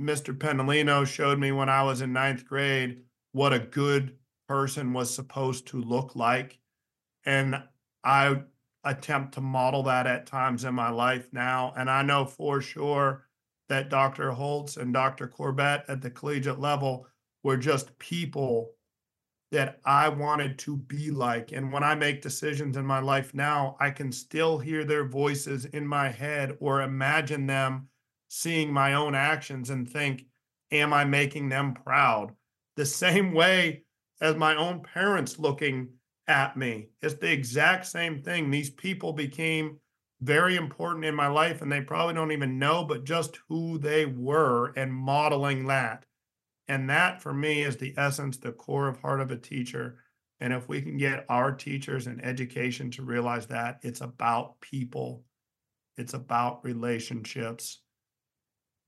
Mr. 0.01 0.37
Pendolino 0.37 1.05
showed 1.05 1.39
me 1.39 1.51
when 1.51 1.69
I 1.69 1.83
was 1.83 2.01
in 2.01 2.11
ninth 2.11 2.45
grade 2.45 3.03
what 3.31 3.53
a 3.53 3.59
good 3.59 4.17
person 4.47 4.93
was 4.93 5.13
supposed 5.13 5.67
to 5.67 5.81
look 5.81 6.15
like. 6.15 6.59
And 7.25 7.63
I 8.03 8.41
attempt 8.83 9.33
to 9.33 9.41
model 9.41 9.83
that 9.83 10.07
at 10.07 10.25
times 10.25 10.63
in 10.63 10.73
my 10.73 10.89
life 10.89 11.29
now. 11.31 11.73
And 11.77 11.89
I 11.89 12.01
know 12.01 12.25
for 12.25 12.61
sure 12.61 13.27
that 13.69 13.89
Dr. 13.89 14.31
Holtz 14.31 14.77
and 14.77 14.93
Dr. 14.93 15.27
Corbett 15.27 15.83
at 15.87 16.01
the 16.01 16.09
collegiate 16.09 16.59
level 16.59 17.07
were 17.43 17.57
just 17.57 17.97
people 17.99 18.71
that 19.51 19.79
I 19.85 20.09
wanted 20.09 20.59
to 20.59 20.77
be 20.77 21.09
like. 21.09 21.51
And 21.51 21.71
when 21.71 21.83
I 21.83 21.95
make 21.95 22.21
decisions 22.21 22.75
in 22.75 22.85
my 22.85 22.99
life 22.99 23.33
now, 23.33 23.77
I 23.79 23.91
can 23.91 24.11
still 24.11 24.57
hear 24.57 24.83
their 24.83 25.07
voices 25.07 25.65
in 25.65 25.87
my 25.87 26.09
head 26.09 26.57
or 26.59 26.81
imagine 26.81 27.47
them 27.47 27.87
seeing 28.27 28.71
my 28.71 28.93
own 28.93 29.15
actions 29.15 29.69
and 29.69 29.89
think, 29.89 30.25
Am 30.69 30.93
I 30.93 31.05
making 31.05 31.47
them 31.47 31.73
proud? 31.73 32.33
The 32.75 32.85
same 32.85 33.33
way 33.33 33.83
as 34.19 34.35
my 34.35 34.55
own 34.55 34.81
parents 34.81 35.39
looking 35.39 35.89
at 36.27 36.57
me. 36.57 36.89
It's 37.01 37.13
the 37.13 37.31
exact 37.31 37.85
same 37.85 38.21
thing. 38.21 38.51
These 38.51 38.71
people 38.71 39.13
became 39.13 39.77
very 40.21 40.55
important 40.55 41.05
in 41.05 41.15
my 41.15 41.27
life 41.27 41.61
and 41.61 41.71
they 41.71 41.81
probably 41.81 42.15
don't 42.15 42.31
even 42.31 42.59
know, 42.59 42.83
but 42.83 43.05
just 43.05 43.39
who 43.47 43.77
they 43.77 44.05
were 44.05 44.73
and 44.75 44.93
modeling 44.93 45.67
that. 45.67 46.05
And 46.67 46.89
that 46.89 47.21
for 47.21 47.33
me 47.33 47.63
is 47.63 47.77
the 47.77 47.93
essence, 47.97 48.37
the 48.37 48.51
core 48.51 48.87
of 48.87 48.99
heart 48.99 49.21
of 49.21 49.31
a 49.31 49.37
teacher. 49.37 49.99
And 50.39 50.53
if 50.53 50.67
we 50.67 50.81
can 50.81 50.97
get 50.97 51.25
our 51.29 51.51
teachers 51.51 52.07
and 52.07 52.23
education 52.23 52.91
to 52.91 53.03
realize 53.03 53.47
that 53.47 53.79
it's 53.83 54.01
about 54.01 54.59
people, 54.61 55.23
it's 55.97 56.13
about 56.13 56.63
relationships, 56.63 57.81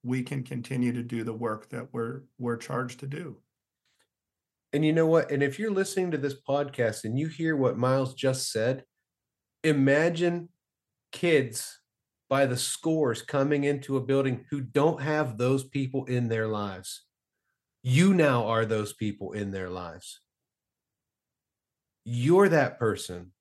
we 0.04 0.24
can 0.24 0.44
continue 0.44 0.94
to 0.94 1.04
do 1.04 1.24
the 1.24 1.34
work 1.34 1.70
that 1.70 1.88
we're 1.92 2.24
we're 2.38 2.58
charged 2.58 3.00
to 3.02 3.08
do. 3.08 3.38
And 4.72 4.86
you 4.86 4.94
know 4.94 5.08
what? 5.08 5.32
And 5.32 5.42
if 5.42 5.58
you're 5.58 5.72
listening 5.72 6.12
to 6.12 6.18
this 6.18 6.36
podcast 6.48 7.04
and 7.04 7.18
you 7.18 7.28
hear 7.28 7.56
what 7.56 7.78
Miles 7.78 8.14
just 8.14 8.52
said, 8.52 8.84
imagine 9.64 10.50
kids 11.12 11.80
by 12.30 12.46
the 12.46 12.58
scores 12.58 13.24
coming 13.24 13.64
into 13.64 13.98
a 13.98 14.02
building 14.02 14.46
who 14.52 14.62
don't 14.62 15.02
have 15.02 15.38
those 15.38 15.64
people 15.64 16.06
in 16.06 16.28
their 16.28 16.48
lives. 16.48 17.06
You 17.82 18.14
now 18.14 18.48
are 18.48 18.66
those 18.66 18.94
people 18.94 19.32
in 19.32 19.52
their 19.52 19.70
lives. 19.70 20.20
You're 22.04 22.50
that 22.50 22.80
person. 22.80 23.32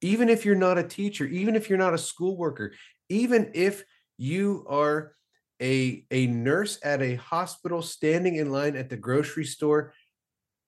Even 0.00 0.28
if 0.28 0.44
you're 0.44 0.54
not 0.54 0.78
a 0.78 0.82
teacher, 0.82 1.24
even 1.24 1.56
if 1.56 1.68
you're 1.68 1.78
not 1.78 1.94
a 1.94 1.98
school 1.98 2.36
worker, 2.36 2.72
even 3.08 3.50
if 3.54 3.84
you 4.16 4.66
are 4.68 5.14
a, 5.60 6.04
a 6.10 6.26
nurse 6.26 6.78
at 6.84 7.02
a 7.02 7.16
hospital 7.16 7.82
standing 7.82 8.36
in 8.36 8.52
line 8.52 8.76
at 8.76 8.90
the 8.90 8.96
grocery 8.96 9.44
store, 9.44 9.92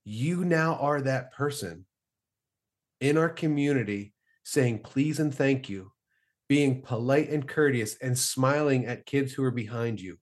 you 0.04 0.44
now 0.44 0.76
are 0.76 1.00
that 1.02 1.32
person 1.32 1.84
in 3.00 3.16
our 3.16 3.28
community 3.28 4.14
saying 4.42 4.80
please 4.80 5.20
and 5.20 5.34
thank 5.34 5.68
you, 5.68 5.92
being 6.48 6.82
polite 6.82 7.30
and 7.30 7.46
courteous, 7.46 7.96
and 8.02 8.18
smiling 8.18 8.86
at 8.86 9.06
kids 9.06 9.32
who 9.32 9.44
are 9.44 9.50
behind 9.52 10.00
you. 10.00 10.18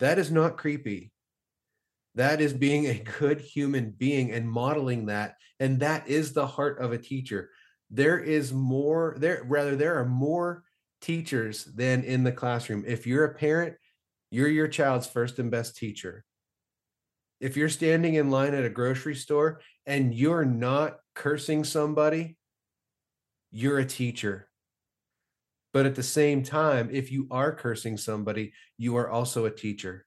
That 0.00 0.18
is 0.18 0.30
not 0.30 0.56
creepy. 0.56 1.12
That 2.14 2.40
is 2.40 2.52
being 2.52 2.86
a 2.86 3.02
good 3.18 3.40
human 3.40 3.90
being 3.90 4.32
and 4.32 4.48
modeling 4.48 5.06
that. 5.06 5.36
And 5.60 5.80
that 5.80 6.08
is 6.08 6.32
the 6.32 6.46
heart 6.46 6.80
of 6.80 6.92
a 6.92 6.98
teacher. 6.98 7.50
There 7.90 8.18
is 8.18 8.52
more, 8.52 9.16
there, 9.18 9.42
rather, 9.46 9.76
there 9.76 9.98
are 9.98 10.06
more 10.06 10.64
teachers 11.00 11.64
than 11.64 12.02
in 12.02 12.24
the 12.24 12.32
classroom. 12.32 12.84
If 12.86 13.06
you're 13.06 13.24
a 13.24 13.34
parent, 13.34 13.76
you're 14.30 14.48
your 14.48 14.68
child's 14.68 15.06
first 15.06 15.38
and 15.38 15.50
best 15.50 15.76
teacher. 15.76 16.24
If 17.40 17.56
you're 17.56 17.68
standing 17.68 18.14
in 18.14 18.30
line 18.30 18.54
at 18.54 18.64
a 18.64 18.70
grocery 18.70 19.14
store 19.14 19.60
and 19.86 20.14
you're 20.14 20.44
not 20.44 20.98
cursing 21.14 21.62
somebody, 21.64 22.36
you're 23.50 23.78
a 23.78 23.84
teacher. 23.84 24.48
But 25.74 25.86
at 25.86 25.96
the 25.96 26.04
same 26.04 26.44
time, 26.44 26.88
if 26.92 27.10
you 27.10 27.26
are 27.32 27.52
cursing 27.52 27.96
somebody, 27.96 28.52
you 28.78 28.96
are 28.96 29.10
also 29.10 29.44
a 29.44 29.50
teacher. 29.50 30.06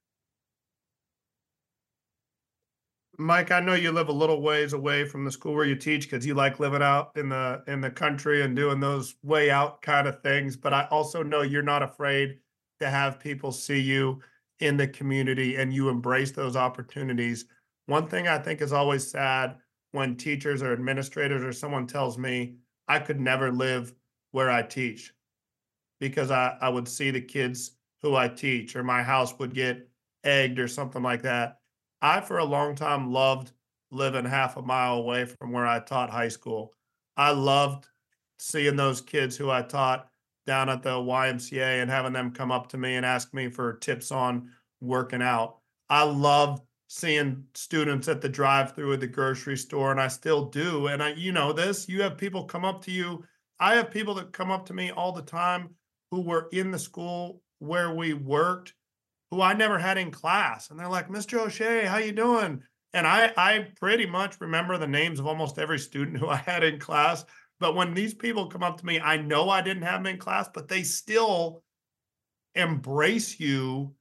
Mike, 3.19 3.51
I 3.51 3.59
know 3.59 3.73
you 3.73 3.91
live 3.91 4.07
a 4.07 4.13
little 4.13 4.41
ways 4.41 4.71
away 4.71 5.03
from 5.03 5.25
the 5.25 5.31
school 5.31 5.53
where 5.53 5.65
you 5.65 5.75
teach 5.75 6.09
because 6.09 6.25
you 6.25 6.35
like 6.35 6.61
living 6.61 6.81
out 6.81 7.11
in 7.17 7.27
the 7.27 7.63
in 7.67 7.81
the 7.81 7.89
country 7.89 8.43
and 8.43 8.55
doing 8.55 8.79
those 8.79 9.15
way 9.23 9.51
out 9.51 9.81
kind 9.81 10.07
of 10.07 10.21
things. 10.21 10.55
But 10.55 10.73
I 10.73 10.87
also 10.89 11.21
know 11.21 11.41
you're 11.41 11.61
not 11.61 11.83
afraid 11.83 12.37
to 12.79 12.89
have 12.89 13.19
people 13.19 13.51
see 13.51 13.79
you 13.81 14.21
in 14.61 14.77
the 14.77 14.87
community 14.87 15.57
and 15.57 15.73
you 15.73 15.89
embrace 15.89 16.31
those 16.31 16.55
opportunities. 16.55 17.43
One 17.87 18.07
thing 18.07 18.29
I 18.29 18.37
think 18.37 18.61
is 18.61 18.71
always 18.71 19.05
sad 19.05 19.57
when 19.91 20.15
teachers 20.15 20.63
or 20.63 20.71
administrators 20.71 21.43
or 21.43 21.51
someone 21.51 21.87
tells 21.87 22.17
me 22.17 22.55
I 22.87 22.99
could 22.99 23.19
never 23.19 23.51
live 23.51 23.93
where 24.31 24.49
I 24.49 24.61
teach 24.61 25.11
because 25.99 26.31
I, 26.31 26.57
I 26.61 26.69
would 26.69 26.87
see 26.87 27.11
the 27.11 27.21
kids 27.21 27.71
who 28.01 28.15
I 28.15 28.27
teach 28.27 28.75
or 28.75 28.83
my 28.83 29.03
house 29.03 29.37
would 29.39 29.53
get 29.53 29.89
egged 30.23 30.59
or 30.59 30.67
something 30.67 31.01
like 31.01 31.23
that 31.23 31.59
I, 32.01 32.21
for 32.21 32.37
a 32.37 32.45
long 32.45 32.75
time, 32.75 33.11
loved 33.11 33.51
living 33.91 34.25
half 34.25 34.57
a 34.57 34.61
mile 34.61 34.95
away 34.95 35.25
from 35.25 35.51
where 35.51 35.65
I 35.65 35.79
taught 35.79 36.09
high 36.09 36.27
school. 36.27 36.73
I 37.15 37.31
loved 37.31 37.87
seeing 38.37 38.75
those 38.75 39.01
kids 39.01 39.35
who 39.35 39.49
I 39.49 39.63
taught 39.63 40.09
down 40.45 40.69
at 40.69 40.83
the 40.83 40.91
YMCA 40.91 41.81
and 41.81 41.89
having 41.89 42.13
them 42.13 42.31
come 42.31 42.51
up 42.51 42.67
to 42.69 42.77
me 42.77 42.95
and 42.95 43.05
ask 43.05 43.33
me 43.33 43.49
for 43.49 43.73
tips 43.73 44.11
on 44.11 44.51
working 44.79 45.21
out. 45.21 45.57
I 45.89 46.03
loved 46.03 46.61
seeing 46.87 47.43
students 47.53 48.07
at 48.07 48.21
the 48.21 48.29
drive 48.29 48.75
through 48.75 48.93
at 48.93 48.99
the 48.99 49.07
grocery 49.07 49.57
store, 49.57 49.91
and 49.91 49.99
I 49.99 50.07
still 50.07 50.45
do. 50.45 50.87
And 50.87 51.01
I, 51.01 51.13
you 51.13 51.31
know, 51.31 51.51
this, 51.51 51.89
you 51.89 52.01
have 52.03 52.17
people 52.17 52.45
come 52.45 52.63
up 52.63 52.83
to 52.83 52.91
you. 52.91 53.23
I 53.59 53.75
have 53.75 53.89
people 53.89 54.13
that 54.15 54.31
come 54.31 54.51
up 54.51 54.65
to 54.67 54.73
me 54.73 54.91
all 54.91 55.11
the 55.11 55.23
time 55.23 55.71
who 56.11 56.21
were 56.21 56.47
in 56.51 56.71
the 56.71 56.79
school 56.79 57.41
where 57.59 57.93
we 57.93 58.13
worked 58.13 58.73
who 59.31 59.41
I 59.41 59.53
never 59.53 59.77
had 59.77 59.97
in 59.97 60.11
class. 60.11 60.69
And 60.69 60.79
they're 60.79 60.87
like, 60.87 61.09
Mr. 61.09 61.39
O'Shea, 61.39 61.85
how 61.85 61.97
you 61.97 62.11
doing? 62.11 62.61
And 62.93 63.05
I, 63.05 63.33
I 63.35 63.67
pretty 63.79 64.05
much 64.05 64.39
remember 64.39 64.77
the 64.77 64.87
names 64.87 65.19
of 65.19 65.27
almost 65.27 65.59
every 65.59 65.79
student 65.79 66.17
who 66.17 66.27
I 66.29 66.37
had 66.37 66.63
in 66.63 66.79
class. 66.79 67.25
But 67.59 67.75
when 67.75 67.93
these 67.93 68.13
people 68.13 68.47
come 68.47 68.63
up 68.63 68.79
to 68.79 68.85
me, 68.85 68.99
I 68.99 69.17
know 69.17 69.49
I 69.49 69.61
didn't 69.61 69.83
have 69.83 70.03
them 70.03 70.13
in 70.13 70.19
class, 70.19 70.49
but 70.53 70.67
they 70.67 70.83
still 70.83 71.63
embrace 72.55 73.39
you 73.39 73.93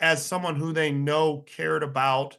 as 0.00 0.24
someone 0.24 0.56
who 0.56 0.72
they 0.72 0.92
know 0.92 1.38
cared 1.38 1.82
about 1.82 2.38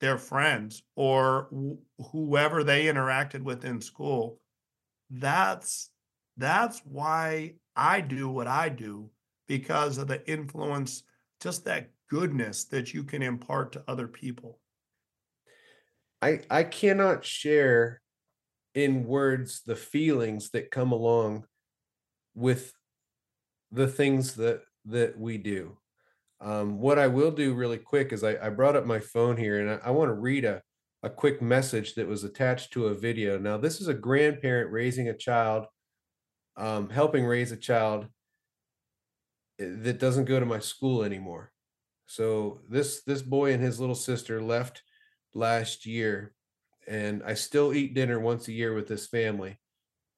their 0.00 0.18
friends 0.18 0.82
or 0.96 1.48
wh- 1.52 2.10
whoever 2.10 2.64
they 2.64 2.86
interacted 2.86 3.42
with 3.42 3.64
in 3.64 3.80
school. 3.80 4.40
That's 5.10 5.90
that's 6.36 6.80
why 6.84 7.54
I 7.78 8.00
do 8.00 8.28
what 8.28 8.46
I 8.46 8.68
do 8.68 9.10
because 9.46 9.98
of 9.98 10.08
the 10.08 10.28
influence 10.30 11.04
just 11.40 11.64
that 11.64 11.90
goodness 12.10 12.64
that 12.64 12.92
you 12.92 13.04
can 13.04 13.22
impart 13.22 13.72
to 13.72 13.84
other 13.86 14.08
people. 14.08 14.58
I 16.20 16.40
I 16.50 16.64
cannot 16.64 17.24
share 17.24 18.00
in 18.74 19.04
words 19.04 19.62
the 19.64 19.76
feelings 19.76 20.50
that 20.50 20.70
come 20.70 20.92
along 20.92 21.44
with 22.34 22.72
the 23.70 23.88
things 23.88 24.34
that 24.34 24.62
that 24.86 25.18
we 25.18 25.38
do. 25.38 25.78
Um, 26.40 26.78
what 26.78 26.98
I 26.98 27.08
will 27.08 27.30
do 27.30 27.54
really 27.54 27.78
quick 27.78 28.12
is 28.12 28.22
I, 28.22 28.36
I 28.40 28.48
brought 28.50 28.76
up 28.76 28.86
my 28.86 29.00
phone 29.00 29.36
here 29.36 29.60
and 29.60 29.70
I, 29.70 29.88
I 29.88 29.90
want 29.90 30.08
to 30.08 30.14
read 30.14 30.44
a, 30.44 30.62
a 31.02 31.10
quick 31.10 31.42
message 31.42 31.94
that 31.94 32.06
was 32.06 32.24
attached 32.24 32.72
to 32.72 32.86
a 32.86 32.94
video. 32.94 33.38
Now, 33.38 33.58
this 33.58 33.80
is 33.80 33.88
a 33.88 33.94
grandparent 33.94 34.70
raising 34.70 35.08
a 35.08 35.16
child, 35.16 35.66
um, 36.58 36.90
helping 36.90 37.24
raise 37.24 37.52
a 37.52 37.56
child 37.56 38.06
eh, 39.58 39.66
that 39.82 39.98
doesn't 39.98 40.26
go 40.26 40.38
to 40.38 40.46
my 40.46 40.58
school 40.58 41.02
anymore. 41.02 41.52
So 42.06 42.60
this 42.68 43.02
this 43.02 43.22
boy 43.22 43.52
and 43.52 43.62
his 43.62 43.78
little 43.80 43.94
sister 43.94 44.42
left 44.42 44.82
last 45.34 45.86
year, 45.86 46.34
and 46.86 47.22
I 47.24 47.34
still 47.34 47.72
eat 47.72 47.94
dinner 47.94 48.18
once 48.18 48.48
a 48.48 48.52
year 48.52 48.74
with 48.74 48.88
this 48.88 49.06
family. 49.06 49.58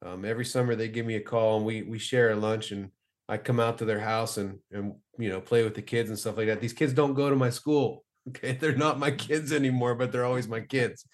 Um, 0.02 0.24
every 0.24 0.46
summer 0.46 0.74
they 0.74 0.88
give 0.88 1.04
me 1.04 1.16
a 1.16 1.20
call 1.20 1.58
and 1.58 1.66
we 1.66 1.82
we 1.82 1.98
share 1.98 2.30
a 2.30 2.36
lunch 2.36 2.70
and 2.70 2.90
I 3.28 3.36
come 3.36 3.60
out 3.60 3.78
to 3.78 3.84
their 3.84 4.00
house 4.00 4.38
and 4.38 4.58
and 4.72 4.94
you 5.18 5.28
know 5.28 5.40
play 5.40 5.62
with 5.62 5.74
the 5.74 5.82
kids 5.82 6.08
and 6.08 6.18
stuff 6.18 6.36
like 6.36 6.46
that. 6.46 6.60
These 6.60 6.72
kids 6.72 6.94
don't 6.94 7.14
go 7.14 7.28
to 7.28 7.36
my 7.36 7.50
school. 7.50 8.04
Okay, 8.28 8.52
they're 8.52 8.76
not 8.76 8.98
my 8.98 9.10
kids 9.10 9.50
anymore, 9.50 9.94
but 9.94 10.12
they're 10.12 10.26
always 10.26 10.46
my 10.46 10.60
kids. 10.60 11.06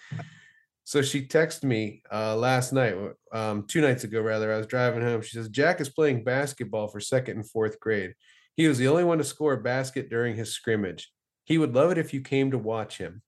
So 0.86 1.02
she 1.02 1.26
texted 1.26 1.64
me 1.64 2.04
uh, 2.12 2.36
last 2.36 2.72
night, 2.72 2.94
um, 3.32 3.64
two 3.66 3.80
nights 3.80 4.04
ago 4.04 4.20
rather. 4.20 4.52
I 4.52 4.56
was 4.56 4.68
driving 4.68 5.02
home. 5.02 5.20
She 5.20 5.36
says 5.36 5.48
Jack 5.48 5.80
is 5.80 5.88
playing 5.88 6.22
basketball 6.22 6.86
for 6.86 7.00
second 7.00 7.38
and 7.38 7.50
fourth 7.50 7.80
grade. 7.80 8.14
He 8.56 8.68
was 8.68 8.78
the 8.78 8.86
only 8.86 9.02
one 9.02 9.18
to 9.18 9.24
score 9.24 9.54
a 9.54 9.60
basket 9.60 10.08
during 10.08 10.36
his 10.36 10.52
scrimmage. 10.52 11.10
He 11.42 11.58
would 11.58 11.74
love 11.74 11.90
it 11.90 11.98
if 11.98 12.14
you 12.14 12.20
came 12.20 12.52
to 12.52 12.58
watch 12.58 12.98
him. 12.98 13.22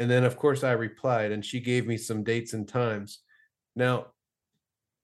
And 0.00 0.10
then, 0.10 0.24
of 0.24 0.36
course, 0.36 0.64
I 0.64 0.72
replied, 0.72 1.30
and 1.30 1.44
she 1.44 1.60
gave 1.60 1.86
me 1.86 1.98
some 1.98 2.24
dates 2.24 2.52
and 2.52 2.66
times. 2.66 3.20
Now, 3.76 4.06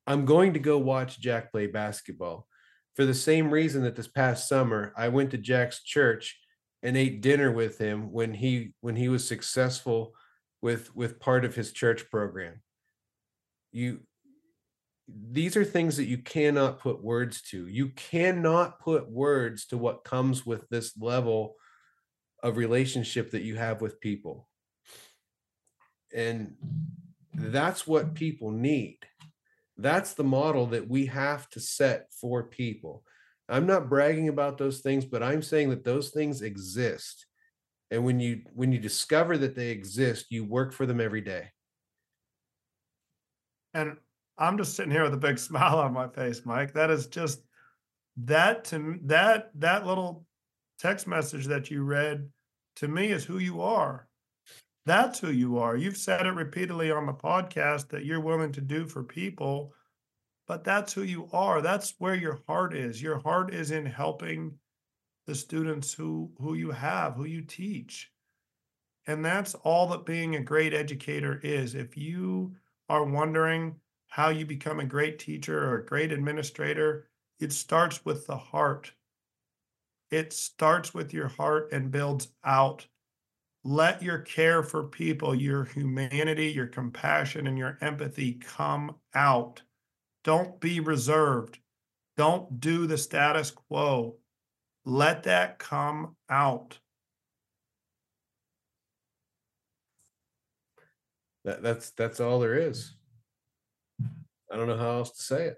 I'm 0.04 0.24
going 0.24 0.54
to 0.54 0.58
go 0.58 0.78
watch 0.78 1.20
Jack 1.20 1.52
play 1.52 1.68
basketball 1.68 2.48
for 2.96 3.04
the 3.04 3.14
same 3.14 3.52
reason 3.52 3.84
that 3.84 3.94
this 3.94 4.08
past 4.08 4.48
summer 4.48 4.92
I 4.96 5.10
went 5.10 5.30
to 5.30 5.38
Jack's 5.38 5.84
church 5.84 6.40
and 6.82 6.96
ate 6.96 7.20
dinner 7.20 7.52
with 7.52 7.78
him 7.78 8.10
when 8.10 8.34
he 8.34 8.74
when 8.80 8.96
he 8.96 9.08
was 9.08 9.26
successful 9.26 10.12
with 10.62 10.94
with 10.94 11.20
part 11.20 11.44
of 11.44 11.54
his 11.54 11.72
church 11.72 12.10
program. 12.10 12.62
you 13.72 14.00
these 15.08 15.56
are 15.56 15.64
things 15.64 15.96
that 15.96 16.06
you 16.06 16.18
cannot 16.18 16.80
put 16.80 17.02
words 17.02 17.40
to. 17.40 17.68
You 17.68 17.90
cannot 17.90 18.80
put 18.80 19.08
words 19.08 19.66
to 19.66 19.78
what 19.78 20.02
comes 20.02 20.44
with 20.44 20.68
this 20.68 20.96
level 20.98 21.54
of 22.42 22.56
relationship 22.56 23.30
that 23.30 23.42
you 23.42 23.56
have 23.56 23.80
with 23.80 24.00
people. 24.00 24.48
And 26.12 26.56
that's 27.34 27.86
what 27.86 28.14
people 28.14 28.50
need. 28.50 28.98
That's 29.76 30.14
the 30.14 30.24
model 30.24 30.66
that 30.68 30.88
we 30.88 31.06
have 31.06 31.48
to 31.50 31.60
set 31.60 32.06
for 32.20 32.44
people. 32.44 33.04
I'm 33.48 33.66
not 33.66 33.88
bragging 33.88 34.28
about 34.28 34.58
those 34.58 34.80
things, 34.80 35.04
but 35.04 35.22
I'm 35.22 35.42
saying 35.42 35.70
that 35.70 35.84
those 35.84 36.10
things 36.10 36.42
exist. 36.42 37.26
And 37.90 38.04
when 38.04 38.18
you 38.18 38.42
when 38.54 38.72
you 38.72 38.78
discover 38.78 39.38
that 39.38 39.54
they 39.54 39.70
exist, 39.70 40.26
you 40.30 40.44
work 40.44 40.72
for 40.72 40.86
them 40.86 41.00
every 41.00 41.20
day. 41.20 41.50
And 43.74 43.96
I'm 44.38 44.58
just 44.58 44.74
sitting 44.74 44.90
here 44.90 45.04
with 45.04 45.14
a 45.14 45.18
big 45.18 45.38
smile 45.38 45.78
on 45.78 45.92
my 45.92 46.08
face, 46.08 46.44
Mike. 46.44 46.74
That 46.74 46.90
is 46.90 47.06
just 47.06 47.40
that 48.18 48.64
to 48.66 48.98
that 49.04 49.50
that 49.56 49.86
little 49.86 50.26
text 50.78 51.06
message 51.06 51.46
that 51.46 51.70
you 51.70 51.82
read 51.82 52.28
to 52.76 52.88
me 52.88 53.12
is 53.12 53.24
who 53.24 53.38
you 53.38 53.60
are. 53.62 54.08
That's 54.84 55.18
who 55.18 55.30
you 55.30 55.58
are. 55.58 55.76
You've 55.76 55.96
said 55.96 56.26
it 56.26 56.30
repeatedly 56.30 56.92
on 56.92 57.06
the 57.06 57.12
podcast 57.12 57.88
that 57.88 58.04
you're 58.04 58.20
willing 58.20 58.52
to 58.52 58.60
do 58.60 58.86
for 58.86 59.02
people, 59.02 59.72
but 60.46 60.62
that's 60.62 60.92
who 60.92 61.02
you 61.02 61.28
are. 61.32 61.60
That's 61.60 61.94
where 61.98 62.14
your 62.14 62.38
heart 62.46 62.74
is. 62.74 63.02
Your 63.02 63.18
heart 63.18 63.52
is 63.52 63.72
in 63.72 63.84
helping 63.84 64.52
the 65.26 65.34
students 65.34 65.92
who 65.92 66.30
who 66.38 66.54
you 66.54 66.70
have, 66.70 67.14
who 67.14 67.24
you 67.24 67.42
teach. 67.42 68.10
And 69.06 69.24
that's 69.24 69.54
all 69.54 69.86
that 69.88 70.04
being 70.04 70.34
a 70.34 70.42
great 70.42 70.74
educator 70.74 71.40
is. 71.42 71.74
If 71.74 71.96
you 71.96 72.54
are 72.88 73.04
wondering 73.04 73.76
how 74.08 74.30
you 74.30 74.46
become 74.46 74.80
a 74.80 74.84
great 74.86 75.18
teacher 75.18 75.68
or 75.68 75.78
a 75.78 75.86
great 75.86 76.12
administrator, 76.12 77.08
it 77.38 77.52
starts 77.52 78.04
with 78.04 78.26
the 78.26 78.36
heart. 78.36 78.92
It 80.10 80.32
starts 80.32 80.94
with 80.94 81.12
your 81.12 81.28
heart 81.28 81.70
and 81.72 81.90
builds 81.90 82.28
out. 82.44 82.86
Let 83.64 84.02
your 84.02 84.18
care 84.18 84.62
for 84.62 84.84
people, 84.84 85.34
your 85.34 85.64
humanity, 85.64 86.46
your 86.52 86.68
compassion, 86.68 87.46
and 87.46 87.58
your 87.58 87.78
empathy 87.80 88.34
come 88.34 88.94
out. 89.14 89.62
Don't 90.22 90.60
be 90.60 90.80
reserved. 90.80 91.58
Don't 92.16 92.60
do 92.60 92.86
the 92.86 92.98
status 92.98 93.50
quo. 93.50 94.16
Let 94.88 95.24
that 95.24 95.58
come 95.58 96.14
out. 96.30 96.78
That, 101.44 101.60
that's 101.60 101.90
that's 101.90 102.20
all 102.20 102.38
there 102.38 102.54
is. 102.54 102.94
I 104.50 104.56
don't 104.56 104.68
know 104.68 104.76
how 104.76 104.98
else 104.98 105.10
to 105.10 105.22
say 105.22 105.46
it. 105.46 105.56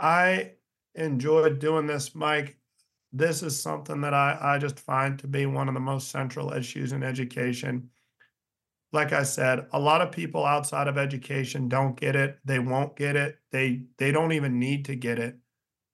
I 0.00 0.52
enjoyed 0.94 1.58
doing 1.58 1.86
this, 1.86 2.14
Mike. 2.14 2.56
This 3.12 3.42
is 3.42 3.60
something 3.60 4.00
that 4.00 4.14
I, 4.14 4.38
I 4.40 4.58
just 4.58 4.80
find 4.80 5.18
to 5.18 5.26
be 5.26 5.44
one 5.44 5.68
of 5.68 5.74
the 5.74 5.80
most 5.80 6.10
central 6.10 6.54
issues 6.54 6.92
in 6.92 7.02
education. 7.02 7.90
Like 8.92 9.12
I 9.12 9.24
said, 9.24 9.66
a 9.72 9.78
lot 9.78 10.00
of 10.00 10.10
people 10.10 10.46
outside 10.46 10.88
of 10.88 10.96
education 10.96 11.68
don't 11.68 12.00
get 12.00 12.16
it. 12.16 12.38
They 12.46 12.60
won't 12.60 12.96
get 12.96 13.14
it. 13.14 13.36
They 13.50 13.82
they 13.98 14.10
don't 14.10 14.32
even 14.32 14.58
need 14.58 14.86
to 14.86 14.96
get 14.96 15.18
it. 15.18 15.36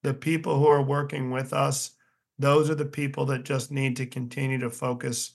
The 0.03 0.15
people 0.15 0.59
who 0.59 0.67
are 0.67 0.83
working 0.83 1.31
with 1.31 1.53
us, 1.53 1.91
those 2.39 2.71
are 2.71 2.75
the 2.75 2.85
people 2.85 3.27
that 3.27 3.45
just 3.45 3.71
need 3.71 3.97
to 3.97 4.07
continue 4.07 4.59
to 4.59 4.71
focus 4.71 5.33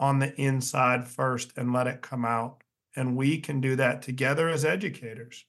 on 0.00 0.18
the 0.18 0.38
inside 0.40 1.08
first 1.08 1.52
and 1.56 1.72
let 1.72 1.86
it 1.86 2.02
come 2.02 2.24
out. 2.24 2.62
And 2.94 3.16
we 3.16 3.38
can 3.38 3.60
do 3.60 3.76
that 3.76 4.02
together 4.02 4.48
as 4.48 4.64
educators. 4.64 5.44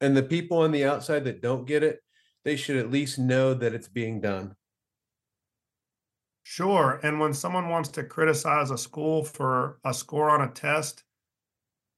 And 0.00 0.16
the 0.16 0.22
people 0.22 0.58
on 0.58 0.72
the 0.72 0.84
outside 0.84 1.24
that 1.24 1.42
don't 1.42 1.66
get 1.66 1.82
it, 1.82 2.02
they 2.44 2.56
should 2.56 2.76
at 2.76 2.90
least 2.90 3.18
know 3.18 3.54
that 3.54 3.74
it's 3.74 3.88
being 3.88 4.20
done. 4.20 4.56
Sure. 6.42 6.98
And 7.02 7.20
when 7.20 7.34
someone 7.34 7.68
wants 7.68 7.88
to 7.90 8.02
criticize 8.02 8.70
a 8.70 8.78
school 8.78 9.22
for 9.24 9.78
a 9.84 9.94
score 9.94 10.28
on 10.28 10.40
a 10.40 10.50
test, 10.50 11.04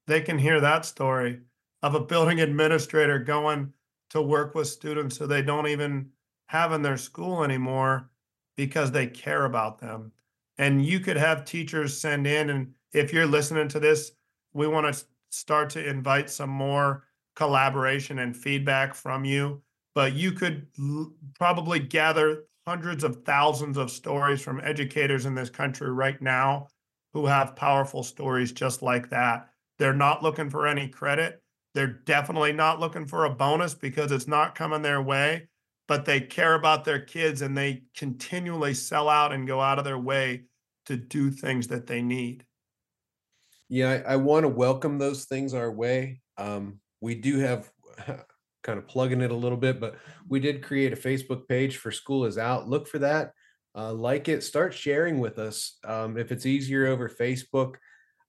they 0.06 0.20
can 0.20 0.38
hear 0.38 0.60
that 0.60 0.84
story 0.84 1.40
of 1.82 1.94
a 1.94 2.00
building 2.00 2.40
administrator 2.42 3.18
going 3.18 3.72
to 4.14 4.22
work 4.22 4.54
with 4.54 4.68
students 4.68 5.16
who 5.16 5.26
they 5.26 5.42
don't 5.42 5.66
even 5.66 6.08
have 6.46 6.72
in 6.72 6.82
their 6.82 6.96
school 6.96 7.44
anymore 7.44 8.10
because 8.56 8.90
they 8.92 9.06
care 9.06 9.44
about 9.44 9.78
them. 9.78 10.12
And 10.56 10.84
you 10.84 11.00
could 11.00 11.16
have 11.16 11.44
teachers 11.44 11.98
send 11.98 12.26
in, 12.26 12.50
and 12.50 12.72
if 12.92 13.12
you're 13.12 13.26
listening 13.26 13.68
to 13.68 13.80
this, 13.80 14.12
we 14.52 14.68
want 14.68 14.94
to 14.94 15.04
start 15.30 15.68
to 15.70 15.86
invite 15.86 16.30
some 16.30 16.50
more 16.50 17.04
collaboration 17.34 18.20
and 18.20 18.36
feedback 18.36 18.94
from 18.94 19.24
you. 19.24 19.60
But 19.94 20.12
you 20.12 20.32
could 20.32 20.68
l- 20.78 21.12
probably 21.36 21.80
gather 21.80 22.44
hundreds 22.66 23.02
of 23.04 23.24
thousands 23.24 23.76
of 23.76 23.90
stories 23.90 24.40
from 24.40 24.60
educators 24.62 25.26
in 25.26 25.34
this 25.34 25.50
country 25.50 25.90
right 25.90 26.20
now 26.22 26.68
who 27.12 27.26
have 27.26 27.56
powerful 27.56 28.02
stories 28.02 28.52
just 28.52 28.80
like 28.80 29.10
that. 29.10 29.50
They're 29.78 29.92
not 29.92 30.22
looking 30.22 30.50
for 30.50 30.66
any 30.66 30.88
credit. 30.88 31.42
They're 31.74 31.86
definitely 31.86 32.52
not 32.52 32.80
looking 32.80 33.06
for 33.06 33.24
a 33.24 33.30
bonus 33.30 33.74
because 33.74 34.12
it's 34.12 34.28
not 34.28 34.54
coming 34.54 34.82
their 34.82 35.02
way, 35.02 35.48
but 35.88 36.04
they 36.04 36.20
care 36.20 36.54
about 36.54 36.84
their 36.84 37.00
kids 37.00 37.42
and 37.42 37.56
they 37.56 37.82
continually 37.96 38.74
sell 38.74 39.08
out 39.08 39.32
and 39.32 39.46
go 39.46 39.60
out 39.60 39.78
of 39.78 39.84
their 39.84 39.98
way 39.98 40.44
to 40.86 40.96
do 40.96 41.30
things 41.30 41.68
that 41.68 41.86
they 41.86 42.00
need. 42.00 42.44
Yeah, 43.68 43.90
I, 44.06 44.12
I 44.12 44.16
want 44.16 44.44
to 44.44 44.48
welcome 44.48 44.98
those 44.98 45.24
things 45.24 45.52
our 45.52 45.70
way. 45.70 46.20
Um, 46.36 46.80
we 47.00 47.14
do 47.16 47.38
have 47.38 47.70
kind 48.62 48.78
of 48.78 48.86
plugging 48.86 49.20
it 49.20 49.30
a 49.30 49.36
little 49.36 49.58
bit, 49.58 49.80
but 49.80 49.96
we 50.28 50.38
did 50.38 50.62
create 50.62 50.92
a 50.92 50.96
Facebook 50.96 51.48
page 51.48 51.78
for 51.78 51.90
School 51.90 52.24
is 52.24 52.38
Out. 52.38 52.68
Look 52.68 52.86
for 52.86 53.00
that. 53.00 53.32
Uh, 53.76 53.92
like 53.92 54.28
it, 54.28 54.44
start 54.44 54.72
sharing 54.72 55.18
with 55.18 55.38
us. 55.38 55.78
Um, 55.84 56.16
if 56.16 56.30
it's 56.30 56.46
easier 56.46 56.86
over 56.86 57.08
Facebook, 57.08 57.74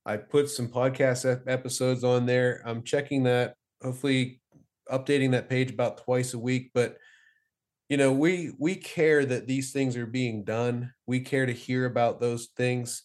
I 0.06 0.18
put 0.18 0.50
some 0.50 0.68
podcast 0.68 1.42
episodes 1.48 2.04
on 2.04 2.26
there. 2.26 2.62
I'm 2.66 2.84
checking 2.84 3.24
that, 3.24 3.56
hopefully 3.82 4.40
updating 4.92 5.32
that 5.32 5.50
page 5.50 5.72
about 5.72 6.04
twice 6.04 6.34
a 6.34 6.40
week. 6.40 6.72
But 6.74 6.98
you 7.90 7.98
know, 7.98 8.12
we 8.12 8.52
we 8.60 8.76
care 8.76 9.26
that 9.26 9.48
these 9.48 9.72
things 9.72 9.96
are 9.98 10.06
being 10.06 10.44
done. 10.44 10.94
We 11.06 11.20
care 11.20 11.46
to 11.46 11.54
hear 11.54 11.86
about 11.86 12.20
those 12.20 12.50
things. 12.58 13.04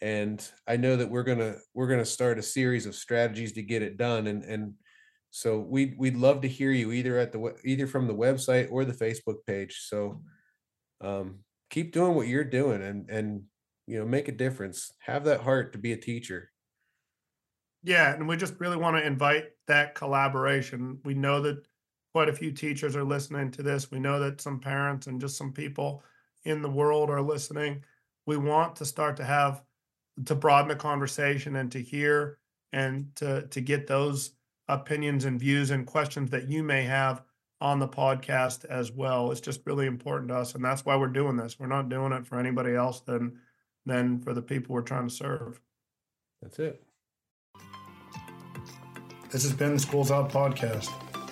And 0.00 0.46
I 0.66 0.76
know 0.76 0.96
that 0.96 1.10
we're 1.10 1.22
gonna 1.22 1.56
we're 1.74 1.88
gonna 1.88 2.04
start 2.04 2.38
a 2.38 2.42
series 2.42 2.86
of 2.86 2.94
strategies 2.94 3.52
to 3.52 3.62
get 3.62 3.82
it 3.82 3.96
done. 3.96 4.26
And 4.26 4.42
and 4.44 4.74
so 5.30 5.58
we 5.58 5.94
we'd 5.98 6.16
love 6.16 6.42
to 6.42 6.48
hear 6.48 6.70
you 6.70 6.92
either 6.92 7.18
at 7.18 7.32
the 7.32 7.54
either 7.64 7.86
from 7.86 8.06
the 8.06 8.14
website 8.14 8.70
or 8.70 8.84
the 8.84 8.92
Facebook 8.92 9.36
page. 9.46 9.86
So 9.88 10.22
um, 11.00 11.40
keep 11.70 11.92
doing 11.92 12.14
what 12.14 12.28
you're 12.28 12.44
doing 12.44 12.82
and 12.82 13.08
and 13.10 13.42
you 13.86 13.98
know 13.98 14.06
make 14.06 14.28
a 14.28 14.32
difference. 14.32 14.92
Have 15.00 15.24
that 15.24 15.40
heart 15.40 15.72
to 15.72 15.78
be 15.78 15.92
a 15.92 15.96
teacher. 15.96 16.50
Yeah, 17.82 18.14
and 18.14 18.26
we 18.26 18.36
just 18.36 18.58
really 18.58 18.78
want 18.78 18.96
to 18.96 19.06
invite 19.06 19.44
that 19.66 19.94
collaboration. 19.94 20.98
We 21.04 21.14
know 21.14 21.42
that 21.42 21.66
quite 22.14 22.28
a 22.28 22.34
few 22.34 22.52
teachers 22.52 22.96
are 22.96 23.04
listening 23.04 23.50
to 23.50 23.62
this. 23.62 23.90
We 23.90 23.98
know 23.98 24.20
that 24.20 24.40
some 24.40 24.60
parents 24.60 25.06
and 25.06 25.20
just 25.20 25.36
some 25.36 25.52
people 25.52 26.02
in 26.44 26.62
the 26.62 26.70
world 26.70 27.10
are 27.10 27.20
listening. 27.20 27.84
We 28.26 28.36
want 28.36 28.76
to 28.76 28.84
start 28.84 29.16
to 29.18 29.24
have 29.24 29.62
to 30.24 30.34
broaden 30.34 30.68
the 30.68 30.76
conversation 30.76 31.56
and 31.56 31.70
to 31.72 31.82
hear 31.82 32.38
and 32.72 33.14
to 33.16 33.46
to 33.48 33.60
get 33.60 33.86
those 33.86 34.30
opinions 34.68 35.26
and 35.26 35.38
views 35.38 35.70
and 35.70 35.86
questions 35.86 36.30
that 36.30 36.48
you 36.48 36.62
may 36.62 36.84
have 36.84 37.22
on 37.60 37.78
the 37.78 37.88
podcast 37.88 38.64
as 38.66 38.92
well. 38.92 39.30
It's 39.30 39.40
just 39.40 39.66
really 39.66 39.86
important 39.86 40.28
to 40.28 40.36
us, 40.36 40.54
and 40.54 40.64
that's 40.64 40.84
why 40.84 40.96
we're 40.96 41.08
doing 41.08 41.36
this. 41.36 41.58
We're 41.58 41.66
not 41.66 41.88
doing 41.88 42.12
it 42.12 42.26
for 42.26 42.38
anybody 42.38 42.74
else 42.74 43.00
than 43.00 43.38
than 43.86 44.20
for 44.20 44.32
the 44.32 44.42
people 44.42 44.74
we're 44.74 44.82
trying 44.82 45.08
to 45.08 45.14
serve. 45.14 45.60
That's 46.42 46.58
it. 46.58 46.82
This 49.30 49.42
has 49.42 49.52
been 49.52 49.74
the 49.74 49.80
Schools 49.80 50.10
Out 50.10 50.30
podcast. 50.30 50.90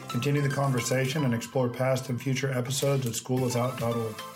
Continue 0.09 0.42
the 0.42 0.48
conversation 0.48 1.24
and 1.24 1.32
explore 1.32 1.68
past 1.68 2.09
and 2.09 2.20
future 2.20 2.53
episodes 2.53 3.07
at 3.07 3.12
schoolisout.org. 3.12 4.32